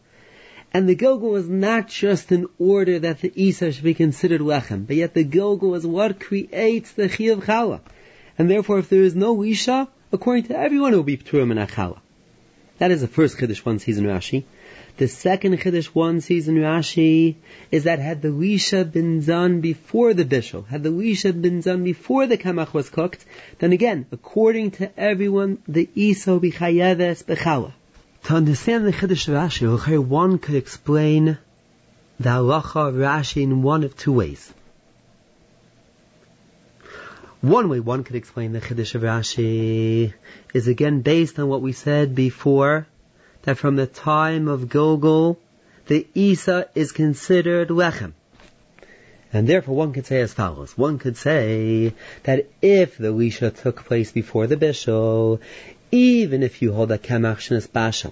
And 0.75 0.89
the 0.89 0.95
Gilgul 0.97 1.31
was 1.31 1.47
not 1.47 1.87
just 1.87 2.33
in 2.33 2.47
order 2.59 2.99
that 2.99 3.21
the 3.21 3.31
Isa 3.33 3.71
should 3.71 3.85
be 3.85 3.93
considered 3.93 4.41
lechem, 4.41 4.85
but 4.85 4.97
yet 4.97 5.13
the 5.13 5.23
Gilgul 5.23 5.77
is 5.77 5.87
what 5.87 6.19
creates 6.19 6.91
the 6.91 7.07
Chiyav 7.07 7.45
Chala. 7.45 7.79
And 8.37 8.51
therefore, 8.51 8.79
if 8.79 8.89
there 8.89 9.03
is 9.03 9.15
no 9.15 9.41
Isha, 9.41 9.87
according 10.11 10.47
to 10.47 10.59
everyone, 10.59 10.91
it 10.91 10.97
will 10.97 11.03
be 11.03 11.15
Pturim 11.15 11.51
and 11.51 11.61
Achala. 11.61 11.99
That 12.79 12.91
is 12.91 12.99
the 12.99 13.07
first 13.07 13.37
Chiddush 13.37 13.59
one 13.59 13.79
sees 13.79 13.97
in 13.99 14.03
Rashi. 14.03 14.43
The 14.97 15.07
second 15.07 15.57
Chiddush 15.59 15.85
one 15.85 16.19
sees 16.19 16.49
in 16.49 16.55
Rashi 16.55 17.35
is 17.71 17.85
that 17.85 17.99
had 17.99 18.21
the 18.21 18.27
Lisha 18.27 18.83
been 18.83 19.21
done 19.21 19.61
before 19.61 20.13
the 20.13 20.25
Bishul, 20.25 20.67
had 20.67 20.83
the 20.83 20.89
Lisha 20.89 21.41
been 21.41 21.61
done 21.61 21.85
before 21.85 22.27
the 22.27 22.37
Kamach 22.37 22.73
was 22.73 22.89
cooked, 22.89 23.23
then 23.59 23.71
again, 23.71 24.07
according 24.11 24.71
to 24.71 24.99
everyone, 24.99 25.59
the 25.69 25.87
Isa 25.95 26.31
will 26.31 26.41
be 26.41 26.51
Chayaves 26.51 27.23
Bechala. 27.23 27.71
To 28.25 28.33
understand 28.33 28.87
the 28.87 28.91
Chiddush 28.91 29.27
Rashi, 29.27 30.03
one 30.03 30.39
could 30.39 30.55
explain 30.55 31.37
the 32.19 32.29
halacha 32.29 32.87
of 32.87 32.95
Rashi 32.95 33.43
in 33.43 33.61
one 33.61 33.83
of 33.83 33.95
two 33.95 34.13
ways. 34.13 34.51
One 37.41 37.69
way 37.69 37.79
one 37.79 38.03
could 38.03 38.15
explain 38.15 38.53
the 38.53 38.61
Chiddush 38.61 38.95
of 38.95 39.03
Rashi 39.03 40.11
is 40.55 40.67
again 40.67 41.01
based 41.01 41.37
on 41.37 41.47
what 41.47 41.61
we 41.61 41.71
said 41.71 42.15
before, 42.15 42.87
that 43.43 43.59
from 43.59 43.75
the 43.75 43.85
time 43.85 44.47
of 44.47 44.69
Gilgul, 44.69 45.37
the 45.85 46.07
Isa 46.15 46.67
is 46.73 46.93
considered 46.93 47.67
lechem. 47.67 48.13
And 49.31 49.47
therefore 49.47 49.75
one 49.75 49.93
could 49.93 50.07
say 50.07 50.21
as 50.21 50.33
follows. 50.33 50.75
One 50.75 50.97
could 50.97 51.17
say 51.17 51.93
that 52.23 52.47
if 52.59 52.97
the 52.97 53.09
Lisha 53.09 53.55
took 53.55 53.85
place 53.85 54.11
before 54.11 54.47
the 54.47 54.57
Bishul, 54.57 55.41
even 55.95 56.43
if 56.43 56.61
you 56.61 56.73
hold 56.73 56.89
that 56.89 57.03
Kemach 57.03 57.37
Shenis 57.37 57.67
Bashal. 57.69 58.11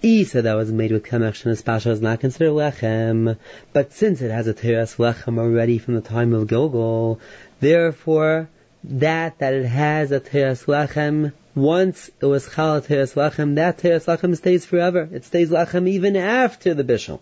Isa 0.00 0.42
that 0.42 0.54
was 0.54 0.70
made 0.70 0.92
with 0.92 1.02
Kemach 1.02 1.32
Shenis 1.32 1.62
Bashal 1.62 1.90
is 1.90 2.00
not 2.00 2.20
considered 2.20 2.52
Lechem, 2.52 3.36
but 3.72 3.92
since 3.92 4.22
it 4.22 4.30
has 4.30 4.46
a 4.46 4.54
Teres 4.54 4.94
Lechem 4.94 5.36
already 5.36 5.78
from 5.78 5.94
the 5.94 6.00
time 6.00 6.32
of 6.32 6.46
Gilgul, 6.46 7.18
therefore, 7.58 8.48
that 8.84 9.38
that 9.40 9.54
it 9.54 9.66
has 9.66 10.12
a 10.12 10.20
Teres 10.20 10.64
Lechem, 10.66 11.32
once 11.56 12.10
it 12.20 12.26
was 12.26 12.48
Chal 12.48 12.80
Teres 12.80 13.14
Lechem, 13.14 13.56
that 13.56 13.78
Teres 13.78 14.06
Lechem 14.06 14.36
stays 14.36 14.64
forever. 14.64 15.08
It 15.12 15.24
stays 15.24 15.50
Lechem 15.50 15.88
even 15.88 16.14
after 16.14 16.74
the 16.74 16.84
Bishul. 16.84 17.18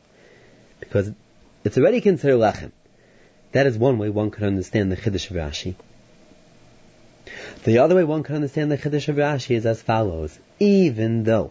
Because 0.81 1.11
it's 1.65 1.79
already 1.79 2.03
considered 2.03 2.37
Lechem. 2.37 2.73
That 3.53 3.67
is 3.67 3.79
one 3.79 3.97
way 3.97 4.11
one 4.11 4.31
could 4.31 4.45
understand 4.45 4.93
the 4.93 4.97
Chiddush 4.97 5.31
of 5.31 5.37
Rashi. 5.37 5.77
The 7.65 7.79
other 7.79 7.97
way 7.97 8.05
one 8.05 8.23
can 8.23 8.37
understand 8.37 8.71
the 8.71 8.79
Chiddush 8.79 9.09
of 9.09 9.17
Rashi 9.17 9.57
is 9.57 9.67
as 9.67 9.83
follows. 9.83 10.39
Even 10.61 11.25
though 11.25 11.51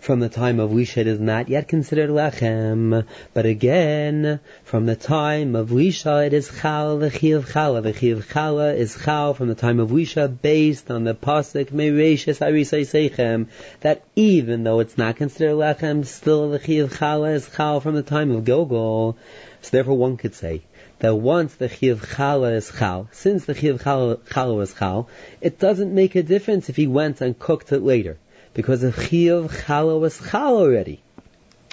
from 0.00 0.20
the 0.20 0.30
time 0.30 0.60
of 0.60 0.70
Lisha 0.70 0.98
it 0.98 1.06
is 1.06 1.20
not 1.20 1.50
yet 1.50 1.68
considered 1.68 2.08
Lechem, 2.08 3.04
but 3.34 3.44
again, 3.44 4.40
from 4.64 4.86
the 4.86 4.96
time 4.96 5.54
of 5.54 5.68
Lisha 5.68 6.26
it 6.26 6.32
is 6.32 6.50
Chal, 6.60 6.98
the 6.98 7.10
Chiv 7.10 7.46
Chala. 7.50 7.82
The 7.82 7.92
Chiv 7.92 8.26
Chala 8.26 8.74
is 8.74 8.96
Chal 9.04 9.34
from 9.34 9.48
the 9.48 9.54
time 9.54 9.78
of 9.78 9.90
Lisha 9.90 10.28
based 10.40 10.90
on 10.90 11.04
the 11.04 11.14
Pasuk 11.14 11.66
Meireshis 11.66 12.40
Arisai 12.40 12.86
Seichem, 12.86 13.48
that 13.80 14.02
even 14.16 14.64
though 14.64 14.80
it's 14.80 14.96
not 14.96 15.16
considered 15.16 15.56
Lechem, 15.56 16.06
still 16.06 16.50
the 16.50 16.60
Chiv 16.60 16.90
Chala 16.90 17.34
is 17.34 17.50
Chal 17.54 17.80
from 17.80 17.94
the 17.94 18.02
time 18.02 18.30
of 18.30 18.44
Gilgul. 18.44 19.16
So 19.60 19.70
therefore 19.70 19.98
one 19.98 20.16
could 20.16 20.34
say, 20.34 20.62
that 20.98 21.14
once 21.14 21.54
the 21.54 21.68
Chiv 21.68 22.00
Chala 22.00 22.54
is 22.54 22.72
Chal, 22.78 23.08
since 23.12 23.44
the 23.44 23.54
Chiv 23.54 23.82
Chala, 23.82 24.56
was 24.56 24.74
Chal, 24.74 25.08
it 25.40 25.58
doesn't 25.58 25.94
make 25.94 26.14
a 26.14 26.22
difference 26.22 26.68
if 26.68 26.76
he 26.76 26.86
went 26.86 27.20
and 27.20 27.38
cooked 27.38 27.72
it 27.72 27.82
later, 27.82 28.16
because 28.54 28.80
the 28.80 28.92
Chiv 28.92 29.50
Chala 29.50 30.00
was 30.00 30.18
Chal 30.30 30.56
already. 30.56 31.00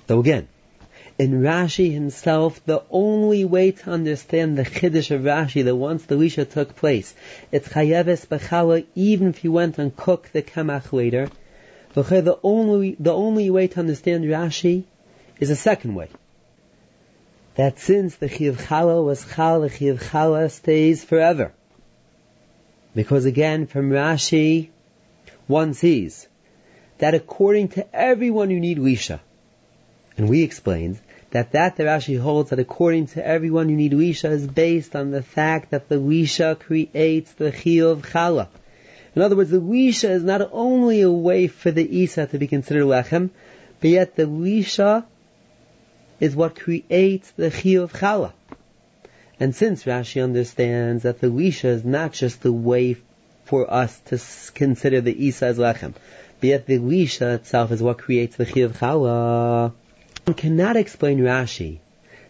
So 0.07 0.19
again, 0.19 0.49
in 1.17 1.41
Rashi 1.41 1.93
himself, 1.93 2.65
the 2.65 2.84
only 2.89 3.45
way 3.45 3.71
to 3.71 3.91
understand 3.91 4.57
the 4.57 4.63
Chiddush 4.63 5.11
of 5.11 5.21
Rashi 5.21 5.63
that 5.63 5.76
once 5.76 6.03
the 6.03 6.15
Lisha 6.15 6.49
took 6.49 6.76
place, 6.76 7.13
it's 7.51 7.69
Chayeves 7.69 8.26
B'chala 8.28 8.86
even 8.95 9.30
if 9.30 9.38
he 9.38 9.47
went 9.47 9.78
and 9.78 9.95
cooked 9.95 10.34
the 10.34 10.41
Kemach 10.41 10.91
later. 10.91 11.30
The 11.93 12.39
only, 12.43 12.97
the 12.99 13.13
only 13.13 13.49
way 13.51 13.67
to 13.67 13.80
understand 13.80 14.26
Rashi 14.26 14.84
is 15.39 15.51
a 15.51 15.55
second 15.55 15.93
way 15.93 16.09
that 17.56 17.80
since 17.80 18.16
the 18.16 18.28
Chiv 18.28 18.58
Chala 18.58 19.04
was 19.04 19.26
Chal, 19.26 19.62
the 19.62 19.70
Chiv 19.70 19.99
Chala 19.99 20.49
stays 20.49 21.04
forever. 21.04 21.54
Because 22.95 23.26
again, 23.26 23.68
from 23.68 23.89
Rashi, 23.89 24.70
one 25.47 25.74
sees 25.74 26.28
that 26.99 27.14
according 27.14 27.70
to 27.70 27.95
everyone 27.95 28.49
you 28.49 28.60
need 28.60 28.78
Lisha. 28.78 29.20
And 30.18 30.30
we 30.30 30.43
explained 30.43 30.99
that 31.32 31.51
that 31.54 31.76
the 31.76 31.84
Rashi 31.84 32.20
holds 32.20 32.51
that 32.51 32.60
according 32.60 33.08
to 33.08 33.26
everyone 33.26 33.70
you 33.70 33.76
need 33.76 33.93
Lisha 33.93 34.30
is 34.30 34.45
based 34.45 34.95
on 34.95 35.12
the 35.12 35.24
fact 35.24 35.72
that 35.72 35.89
the 35.89 35.95
Lisha 35.95 36.58
creates 36.60 37.32
the 37.34 37.51
Chiv 37.51 38.04
Chala. 38.04 38.47
In 39.16 39.22
other 39.22 39.36
words, 39.36 39.51
the 39.51 39.62
Lisha 39.62 40.10
is 40.10 40.24
not 40.24 40.49
only 40.51 41.01
a 41.01 41.12
way 41.12 41.47
for 41.47 41.72
the 41.72 42.01
Isa 42.01 42.26
to 42.28 42.38
be 42.39 42.47
considered 42.47 42.86
Lechem, 42.86 43.30
but 43.80 43.89
yet 43.89 44.16
the 44.16 44.26
Lisha 44.26 45.06
is 46.20 46.36
what 46.36 46.55
creates 46.59 47.32
the 47.32 47.49
Chiyuv 47.49 47.91
Chala. 47.91 48.32
And 49.39 49.55
since 49.55 49.84
Rashi 49.84 50.24
understands 50.24 51.03
that 51.03 51.20
the 51.20 51.28
Lisha 51.28 51.66
is 51.66 51.84
not 51.84 52.14
just 52.14 52.41
the 52.41 52.53
way 52.53 52.97
for 53.45 53.72
us 53.72 53.99
to 54.05 54.20
consider 54.53 55.01
the 55.01 55.26
Isa 55.26 55.47
as 55.47 55.57
Lechem, 55.57 55.93
but 56.39 56.47
yet 56.47 56.66
the 56.66 56.80
Lisha 56.80 57.36
itself 57.36 57.72
is 57.72 57.82
what 57.82 57.97
creates 57.97 58.36
the 58.36 58.45
Chiv 58.45 58.78
Chala, 58.78 59.74
one 60.26 60.36
cannot 60.36 60.78
explain 60.78 61.20
Rashi 61.20 61.80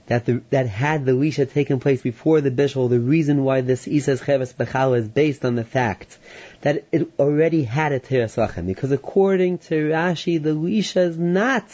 that 0.08 0.26
the, 0.26 0.42
that 0.50 0.68
had 0.68 1.06
the 1.06 1.12
Lisha 1.12 1.50
taken 1.50 1.80
place 1.80 2.02
before 2.02 2.42
the 2.42 2.52
Bishul, 2.52 2.90
the 2.90 3.00
reason 3.00 3.44
why 3.44 3.62
this 3.62 3.88
Isa's 3.88 4.22
Cheves 4.22 4.54
Bechala 4.54 4.98
is 4.98 5.08
based 5.08 5.46
on 5.46 5.56
the 5.56 5.64
fact 5.64 6.18
that 6.62 6.86
it 6.92 7.08
already 7.20 7.64
had 7.64 7.92
a 7.92 8.00
Teres 8.00 8.36
Lachem. 8.36 8.66
Because 8.66 8.92
according 8.92 9.60
to 9.60 9.90
Rashi, 9.90 10.42
the 10.42 10.50
Lisha 10.50 11.08
is 11.08 11.18
not 11.18 11.66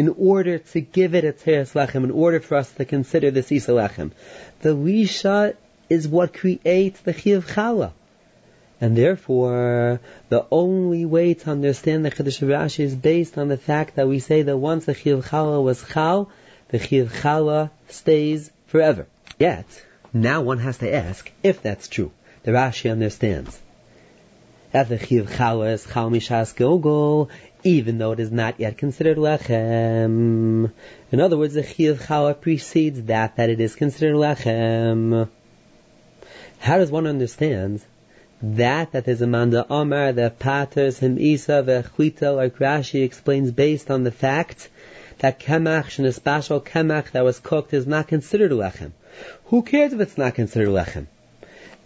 in 0.00 0.08
order 0.16 0.56
to 0.56 0.80
give 0.80 1.14
it 1.14 1.24
a 1.24 1.32
Teres 1.32 1.74
Lachem, 1.74 2.04
in 2.04 2.10
order 2.10 2.40
for 2.40 2.54
us 2.56 2.72
to 2.72 2.86
consider 2.86 3.30
this 3.30 3.52
Isa 3.52 3.72
Lachem. 3.72 4.12
The 4.62 4.74
Lisha 4.74 5.56
is 5.90 6.08
what 6.08 6.32
creates 6.32 7.00
the 7.00 7.12
Chiv 7.12 7.46
Chala. 7.46 7.92
And 8.80 8.96
therefore, 8.96 10.00
the 10.30 10.46
only 10.50 11.04
way 11.04 11.34
to 11.34 11.50
understand 11.50 12.06
the 12.06 12.10
Chiddush 12.10 12.40
of 12.40 12.48
Rashi 12.48 12.82
is 12.82 12.94
based 12.94 13.36
on 13.36 13.48
the 13.48 13.58
fact 13.58 13.96
that 13.96 14.08
we 14.08 14.20
say 14.20 14.40
that 14.40 14.56
once 14.56 14.86
the 14.86 14.94
Chiv 14.94 15.22
Chala 15.26 15.62
was 15.62 15.84
Chal, 15.86 16.30
the 16.68 16.78
Chiv 16.78 17.12
Chala 17.12 17.68
stays 17.88 18.50
forever. 18.68 19.06
Yet, 19.38 19.66
now 20.14 20.40
one 20.40 20.60
has 20.60 20.78
to 20.78 20.90
ask 20.90 21.30
if 21.42 21.60
that's 21.60 21.88
true. 21.88 22.10
The 22.44 22.52
Rashi 22.52 22.90
understands 22.90 23.60
that 24.72 24.88
the 24.88 24.98
Chiv 24.98 25.28
Chala 25.28 25.74
is 25.74 25.84
Chal 25.84 26.10
Mishas 26.10 26.56
Gogol, 26.56 27.28
even 27.64 27.98
though 27.98 28.12
it 28.12 28.20
is 28.20 28.30
not 28.30 28.58
yet 28.60 28.78
considered 28.78 29.16
Lechem. 29.16 30.70
In 31.12 31.20
other 31.20 31.36
words, 31.36 31.54
the 31.54 31.62
Chiv 31.62 32.00
Chala 32.00 32.40
precedes 32.40 33.02
that, 33.04 33.36
that 33.36 33.50
it 33.50 33.60
is 33.60 33.74
considered 33.74 34.16
Lechem. 34.16 35.28
How 36.58 36.78
does 36.78 36.90
one 36.90 37.06
understand 37.06 37.82
that 38.42 38.92
that 38.92 39.06
is 39.06 39.20
a 39.20 39.26
manda 39.26 39.66
Omar 39.68 40.12
that 40.12 40.38
paters 40.38 40.98
him 40.98 41.18
Isa 41.18 41.62
vechwita 41.66 42.34
like 42.34 42.56
Rashi 42.56 43.04
explains 43.04 43.50
based 43.50 43.90
on 43.90 44.04
the 44.04 44.10
fact 44.10 44.68
that 45.18 45.38
kemach 45.38 45.98
and 45.98 46.06
a 46.06 46.12
special 46.12 46.60
kemach 46.60 47.10
that 47.10 47.24
was 47.24 47.38
cooked 47.38 47.74
is 47.74 47.86
not 47.86 48.08
considered 48.08 48.50
lechem. 48.50 48.92
Who 49.46 49.62
cares 49.62 49.92
if 49.92 50.00
it's 50.00 50.16
not 50.16 50.34
considered 50.34 50.68
lechem? 50.68 51.06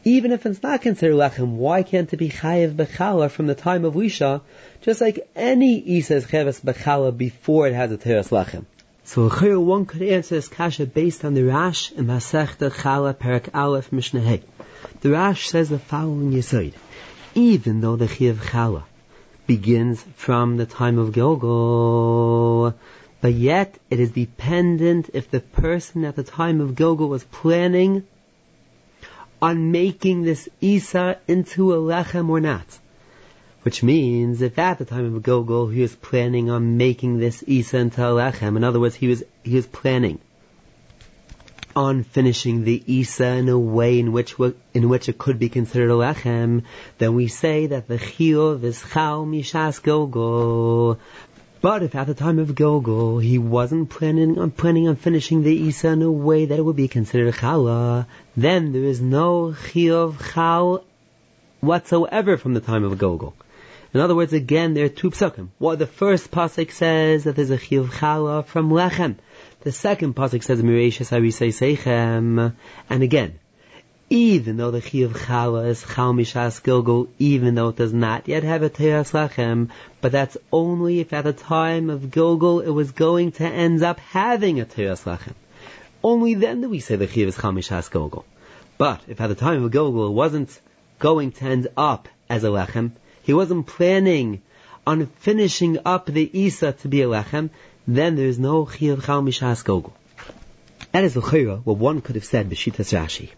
Even 0.06 0.32
if 0.32 0.44
it's 0.44 0.62
not 0.62 0.82
considered 0.82 1.14
lechem, 1.14 1.56
why 1.56 1.82
can't 1.82 2.12
it 2.12 2.18
be 2.18 2.28
chayiv 2.28 2.74
bechala 2.74 3.30
from 3.30 3.46
the 3.46 3.54
time 3.54 3.86
of 3.86 3.94
Lisha, 3.94 4.42
just 4.82 5.00
like 5.00 5.26
any 5.34 5.78
Isa 5.78 6.16
is 6.16 6.26
chayiv 6.26 6.60
bechala 6.60 7.16
before 7.16 7.66
it 7.66 7.72
has 7.72 7.90
a 7.90 7.96
teres 7.96 8.28
lechem? 8.28 8.66
So 9.04 9.30
here 9.30 9.58
one 9.58 9.86
could 9.86 10.02
answer 10.02 10.34
this 10.34 10.48
kasha 10.48 10.84
based 10.84 11.24
on 11.24 11.32
the 11.32 11.44
Rash 11.44 11.90
in 11.92 12.06
Masechta 12.06 12.70
Chala 12.70 13.18
Perak 13.18 13.48
Aleph 13.54 13.92
Mishnah 13.92 14.40
the 15.00 15.10
Rash 15.10 15.48
says 15.48 15.70
the 15.70 15.78
following 15.78 16.32
Yisoid. 16.32 16.74
Even 17.34 17.80
though 17.80 17.96
the 17.96 18.08
Chiv 18.08 18.42
Chala 18.42 18.82
begins 19.46 20.04
from 20.16 20.58
the 20.58 20.66
time 20.66 20.98
of 20.98 21.12
Gilgal, 21.12 22.74
but 23.22 23.32
yet 23.32 23.78
it 23.88 24.00
is 24.00 24.10
dependent 24.10 25.08
if 25.14 25.30
the 25.30 25.40
person 25.40 26.04
at 26.04 26.14
the 26.14 26.22
time 26.22 26.60
of 26.60 26.74
Gilgal 26.74 27.08
was 27.08 27.24
planning 27.24 28.04
on 29.44 29.70
making 29.72 30.22
this 30.22 30.48
Isa 30.60 31.18
into 31.28 31.74
a 31.74 31.76
Lechem 31.76 32.30
or 32.30 32.40
not. 32.40 32.78
Which 33.62 33.82
means 33.82 34.40
if 34.40 34.58
at 34.58 34.78
the 34.78 34.86
time 34.86 35.14
of 35.14 35.22
Gilgal 35.22 35.68
he 35.68 35.82
was 35.82 35.94
planning 35.94 36.48
on 36.48 36.78
making 36.78 37.18
this 37.18 37.44
Isa 37.46 37.76
into 37.78 38.02
a 38.02 38.12
Lechem, 38.20 38.56
in 38.56 38.64
other 38.64 38.80
words, 38.80 38.94
he 38.94 39.08
was, 39.08 39.22
he 39.42 39.56
was 39.56 39.66
planning 39.66 40.18
on 41.76 42.04
finishing 42.04 42.64
the 42.64 42.82
Isa 42.86 43.26
in 43.26 43.48
a 43.48 43.58
way 43.58 43.98
in 43.98 44.12
which 44.12 44.36
in 44.72 44.88
which 44.88 45.08
it 45.08 45.18
could 45.18 45.38
be 45.38 45.48
considered 45.48 45.90
a 45.90 45.94
lechem, 45.94 46.62
then 46.98 47.14
we 47.14 47.26
say 47.26 47.66
that 47.66 47.88
the 47.88 47.98
chiyuv 47.98 48.62
is 48.62 48.80
chal 48.92 49.26
mishas 49.26 49.82
gogol. 49.82 50.98
But 51.64 51.82
if 51.82 51.94
at 51.94 52.06
the 52.06 52.12
time 52.12 52.38
of 52.38 52.54
Gogol 52.54 53.20
he 53.20 53.38
wasn't 53.38 53.88
planning 53.88 54.38
on 54.38 54.50
planning 54.50 54.86
on 54.86 54.96
finishing 54.96 55.42
the 55.42 55.56
Isa 55.68 55.88
in 55.88 56.02
a 56.02 56.12
way 56.12 56.44
that 56.44 56.58
it 56.58 56.62
would 56.62 56.76
be 56.76 56.88
considered 56.88 57.32
chala, 57.32 58.04
then 58.36 58.72
there 58.72 58.84
is 58.84 59.00
no 59.00 59.56
chiyuv 59.68 60.34
chal 60.34 60.84
whatsoever 61.62 62.36
from 62.36 62.52
the 62.52 62.60
time 62.60 62.84
of 62.84 62.98
Gogol. 62.98 63.32
In 63.94 64.00
other 64.00 64.14
words, 64.14 64.34
again, 64.34 64.74
there 64.74 64.84
are 64.84 64.90
two 64.90 65.10
psukim. 65.10 65.48
What 65.56 65.78
the 65.78 65.86
first 65.86 66.30
pasuk 66.30 66.70
says 66.70 67.24
that 67.24 67.34
there's 67.34 67.48
a 67.48 67.56
chiyuv 67.56 67.88
chala 67.88 68.44
from 68.44 68.68
lechem. 68.68 69.16
The 69.60 69.72
second 69.72 70.14
pasuk 70.14 70.42
says 70.42 70.60
Mirashas 70.60 71.18
Arisei 71.18 71.48
Seichem, 71.48 72.54
and 72.90 73.02
again, 73.02 73.38
even 74.10 74.56
though 74.56 74.70
the 74.70 74.80
Chi 74.80 74.98
of 74.98 75.12
Chala 75.14 75.68
is 75.68 75.82
Chal 75.82 76.12
Mishas 76.12 76.62
Gilgul, 76.62 77.08
even 77.18 77.54
though 77.54 77.68
it 77.68 77.76
does 77.76 77.92
not 77.92 78.28
yet 78.28 78.42
have 78.42 78.62
a 78.62 78.70
Teras 78.70 79.12
Lachem, 79.12 79.70
but 80.00 80.12
that's 80.12 80.36
only 80.52 81.00
if 81.00 81.12
at 81.12 81.24
the 81.24 81.32
time 81.32 81.90
of 81.90 82.02
Gilgul 82.10 82.64
it 82.64 82.70
was 82.70 82.92
going 82.92 83.32
to 83.32 83.44
end 83.44 83.82
up 83.82 83.98
having 84.00 84.60
a 84.60 84.64
Teras 84.64 85.04
Lachem. 85.04 85.34
Only 86.02 86.34
then 86.34 86.60
do 86.60 86.68
we 86.68 86.80
say 86.80 86.96
the 86.96 87.06
Chi 87.06 87.22
is 87.22 87.36
Chal 87.36 87.52
Mishas 87.52 87.90
Gilgul. 87.90 88.24
But 88.76 89.00
if 89.08 89.20
at 89.20 89.28
the 89.28 89.34
time 89.34 89.64
of 89.64 89.72
Gilgul 89.72 90.08
it 90.08 90.12
wasn't 90.12 90.60
going 90.98 91.32
to 91.32 91.44
end 91.44 91.68
up 91.76 92.08
as 92.28 92.44
a 92.44 92.48
Lechem, 92.48 92.92
he 93.22 93.34
wasn't 93.34 93.66
planning 93.66 94.42
on 94.86 95.06
finishing 95.06 95.78
up 95.84 96.06
the 96.06 96.30
Isa 96.38 96.72
to 96.72 96.88
be 96.88 97.02
a 97.02 97.06
Lechem, 97.06 97.50
then 97.86 98.16
there 98.16 98.26
is 98.26 98.38
no 98.38 98.64
chiyuv 98.64 99.04
chal 99.04 99.22
mishas 99.22 99.64
gogol. 99.64 99.92
That 100.92 101.04
is 101.04 101.16
l'chayra 101.16 101.60
what 101.64 101.76
one 101.76 102.00
could 102.00 102.14
have 102.16 102.24
said 102.24 102.50
b'shitas 102.50 102.92
Rashi. 102.98 103.30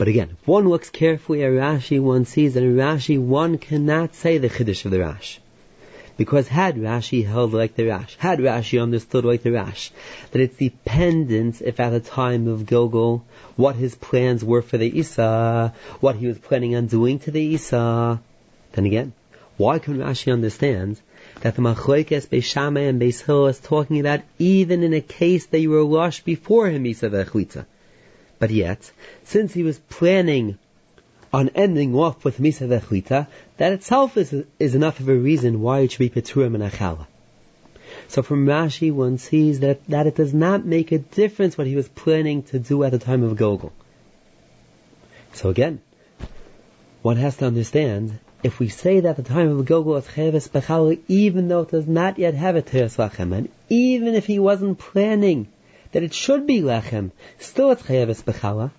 But 0.00 0.08
again, 0.08 0.30
if 0.40 0.48
one 0.48 0.66
looks 0.66 0.88
carefully 0.88 1.44
at 1.44 1.50
Rashi, 1.50 2.00
one 2.00 2.24
sees 2.24 2.54
that 2.54 2.62
in 2.62 2.74
Rashi 2.74 3.18
one 3.18 3.58
cannot 3.58 4.14
say 4.14 4.38
the 4.38 4.48
chiddush 4.48 4.86
of 4.86 4.92
the 4.92 5.00
Rash. 5.00 5.42
Because 6.16 6.48
had 6.48 6.78
Rashi 6.78 7.26
held 7.26 7.52
like 7.52 7.76
the 7.76 7.84
Rash, 7.84 8.16
had 8.16 8.38
Rashi 8.38 8.82
understood 8.82 9.26
like 9.26 9.42
the 9.42 9.52
Rash, 9.52 9.90
that 10.30 10.40
it's 10.40 10.56
dependent 10.56 11.60
if 11.60 11.78
at 11.78 11.90
the 11.90 12.00
time 12.00 12.48
of 12.48 12.64
Gilgal, 12.64 13.26
what 13.56 13.76
his 13.76 13.94
plans 13.94 14.42
were 14.42 14.62
for 14.62 14.78
the 14.78 14.98
Isa, 15.00 15.74
what 16.00 16.16
he 16.16 16.28
was 16.28 16.38
planning 16.38 16.74
on 16.76 16.86
doing 16.86 17.18
to 17.18 17.30
the 17.30 17.42
Isa, 17.42 18.22
then 18.72 18.86
again, 18.86 19.12
why 19.58 19.80
can 19.80 19.98
Rashi 19.98 20.32
understand 20.32 20.98
that 21.42 21.56
the 21.56 21.60
Machlokes 21.60 22.26
Beis 22.26 22.56
and 22.56 22.98
Beis 22.98 23.50
is 23.50 23.58
talking 23.58 24.00
about 24.00 24.20
even 24.38 24.82
in 24.82 24.94
a 24.94 25.02
case 25.02 25.44
that 25.48 25.60
you 25.60 25.68
were 25.68 25.84
washed 25.84 26.24
before 26.24 26.70
him, 26.70 26.86
Isa 26.86 27.10
Vechlitza. 27.10 27.66
But 28.40 28.50
yet, 28.50 28.90
since 29.22 29.52
he 29.52 29.62
was 29.62 29.78
planning 29.78 30.58
on 31.32 31.50
ending 31.50 31.94
off 31.94 32.24
with 32.24 32.38
Misa 32.38 32.66
Vechlita, 32.66 33.28
that 33.58 33.72
itself 33.72 34.16
is, 34.16 34.34
is 34.58 34.74
enough 34.74 34.98
of 34.98 35.08
a 35.08 35.14
reason 35.14 35.60
why 35.60 35.80
it 35.80 35.92
should 35.92 35.98
be 35.98 36.08
Peturim 36.08 36.54
and 36.54 36.64
Achala. 36.64 37.06
So 38.08 38.22
from 38.22 38.46
Rashi 38.46 38.90
one 38.90 39.18
sees 39.18 39.60
that, 39.60 39.86
that 39.88 40.06
it 40.06 40.16
does 40.16 40.32
not 40.32 40.64
make 40.64 40.90
a 40.90 40.98
difference 40.98 41.58
what 41.58 41.66
he 41.66 41.76
was 41.76 41.88
planning 41.88 42.42
to 42.44 42.58
do 42.58 42.82
at 42.82 42.92
the 42.92 42.98
time 42.98 43.22
of 43.22 43.36
Gogol. 43.36 43.72
So 45.34 45.50
again, 45.50 45.82
one 47.02 47.18
has 47.18 47.36
to 47.36 47.46
understand 47.46 48.18
if 48.42 48.58
we 48.58 48.68
say 48.68 49.00
that 49.00 49.16
the 49.16 49.22
time 49.22 49.50
of 49.50 49.66
Gogol 49.66 49.96
is 49.96 50.06
Cheves 50.06 50.48
Bechal, 50.48 50.98
even 51.08 51.48
though 51.48 51.60
it 51.60 51.70
does 51.70 51.86
not 51.86 52.18
yet 52.18 52.32
have 52.32 52.56
a 52.56 52.62
Teres 52.62 52.98
and 52.98 53.48
even 53.68 54.14
if 54.14 54.24
he 54.24 54.38
wasn't 54.38 54.78
planning 54.78 55.48
that 55.92 56.02
it 56.02 56.14
should 56.14 56.46
be 56.46 56.60
Lachem, 56.60 57.10
still 57.38 57.70
it's 57.70 57.86
Cheves 57.86 58.22
Bechala, 58.22 58.70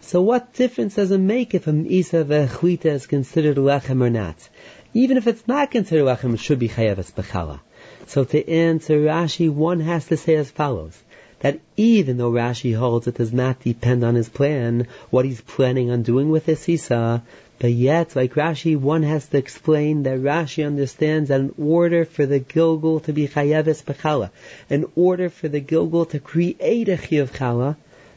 so 0.00 0.22
what 0.22 0.52
difference 0.52 0.94
does 0.94 1.10
it 1.10 1.18
make 1.18 1.54
if 1.54 1.66
a 1.66 1.72
Isa 1.72 2.24
Vechwita 2.24 2.86
is 2.86 3.06
considered 3.06 3.56
Lachem 3.56 4.00
or 4.00 4.10
not? 4.10 4.48
Even 4.94 5.16
if 5.16 5.26
it's 5.26 5.46
not 5.46 5.70
considered 5.70 6.04
Lachem, 6.04 6.34
it 6.34 6.40
should 6.40 6.58
be 6.58 6.68
Cheves 6.68 7.10
Bechala. 7.10 7.60
So 8.06 8.24
to 8.24 8.48
answer 8.48 9.00
Rashi, 9.00 9.50
one 9.50 9.80
has 9.80 10.06
to 10.06 10.16
say 10.16 10.36
as 10.36 10.50
follows 10.50 10.96
that 11.40 11.60
even 11.76 12.16
though 12.16 12.32
Rashi 12.32 12.76
holds 12.76 13.06
it 13.06 13.16
does 13.16 13.32
not 13.32 13.60
depend 13.60 14.04
on 14.04 14.14
his 14.14 14.28
plan, 14.28 14.86
what 15.10 15.24
he's 15.24 15.40
planning 15.40 15.90
on 15.90 16.02
doing 16.02 16.30
with 16.30 16.46
this 16.46 16.68
Isa, 16.68 17.22
but 17.60 17.72
yet, 17.72 18.14
like 18.14 18.34
Rashi, 18.34 18.76
one 18.76 19.02
has 19.02 19.26
to 19.28 19.38
explain 19.38 20.04
that 20.04 20.20
Rashi 20.20 20.64
understands 20.64 21.28
that 21.28 21.40
in 21.40 21.54
order 21.58 22.04
for 22.04 22.24
the 22.24 22.38
Gilgul 22.38 23.02
to 23.04 23.12
be 23.12 23.26
Chayeves 23.26 23.82
Bechala, 23.82 24.30
in 24.70 24.86
order 24.94 25.28
for 25.28 25.48
the 25.48 25.60
Gilgul 25.60 26.08
to 26.10 26.20
create 26.20 26.88
a 26.88 26.96
Chiyav 26.96 27.30
Chala, 27.30 27.76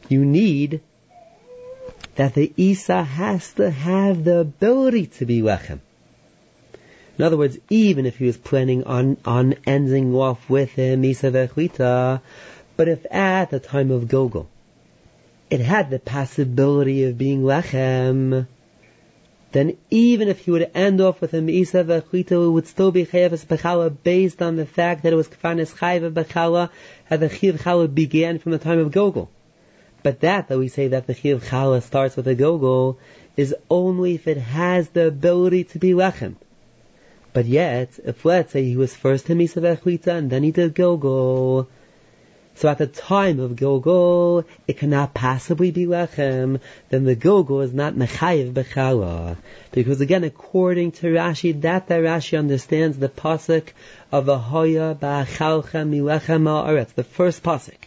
you 0.09 0.23
need 0.23 0.81
that 2.15 2.35
the 2.35 2.53
Isa 2.55 3.01
has 3.03 3.53
to 3.53 3.71
have 3.71 4.23
the 4.23 4.39
ability 4.39 5.07
to 5.07 5.25
be 5.25 5.41
Lechem. 5.41 5.79
In 7.17 7.25
other 7.25 7.37
words, 7.37 7.57
even 7.69 8.05
if 8.05 8.17
he 8.17 8.25
was 8.25 8.37
planning 8.37 8.83
on, 8.83 9.17
on 9.25 9.55
ending 9.65 10.13
off 10.13 10.49
with 10.49 10.71
him, 10.73 11.03
Isa 11.03 11.31
Vechlita, 11.31 12.21
but 12.77 12.87
if 12.87 13.05
at 13.11 13.49
the 13.49 13.59
time 13.59 13.89
of 13.89 14.03
Gilgul, 14.03 14.45
it 15.49 15.61
had 15.61 15.89
the 15.89 15.99
possibility 15.99 17.05
of 17.05 17.17
being 17.17 17.41
Lechem, 17.41 18.47
then 19.51 19.77
even 19.89 20.29
if 20.29 20.39
he 20.39 20.51
would 20.51 20.71
end 20.73 21.01
off 21.01 21.19
with 21.19 21.33
a 21.33 21.37
Meisa 21.37 21.83
V'achita, 21.83 22.47
it 22.47 22.51
would 22.51 22.67
still 22.67 22.91
be 22.91 23.05
Chayav 23.05 23.45
Bechala 23.45 23.95
based 24.03 24.41
on 24.41 24.55
the 24.55 24.65
fact 24.65 25.03
that 25.03 25.11
it 25.11 25.17
was 25.17 25.27
Kfanis 25.27 25.75
Chayav 25.75 26.13
Bechala, 26.13 26.69
that 27.09 27.19
the 27.19 27.29
Chiv 27.29 27.55
Chala 27.61 27.93
began 27.93 28.39
from 28.39 28.53
the 28.53 28.57
time 28.57 28.79
of 28.79 28.91
Gogol. 28.91 29.29
But 30.03 30.21
that, 30.21 30.47
that 30.47 30.57
we 30.57 30.69
say 30.69 30.87
that 30.89 31.05
the 31.05 31.13
Chiv 31.13 31.43
Chala 31.43 31.81
starts 31.83 32.15
with 32.15 32.27
a 32.27 32.35
Gogol, 32.35 32.97
is 33.35 33.53
only 33.69 34.15
if 34.15 34.27
it 34.27 34.37
has 34.37 34.89
the 34.89 35.07
ability 35.07 35.65
to 35.65 35.79
be 35.79 35.91
Lechem. 35.91 36.35
But 37.33 37.45
yet, 37.45 37.99
if 38.03 38.23
let's 38.25 38.53
say 38.53 38.63
he 38.63 38.77
was 38.77 38.95
first 38.95 39.27
Hamisa 39.27 39.61
Vechlita 39.61 40.07
and 40.17 40.29
then 40.29 40.43
he 40.43 40.51
did 40.51 40.75
Gogol, 40.75 41.67
so 42.55 42.69
at 42.69 42.77
the 42.77 42.87
time 42.87 43.39
of 43.39 43.51
Gilgul, 43.51 44.45
it 44.67 44.77
cannot 44.77 45.13
possibly 45.13 45.71
be 45.71 45.85
Lechem, 45.85 46.59
then 46.89 47.05
the 47.05 47.15
Gilgul 47.15 47.63
is 47.63 47.73
not 47.73 47.95
Mechayiv 47.95 48.53
Bechala. 48.53 49.37
Because 49.71 50.01
again, 50.01 50.23
according 50.23 50.91
to 50.93 51.07
Rashi, 51.07 51.59
that 51.61 51.87
that 51.87 52.01
Rashi 52.01 52.37
understands 52.37 52.97
the 52.97 53.09
pasuk 53.09 53.69
of 54.11 54.25
Ahoya 54.25 54.95
Ba'achalchem 54.95 55.89
Milechem 55.89 56.47
Ha'aretz, 56.47 56.93
the 56.93 57.03
first 57.03 57.41
pasuk, 57.41 57.77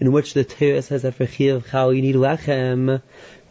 in 0.00 0.12
which 0.12 0.32
the 0.32 0.44
Torah 0.44 0.82
says 0.82 1.02
that 1.02 1.16
for 1.16 1.26
Chiyav 1.26 1.68
Chal 1.68 1.92
you 1.92 2.02
need 2.02 2.14
Lechem. 2.14 3.02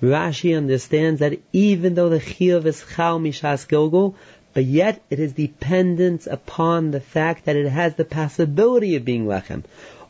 Rashi 0.02 0.58
understands 0.58 1.20
that 1.20 1.40
even 1.52 1.94
though 1.94 2.10
the 2.10 2.20
Chiyav 2.20 2.66
is 2.66 2.84
Chal 2.96 3.20
Mishas 3.20 3.68
Gilgul, 3.68 4.16
but 4.54 4.66
yet 4.66 5.02
it 5.10 5.20
is 5.20 5.34
dependent 5.34 6.28
upon 6.28 6.92
the 6.92 7.00
fact 7.00 7.46
that 7.46 7.56
it 7.56 7.70
has 7.70 7.96
the 7.96 8.06
possibility 8.06 8.96
of 8.96 9.06
being 9.06 9.26
Lechem. 9.26 9.64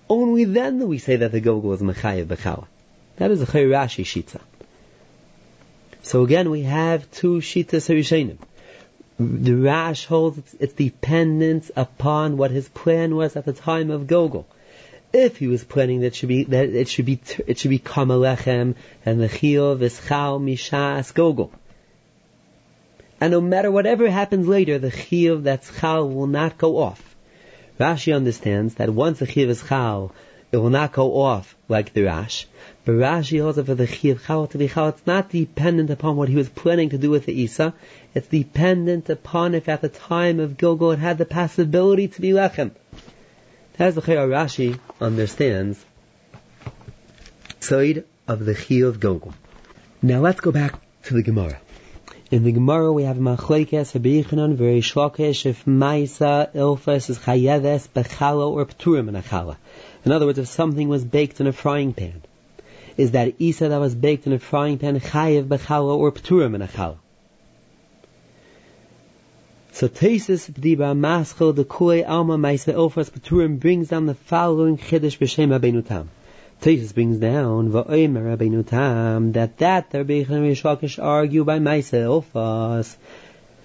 Only 0.09 0.45
then 0.45 0.79
do 0.79 0.85
we 0.85 0.97
say 0.97 1.17
that 1.17 1.31
the 1.31 1.41
Gilgul 1.41 1.73
is 1.73 1.81
Mechayev 1.81 2.25
B'chala. 2.25 2.67
That 3.17 3.31
is 3.31 3.41
a 3.41 3.45
Chay 3.45 3.65
Rashi 3.65 4.03
Shita. 4.03 4.41
So 6.01 6.23
again, 6.23 6.49
we 6.49 6.63
have 6.63 7.09
two 7.11 7.37
Shitas 7.37 7.87
Harishanim. 7.87 8.37
The 9.19 9.53
Rash 9.53 10.05
holds 10.05 10.55
it's, 10.59 10.73
dependent 10.73 11.71
upon 11.75 12.35
what 12.35 12.51
his 12.51 12.67
plan 12.67 13.15
was 13.15 13.35
at 13.35 13.45
the 13.45 13.53
time 13.53 13.91
of 13.91 14.07
Gilgul. 14.07 14.45
If 15.13 15.37
he 15.37 15.47
was 15.47 15.63
planning 15.63 16.01
that 16.01 16.07
it 16.07 16.15
should 16.15 16.29
be 16.29 16.43
that 16.45 16.69
it 16.69 16.87
should 16.87 17.05
be 17.05 17.19
it 17.45 17.59
should 17.59 17.69
become 17.69 18.09
a 18.09 18.17
lechem 18.17 18.73
and 19.05 19.21
the 19.21 19.29
chiyuv 19.29 19.81
is 19.83 20.01
chal 20.07 20.39
mishas 20.39 21.13
gogol. 21.13 21.51
And 23.21 23.31
no 23.31 23.39
matter 23.39 23.69
whatever 23.69 24.09
happens 24.09 24.47
later, 24.47 24.79
the 24.79 24.89
chiyuv 24.89 25.43
that's 25.43 25.69
chal 25.79 26.09
will 26.09 26.25
not 26.25 26.57
go 26.57 26.77
off. 26.77 27.12
Rashi 27.79 28.15
understands 28.15 28.75
that 28.75 28.89
once 28.89 29.19
the 29.19 29.25
chiv 29.25 29.49
is 29.49 29.63
chal, 29.63 30.13
it 30.51 30.57
will 30.57 30.69
not 30.69 30.93
go 30.93 31.19
off 31.19 31.55
like 31.67 31.93
the 31.93 32.03
Rash. 32.03 32.45
But 32.85 32.93
Rashi 32.93 33.41
holds 33.41 33.59
for 33.59 33.73
the 33.73 33.87
chiv 33.87 34.23
chal 34.25 34.45
to 34.47 34.57
be 34.57 34.67
chal, 34.67 34.89
it's 34.89 35.07
not 35.07 35.29
dependent 35.29 35.89
upon 35.89 36.15
what 36.15 36.29
he 36.29 36.35
was 36.35 36.49
planning 36.49 36.89
to 36.89 36.97
do 36.97 37.09
with 37.09 37.25
the 37.25 37.33
Isa. 37.33 37.73
It's 38.13 38.27
dependent 38.27 39.09
upon 39.09 39.55
if 39.55 39.67
at 39.67 39.81
the 39.81 39.89
time 39.89 40.39
of 40.39 40.57
Gilgul 40.57 40.93
it 40.93 40.99
had 40.99 41.17
the 41.17 41.25
possibility 41.25 42.07
to 42.07 42.21
be 42.21 42.29
lechem. 42.29 42.71
As 43.79 43.95
the 43.95 44.01
Chayar 44.01 44.27
Rashi 44.27 44.79
understands, 45.01 45.83
side 47.59 48.03
of 48.27 48.45
the 48.45 48.53
Chi 48.53 48.85
of 48.87 48.99
Gilgul. 48.99 49.33
Now 50.01 50.19
let's 50.19 50.41
go 50.41 50.51
back 50.51 50.79
to 51.03 51.15
the 51.15 51.23
Gemara. 51.23 51.59
In 52.33 52.43
the 52.43 52.51
Gemara 52.51 52.91
we 52.91 53.03
have 53.03 53.17
Machlekes 53.17 53.93
Habichanon 53.93 54.55
very 54.55 54.81
Lakish 54.81 55.45
if 55.45 55.65
Maisa 55.65 56.51
Ilfas 56.55 57.11
is 57.11 57.19
Chayeves 57.19 57.87
Bechala 57.89 58.49
or 58.49 58.65
Pturim 58.65 59.07
in 59.07 59.15
a 59.15 59.21
Chala. 59.21 59.57
In 60.03 60.11
other 60.11 60.25
words, 60.25 60.39
if 60.39 60.47
something 60.47 60.89
was 60.89 61.05
baked 61.05 61.39
in 61.39 61.45
a 61.45 61.53
frying 61.53 61.93
pan, 61.93 62.23
is 62.97 63.11
that 63.11 63.35
Isa 63.37 63.69
that 63.69 63.77
was 63.77 63.93
baked 63.93 64.25
in 64.25 64.33
a 64.33 64.39
frying 64.39 64.79
pan 64.79 64.99
Chayev 64.99 65.43
Bechala 65.43 65.95
or 65.95 66.11
Pturim 66.11 66.55
in 66.55 66.63
a 66.63 66.67
Chala? 66.67 66.97
So 69.73 69.87
Tesis 69.87 70.49
B'diba 70.49 70.97
Maschel 70.97 71.55
the 71.55 71.65
Kule 71.65 72.03
Alma 72.03 72.39
Maisa 72.39 72.73
Ilfas 72.73 73.11
Pturim 73.11 73.59
brings 73.59 73.89
down 73.89 74.07
the 74.07 74.15
following 74.15 74.79
Chiddush 74.79 75.19
B'Shem 75.19 75.55
Rabbeinu 75.55 75.85
Tam. 75.85 76.09
Tesis 76.63 76.93
brings 76.93 77.17
down 77.17 77.71
va'omer 77.71 78.37
Rabbeinu 78.37 78.65
Tam 78.65 79.33
that 79.33 79.57
that 79.57 79.89
the 79.89 79.97
Rabbi 80.05 80.23
Rish 80.23 80.97
argue 80.97 81.43
by 81.43 81.59
Maisa 81.59 82.23
Ofas. 82.23 82.95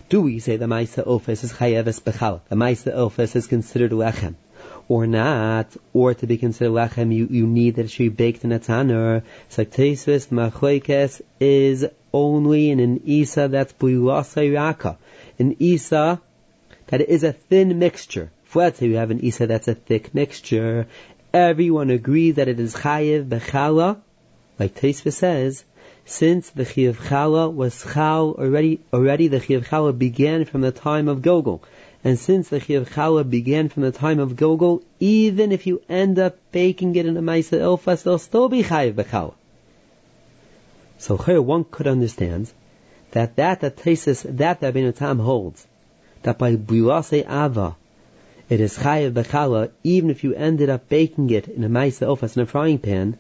Do 0.09 0.23
we 0.23 0.41
say 0.41 0.57
the 0.57 0.67
Maisa 0.67 1.07
Ofas 1.07 1.45
is 1.45 1.53
chayeves 1.53 2.01
bechal? 2.03 2.41
The 2.49 2.57
Maisa 2.57 2.93
Ofas 2.93 3.37
is 3.37 3.47
considered 3.47 3.93
lechem, 3.93 4.35
or 4.89 5.07
not? 5.07 5.77
Or 5.93 6.15
to 6.15 6.27
be 6.27 6.39
considered 6.39 6.73
lechem, 6.73 7.15
you, 7.15 7.29
you 7.31 7.47
need 7.47 7.77
that 7.77 7.85
it 7.85 7.93
should 7.93 8.17
be 8.17 8.25
baked 8.25 8.43
in 8.43 8.51
a 8.51 8.59
tanner. 8.59 9.23
So 9.49 9.65
Tesis 9.65 10.27
machoikes 10.31 11.21
is 11.39 11.87
only 12.13 12.71
in 12.73 12.81
an 12.81 13.03
isa 13.07 13.47
that's 13.47 13.75
bulasay 13.75 14.57
raka, 14.57 14.99
an 15.39 15.55
isa 15.61 16.21
that 16.89 17.01
is 17.01 17.23
a 17.23 17.33
thin 17.33 17.79
mixture. 17.79 18.33
For 18.43 18.73
say 18.73 18.87
you 18.87 18.97
have 18.97 19.13
an 19.13 19.21
isa 19.21 19.47
that's 19.47 19.69
a 19.69 19.75
thick 19.75 20.15
mixture, 20.15 20.89
everyone 21.33 21.91
agrees 21.91 22.37
that 22.37 22.49
it 22.49 22.59
is 22.59 22.75
chayiv 22.75 23.29
bechala, 23.29 23.99
like 24.59 24.75
Teisva 24.75 25.13
says, 25.13 25.65
since 26.05 26.51
the 26.51 26.65
Chiyav 26.65 26.97
Chala 26.97 27.53
was 27.53 27.85
Chal 27.93 28.35
already, 28.39 28.81
already 28.93 29.29
the 29.29 29.41
Chiyav 29.41 29.67
Chala 29.67 29.97
began 29.97 30.47
from 30.47 30.63
the 30.63 30.73
time 30.73 31.07
of 31.07 31.21
Gogol. 31.21 31.63
And 32.03 32.19
since 32.19 32.49
the 32.49 32.61
Chiyav 32.61 32.89
Chala 32.89 33.29
began 33.29 33.69
from 33.69 33.83
the 33.83 33.93
time 33.93 34.19
of 34.19 34.37
Gogol, 34.37 34.83
even 35.01 35.53
if 35.53 35.67
you 35.67 35.83
end 35.89 36.19
up 36.19 36.39
baking 36.51 36.97
it 36.97 37.07
in 37.07 37.17
a 37.17 37.23
Maisa 37.23 37.59
Ilfas, 37.59 38.03
there'll 38.03 38.19
still 38.19 38.49
be 38.49 38.63
Chayiv 38.63 38.95
Bechala. 38.95 39.35
So 40.99 41.17
here 41.17 41.43
one 41.43 41.65
could 41.65 41.87
understand 41.87 42.51
that 43.11 43.37
that 43.37 43.61
that 43.61 43.77
Tesis, 43.77 44.23
that 44.39 44.61
that 44.61 44.97
Tam 44.97 45.19
holds, 45.19 45.67
that 46.23 46.39
by 46.39 46.57
Buase 46.57 47.25
Ava, 47.25 47.77
it 48.49 48.61
is 48.61 48.79
chayiv 48.79 49.13
bechala, 49.13 49.71
even 49.85 50.11
if 50.11 50.25
you 50.25 50.35
ended 50.35 50.71
up 50.71 50.89
baking 50.89 51.31
it 51.31 51.49
in 51.49 51.65
a 51.65 51.69
maisa 51.69 52.07
ofas 52.07 52.37
in 52.37 52.43
a 52.43 52.47
frying 52.47 52.79
pan. 52.79 53.17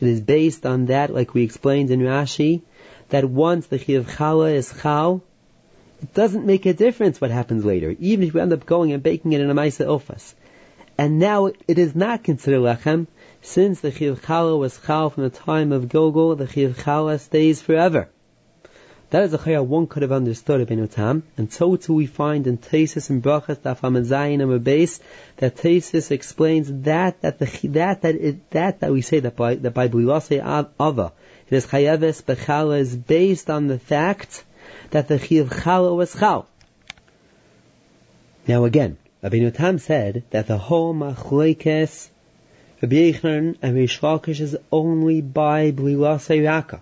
It 0.00 0.08
is 0.08 0.20
based 0.20 0.66
on 0.66 0.86
that, 0.86 1.14
like 1.14 1.34
we 1.34 1.44
explained 1.44 1.90
in 1.90 2.00
Rashi, 2.00 2.62
that 3.10 3.24
once 3.24 3.66
the 3.66 3.78
chayiv 3.78 4.04
chala 4.04 4.52
is 4.52 4.72
chal, 4.82 5.22
it 6.02 6.12
doesn't 6.14 6.44
make 6.44 6.66
a 6.66 6.72
difference 6.72 7.20
what 7.20 7.30
happens 7.30 7.64
later, 7.64 7.94
even 8.00 8.26
if 8.26 8.34
you 8.34 8.40
end 8.40 8.52
up 8.52 8.66
going 8.66 8.92
and 8.92 9.02
baking 9.02 9.32
it 9.32 9.40
in 9.40 9.50
a 9.50 9.54
maisa 9.54 9.86
ofas. 9.86 10.34
And 10.98 11.20
now 11.20 11.46
it 11.46 11.78
is 11.78 11.94
not 11.94 12.24
considered 12.24 12.60
lechem, 12.60 13.06
since 13.40 13.80
the 13.80 13.92
chiv 13.92 14.20
chala 14.22 14.58
was 14.58 14.80
chal 14.84 15.10
from 15.10 15.22
the 15.22 15.30
time 15.30 15.70
of 15.70 15.88
Gogol, 15.88 16.36
the 16.36 16.48
chiv 16.48 16.76
chala 16.76 17.20
stays 17.20 17.62
forever. 17.62 18.08
That 19.12 19.24
is 19.24 19.34
a 19.34 19.38
chaya 19.38 19.62
one 19.62 19.88
could 19.88 20.00
have 20.00 20.10
understood 20.10 20.62
Ibn 20.62 20.88
Tam, 20.88 21.22
and 21.36 21.52
so 21.52 21.76
too 21.76 21.92
we 21.92 22.06
find 22.06 22.46
in 22.46 22.56
Tesis 22.56 23.10
and 23.10 23.22
Brachas 23.22 23.58
Daf 23.58 23.80
Hamazayin 23.80 24.40
and 24.40 24.64
base 24.64 25.00
that 25.36 25.56
Tesis 25.56 26.10
explains 26.10 26.72
that 26.84 27.20
that 27.20 27.38
the 27.38 27.44
that 27.68 28.00
that 28.00 28.14
it, 28.14 28.50
that 28.52 28.80
that 28.80 28.90
we 28.90 29.02
say 29.02 29.20
that 29.20 29.36
by 29.36 29.56
that 29.56 29.74
by 29.74 29.88
Blilase 29.88 30.40
Ava 30.80 31.12
it 31.46 31.54
is 31.54 31.66
chayaves 31.66 32.22
bechala 32.22 32.78
is 32.78 32.96
based 32.96 33.50
on 33.50 33.66
the 33.66 33.78
fact 33.78 34.44
that 34.92 35.08
the 35.08 35.18
chiv 35.18 35.50
chala 35.50 35.94
was 35.94 36.14
chal. 36.18 36.48
Now 38.48 38.64
again, 38.64 38.96
Rabbi 39.22 39.50
Tam 39.50 39.76
said 39.76 40.24
that 40.30 40.46
the 40.46 40.56
whole 40.56 40.94
machlekes 40.94 42.08
Rabbi 42.80 43.12
Yechon 43.12 43.58
and 43.60 43.74
Rish 43.74 44.02
is 44.40 44.56
only 44.72 45.20
by 45.20 45.70
Blilase 45.70 46.42
Raka. 46.42 46.80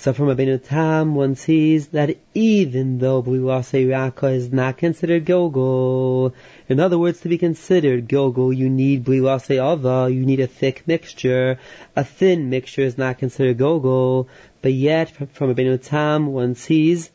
So 0.00 0.14
from 0.14 0.28
Rabbeinu 0.28 0.64
Tam, 0.64 1.14
one 1.14 1.34
sees 1.36 1.88
that 1.88 2.16
even 2.32 3.00
though 3.00 3.22
Bliwase 3.22 3.86
Raka 3.86 4.28
is 4.28 4.50
not 4.50 4.78
considered 4.78 5.26
Gilgul, 5.26 6.32
in 6.70 6.80
other 6.80 6.98
words, 6.98 7.20
to 7.20 7.28
be 7.28 7.36
considered 7.36 8.08
Gilgul, 8.08 8.56
you 8.56 8.70
need 8.70 9.04
Bliwase 9.04 9.62
Ava, 9.62 10.10
you 10.10 10.24
need 10.24 10.40
a 10.40 10.46
thick 10.46 10.84
mixture. 10.86 11.58
A 11.94 12.02
thin 12.02 12.48
mixture 12.48 12.80
is 12.80 12.96
not 12.96 13.18
considered 13.18 13.58
Gilgul, 13.58 14.28
but 14.62 14.72
yet 14.72 15.10
from, 15.10 15.54
Rabbeinu 15.54 15.84
Tam, 15.84 16.28
one 16.28 16.54
sees 16.54 17.10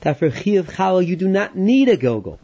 that 0.00 0.18
for 0.18 0.30
Chiyav 0.30 0.72
Chala 0.72 1.06
you 1.06 1.16
do 1.16 1.28
not 1.28 1.58
need 1.58 1.90
a 1.90 1.98
Gilgul. 1.98 2.38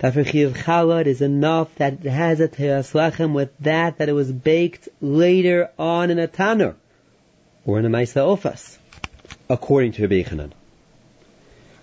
That 0.00 0.12
for 0.12 0.22
Chiyav 0.22 0.52
Chala 0.52 1.00
it 1.00 1.06
is 1.06 1.22
enough 1.22 1.74
that 1.76 2.04
it 2.04 2.10
has 2.10 2.40
a 2.40 2.48
Teras 2.48 2.92
Lechem 2.92 3.32
with 3.32 3.56
that, 3.60 3.96
that 3.96 4.10
it 4.10 4.12
was 4.12 4.30
baked 4.30 4.90
later 5.00 5.70
on 5.78 6.10
in 6.10 6.18
a 6.18 6.28
Tanur 6.28 6.74
or 7.64 7.78
in 7.78 7.84
a 7.84 7.88
Maisa 7.88 8.22
Ofas, 8.22 8.78
according 9.48 9.92
to 9.92 10.02
Rabbi 10.02 10.22
Chanan. 10.22 10.52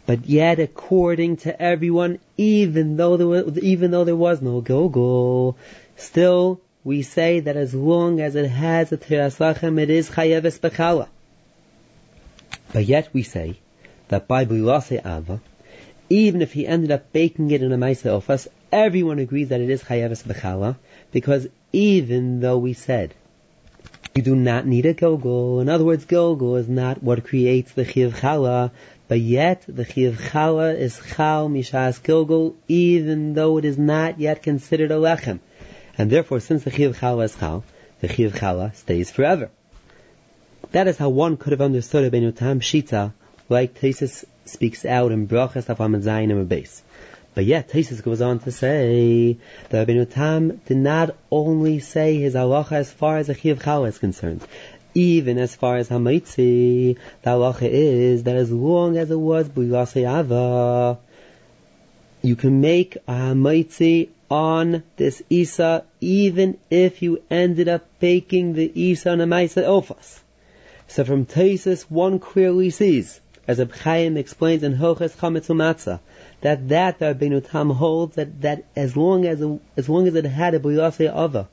But 0.05 0.25
yet, 0.25 0.59
according 0.59 1.37
to 1.37 1.61
everyone, 1.61 2.19
even 2.35 2.97
though 2.97 3.15
there 3.17 3.27
was, 3.27 3.59
even 3.59 3.91
though 3.91 4.03
there 4.03 4.15
was 4.15 4.41
no 4.41 4.61
Gilgul, 4.61 5.55
still 5.97 6.61
we 6.83 7.03
say 7.03 7.41
that 7.41 7.55
as 7.55 7.73
long 7.75 8.19
as 8.19 8.35
it 8.35 8.49
has 8.49 8.91
a 8.91 8.97
Teras 8.97 9.37
Lachem, 9.37 9.79
it 9.79 9.89
is 9.89 10.09
Chayeves 10.09 10.59
Bechala. 10.59 11.07
But 12.73 12.85
yet 12.85 13.09
we 13.13 13.23
say 13.23 13.59
that 14.07 14.27
by 14.27 14.45
Bilase 14.45 14.99
Ava, 15.05 15.39
even 16.09 16.41
if 16.41 16.53
he 16.53 16.65
ended 16.65 16.91
up 16.91 17.11
baking 17.13 17.51
it 17.51 17.61
in 17.61 17.71
a 17.71 17.77
Maisa 17.77 18.19
Ofas, 18.19 18.47
everyone 18.71 19.19
agrees 19.19 19.49
that 19.49 19.61
it 19.61 19.69
is 19.69 19.83
Chayeves 19.83 20.23
Bechala, 20.23 20.77
because 21.11 21.47
even 21.71 22.39
though 22.39 22.57
we 22.57 22.73
said 22.73 23.13
you 24.19 24.23
do 24.23 24.35
not 24.35 24.65
need 24.65 24.85
a 24.85 24.93
Gilgul. 24.93 25.61
In 25.61 25.69
other 25.69 25.85
words, 25.85 26.05
Gilgul 26.05 26.59
is 26.59 26.67
not 26.67 27.01
what 27.01 27.23
creates 27.23 27.71
the 27.71 27.85
Chiv 27.85 28.15
Chala, 28.15 28.71
but 29.07 29.21
yet 29.21 29.63
the 29.65 29.85
Chiv 29.85 30.19
Chala 30.19 30.77
is 30.77 30.99
Chal 31.15 31.47
Mishas 31.47 32.01
Gilgul, 32.01 32.55
even 32.67 33.33
though 33.33 33.57
it 33.57 33.63
is 33.63 33.77
not 33.77 34.19
yet 34.19 34.43
considered 34.43 34.91
a 34.91 34.95
Lechem. 34.95 35.39
And 35.97 36.09
therefore, 36.09 36.41
since 36.41 36.65
the 36.65 36.71
Chiv 36.71 36.99
Chala 36.99 37.23
is 37.23 37.35
Chal, 37.37 37.63
the 38.01 38.09
Chiv 38.09 38.33
Chala 38.33 38.75
stays 38.75 39.09
forever. 39.09 39.51
That 40.73 40.89
is 40.89 40.97
how 40.97 41.07
one 41.07 41.37
could 41.37 41.53
have 41.53 41.61
understood 41.61 42.11
Rabbeinu 42.11 42.35
Tam 42.35 42.59
Shita, 42.59 43.13
like 43.47 43.79
Tesis 43.79 44.25
speaks 44.43 44.83
out 44.83 45.13
in 45.13 45.29
Brachas 45.29 45.69
of 45.69 45.77
Zayin 45.77 46.29
and 46.29 46.49
base. 46.49 46.83
But 47.39 47.45
yet, 47.45 47.69
Tesis 47.69 48.03
goes 48.03 48.19
on 48.19 48.39
to 48.39 48.51
say 48.51 49.37
that 49.69 49.87
Rabbeinu 49.87 50.11
Tam 50.11 50.59
did 50.65 50.75
not 50.75 51.15
only 51.31 51.79
say 51.79 52.17
his 52.17 52.33
halacha 52.33 52.73
as 52.73 52.91
far 52.91 53.17
as 53.17 53.27
Chiv 53.27 53.59
Chala 53.59 53.87
is 53.87 53.97
concerned, 53.97 54.45
even 54.93 55.37
as 55.37 55.55
far 55.55 55.77
as 55.77 55.87
Hamaitzi, 55.87 56.97
the 57.21 57.29
halacha 57.29 57.61
is 57.61 58.23
that 58.23 58.35
as 58.35 58.51
long 58.51 58.97
as 58.97 59.09
it 59.09 59.15
was 59.17 59.47
B'yasei 59.47 60.19
Ava, 60.19 60.99
you 62.21 62.35
can 62.35 62.59
make 62.59 62.97
a 63.07 63.13
Hamaitzi 63.13 64.09
on 64.29 64.83
this 64.97 65.23
Isa, 65.29 65.85
even 66.01 66.57
if 66.69 67.01
you 67.01 67.23
ended 67.31 67.69
up 67.69 67.87
baking 68.01 68.51
the 68.51 68.69
Isa 68.75 69.11
on 69.11 69.21
a 69.21 69.25
Maisa 69.25 69.63
Ofas. 69.63 70.19
So 70.89 71.05
from 71.05 71.25
Tesis, 71.25 71.83
one 71.83 72.19
clearly 72.19 72.69
sees, 72.69 73.21
as 73.49 73.57
Abchaim 73.57 74.15
explains 74.15 74.61
in 74.61 74.75
Hoches 74.75 75.15
Chametz 75.15 75.47
Matzah, 75.49 75.99
that 76.41 76.69
that 76.69 76.99
the 76.99 77.15
Rabbeinu 77.15 77.49
Tam 77.49 77.71
holds 77.71 78.15
that, 78.15 78.41
that 78.41 78.63
as 78.75 78.95
long 78.95 79.25
as 79.25 79.41
as 79.75 79.89
long 79.89 80.07
as 80.07 80.13
it 80.13 80.25
had 80.25 80.53
a 80.53 80.59
B'yasei 80.59 81.09
Ava, 81.11 81.49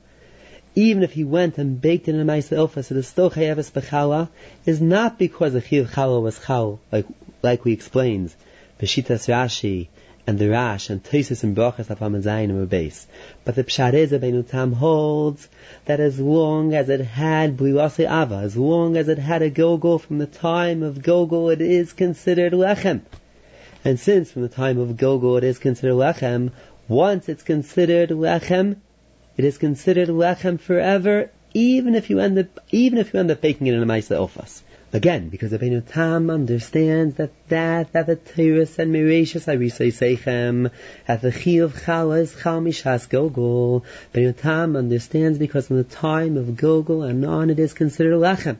even 0.75 1.01
if 1.01 1.13
he 1.13 1.23
went 1.23 1.57
and 1.57 1.81
baked 1.81 2.07
it 2.07 2.13
in 2.13 2.21
a 2.21 2.23
Maisa 2.23 2.55
Ofas, 2.55 2.85
so 2.85 2.93
the 2.93 3.01
still 3.01 3.31
B'chala, 3.31 4.29
is 4.63 4.79
not 4.79 5.17
because 5.17 5.53
the 5.53 5.61
Chiv 5.61 5.89
Chala 5.89 6.21
was 6.21 6.39
Chal, 6.45 6.79
like, 6.91 7.07
like 7.41 7.65
we 7.65 7.73
explained, 7.73 8.31
Peshitas 8.79 9.27
Rashi, 9.27 9.87
and 10.27 10.37
the 10.37 10.49
Rash 10.49 10.89
and 10.89 11.01
Tosis 11.01 11.43
and 11.43 11.55
Brachas 11.55 11.89
of 11.89 11.99
Hamazayin 11.99 12.49
and 12.49 12.69
base. 12.69 13.07
But 13.45 13.55
the 13.55 13.61
is 13.61 14.09
that 14.09 14.45
Tam 14.49 14.73
holds 14.73 15.47
that 15.85 16.01
as 16.01 16.19
long 16.19 16.73
as 16.73 16.89
it 16.89 16.99
had 16.99 17.55
Bliwase 17.55 18.03
Ava, 18.03 18.35
as 18.43 18.57
long 18.57 18.97
as 18.97 19.07
it 19.07 19.19
had 19.19 19.41
a 19.41 19.49
Gogol 19.49 19.99
from 19.99 20.17
the 20.17 20.27
time 20.27 20.83
of 20.83 21.01
Gogol, 21.01 21.49
it 21.49 21.61
is 21.61 21.93
considered 21.93 22.51
Lechem. 22.51 23.03
And 23.85 23.97
since 23.97 24.29
from 24.29 24.41
the 24.41 24.49
time 24.49 24.77
of 24.79 24.97
Gogol 24.97 25.37
it 25.37 25.45
is 25.45 25.59
considered 25.59 25.95
Lechem, 25.95 26.51
once 26.89 27.29
it's 27.29 27.43
considered 27.43 28.09
Lechem, 28.09 28.75
it 29.37 29.45
is 29.45 29.57
considered 29.57 30.09
Lechem 30.09 30.59
forever, 30.59 31.31
even 31.53 31.95
if 31.95 32.09
you 32.09 32.19
end 32.19 32.37
up, 32.37 32.59
even 32.71 32.99
if 32.99 33.13
you 33.13 33.21
end 33.21 33.31
up 33.31 33.39
baking 33.39 33.67
it 33.67 33.75
in 33.75 33.81
a 33.81 33.85
Maisa 33.85 34.17
Ofas. 34.17 34.61
Again, 34.97 35.29
because 35.29 35.51
Rabbeinu 35.51 35.83
Tam 35.87 36.31
understands 36.31 37.17
that 37.17 37.29
that, 37.49 37.93
that 37.93 38.07
the 38.07 38.15
Teres 38.15 38.79
and 38.79 38.91
Mirashas 38.91 39.45
Arisei 39.45 39.93
Seichem, 39.93 40.71
at 41.07 41.21
the 41.21 41.31
Chi 41.31 41.61
of 41.63 41.75
Chala 41.75 42.21
is 42.21 42.35
Chal 42.41 42.61
Mishas 42.61 43.07
Gogol. 43.07 43.85
Rabbeinu 44.11 44.35
Tam 44.35 44.75
understands 44.75 45.37
because 45.37 45.67
from 45.67 45.77
the 45.77 45.83
time 45.83 46.35
of 46.35 46.57
Gogol 46.57 47.03
and 47.03 47.23
on 47.25 47.51
it 47.51 47.59
is 47.59 47.73
considered 47.73 48.15
Lechem. 48.15 48.57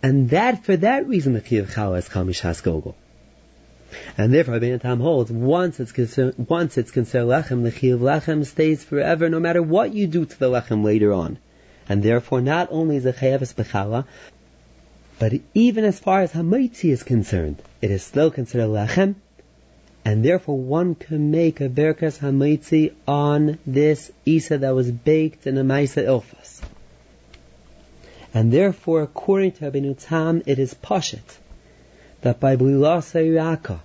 And 0.00 0.30
that, 0.30 0.64
for 0.64 0.76
that 0.76 1.08
reason, 1.08 1.32
the 1.32 1.40
Chi 1.40 1.56
of 1.56 1.70
Chala 1.70 1.98
is 1.98 2.08
Chal 2.08 2.24
Mishas 2.24 2.62
Gogol. 2.62 2.94
And 4.16 4.32
therefore, 4.32 4.60
Rabbeinu 4.60 4.80
Tam 4.80 5.00
holds, 5.00 5.32
once 5.32 5.80
it's 5.80 5.90
considered, 5.90 6.36
once 6.48 6.78
it's 6.78 6.92
considered 6.92 7.26
Lechem, 7.26 7.64
the 7.64 7.72
Chi 7.72 7.88
of 7.88 7.98
Lechem 7.98 8.46
stays 8.46 8.84
forever 8.84 9.28
no 9.28 9.40
matter 9.40 9.60
what 9.60 9.92
you 9.92 10.06
do 10.06 10.24
to 10.24 10.38
the 10.38 10.48
Lechem 10.48 10.84
later 10.84 11.12
on. 11.12 11.38
And 11.86 12.02
therefore, 12.02 12.40
not 12.40 12.68
only 12.70 12.96
is 12.96 13.04
it 13.04 13.16
Chayavis 13.16 13.54
Bechala, 13.54 14.06
but 15.24 15.40
even 15.54 15.84
as 15.84 15.98
far 15.98 16.20
as 16.20 16.32
Hamaitzi 16.32 16.90
is 16.90 17.02
concerned, 17.02 17.56
it 17.80 17.90
is 17.90 18.02
still 18.02 18.30
considered 18.30 18.66
Lechem, 18.66 19.14
and 20.04 20.22
therefore 20.22 20.58
one 20.58 20.94
can 20.94 21.30
make 21.30 21.62
a 21.62 21.68
Berkas 21.70 22.18
Hamaitzi 22.18 22.92
on 23.08 23.58
this 23.66 24.12
Isa 24.26 24.58
that 24.58 24.74
was 24.74 24.90
baked 24.90 25.46
in 25.46 25.56
a 25.56 25.64
Maisa 25.64 26.04
Ilfas. 26.04 26.60
And 28.34 28.52
therefore, 28.52 29.00
according 29.00 29.52
to 29.52 29.70
Rabbeinu 29.70 29.96
Tam, 29.98 30.42
it 30.44 30.58
is 30.58 30.74
Pashit, 30.74 31.38
that 32.20 32.38
by 32.38 32.56
Blilasa 32.56 33.26
Iraka, 33.26 33.80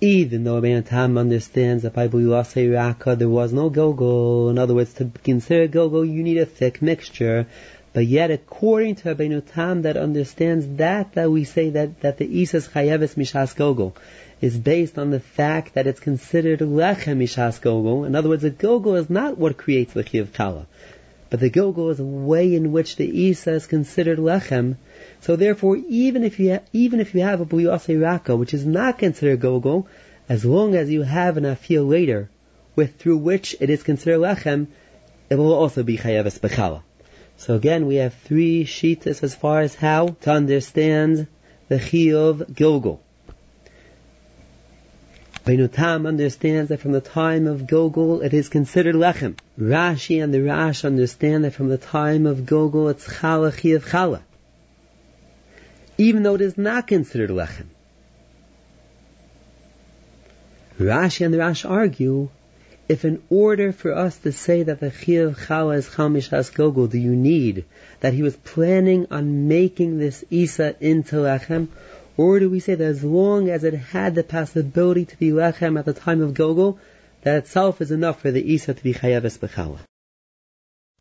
even 0.00 0.44
though 0.44 0.62
Rabbeinu 0.62 0.86
Tam 0.86 1.18
understands 1.18 1.82
that 1.82 1.92
by 1.92 2.08
Blilasa 2.08 2.66
Iraka 2.66 3.18
there 3.18 3.28
was 3.28 3.52
no 3.52 3.68
Gogol, 3.68 4.48
in 4.48 4.56
other 4.56 4.72
words, 4.72 4.94
to 4.94 5.10
consider 5.24 5.66
Gogol 5.66 6.06
you 6.06 6.22
need 6.22 6.38
a 6.38 6.46
thick 6.46 6.80
mixture, 6.80 7.48
but 7.94 8.06
yet, 8.06 8.32
according 8.32 8.96
to 8.96 9.14
Rabbeinu 9.14 9.40
Tam, 9.54 9.82
that 9.82 9.96
understands 9.96 10.66
that, 10.78 11.12
that 11.12 11.30
we 11.30 11.44
say 11.44 11.70
that, 11.70 12.00
that 12.00 12.18
the 12.18 12.26
Isas 12.26 12.68
Chayeves 12.68 13.14
Mishas 13.14 13.54
Gogol 13.54 13.94
is 14.40 14.58
based 14.58 14.98
on 14.98 15.10
the 15.10 15.20
fact 15.20 15.74
that 15.74 15.86
it's 15.86 16.00
considered 16.00 16.58
Lechem 16.58 17.18
Mishas 17.18 17.60
Gogol. 17.60 18.04
In 18.04 18.16
other 18.16 18.28
words, 18.28 18.42
the 18.42 18.50
Gogol 18.50 18.96
is 18.96 19.08
not 19.08 19.38
what 19.38 19.56
creates 19.56 19.92
the 19.92 20.02
Chiv 20.02 20.32
Kala. 20.32 20.66
But 21.30 21.38
the 21.38 21.50
Gogol 21.50 21.90
is 21.90 22.00
a 22.00 22.04
way 22.04 22.56
in 22.56 22.72
which 22.72 22.96
the 22.96 23.06
Isa 23.06 23.52
is 23.52 23.68
considered 23.68 24.18
Lechem. 24.18 24.74
So 25.20 25.36
therefore, 25.36 25.76
even 25.88 26.24
if 26.24 26.40
you, 26.40 26.54
ha- 26.54 26.64
even 26.72 26.98
if 26.98 27.14
you 27.14 27.20
have 27.20 27.40
a 27.40 27.46
Buyase 27.46 28.02
Raka, 28.02 28.34
which 28.34 28.54
is 28.54 28.66
not 28.66 28.98
considered 28.98 29.38
Gogol, 29.38 29.86
as 30.28 30.44
long 30.44 30.74
as 30.74 30.90
you 30.90 31.02
have 31.02 31.36
an 31.36 31.44
Afil 31.44 31.86
later, 31.86 32.28
with, 32.74 32.96
through 32.96 33.18
which 33.18 33.54
it 33.60 33.70
is 33.70 33.84
considered 33.84 34.18
Lechem, 34.18 34.66
it 35.30 35.36
will 35.36 35.54
also 35.54 35.84
be 35.84 35.96
Chayeves 35.96 36.40
Bechala. 36.40 36.82
So 37.36 37.54
again, 37.54 37.86
we 37.86 37.96
have 37.96 38.14
three 38.14 38.64
shitas 38.64 39.22
as 39.22 39.34
far 39.34 39.60
as 39.60 39.74
how 39.74 40.16
to 40.22 40.30
understand 40.30 41.26
the 41.68 41.76
Chiyuv 41.76 42.52
Gilgul. 42.54 43.00
Rabbeinu 45.44 45.70
Tam 45.70 46.06
understands 46.06 46.70
that 46.70 46.80
from 46.80 46.92
the 46.92 47.02
time 47.02 47.46
of 47.46 47.66
Gogol 47.66 48.22
it 48.22 48.32
is 48.32 48.48
considered 48.48 48.94
lechem. 48.94 49.36
Rashi 49.60 50.22
and 50.22 50.32
the 50.32 50.40
Rash 50.40 50.86
understand 50.86 51.44
that 51.44 51.52
from 51.52 51.68
the 51.68 51.76
time 51.76 52.24
of 52.24 52.46
Gogol 52.46 52.88
it's 52.88 53.06
chala 53.06 53.52
chiyuv 53.52 53.82
chala. 53.82 54.22
Even 55.98 56.22
though 56.22 56.34
it 56.34 56.40
is 56.40 56.56
not 56.56 56.86
considered 56.86 57.28
lechem. 57.28 57.66
Rashi 60.78 61.26
and 61.26 61.34
the 61.34 61.38
Rash 61.38 61.66
argue 61.66 62.30
if 62.88 63.04
in 63.04 63.22
order 63.30 63.72
for 63.72 63.94
us 63.94 64.18
to 64.18 64.32
say 64.32 64.62
that 64.62 64.80
the 64.80 64.90
Chiyav 64.90 65.36
Chala 65.46 65.76
is 65.76 65.88
Chamish 65.88 66.54
Gogol, 66.54 66.86
do 66.86 66.98
you 66.98 67.16
need 67.16 67.64
that 68.00 68.12
he 68.12 68.22
was 68.22 68.36
planning 68.36 69.06
on 69.10 69.48
making 69.48 69.98
this 69.98 70.24
Isa 70.30 70.76
into 70.80 71.16
Lechem? 71.16 71.68
Or 72.16 72.38
do 72.38 72.50
we 72.50 72.60
say 72.60 72.74
that 72.74 72.84
as 72.84 73.02
long 73.02 73.48
as 73.48 73.64
it 73.64 73.74
had 73.74 74.14
the 74.14 74.22
possibility 74.22 75.06
to 75.06 75.16
be 75.16 75.30
Lechem 75.30 75.78
at 75.78 75.86
the 75.86 75.94
time 75.94 76.20
of 76.20 76.34
Gogol, 76.34 76.78
that 77.22 77.38
itself 77.38 77.80
is 77.80 77.90
enough 77.90 78.20
for 78.20 78.30
the 78.30 78.52
Isa 78.52 78.74
to 78.74 78.82
be 78.82 78.92
Chayav 78.92 79.22
Bechala? 79.38 79.78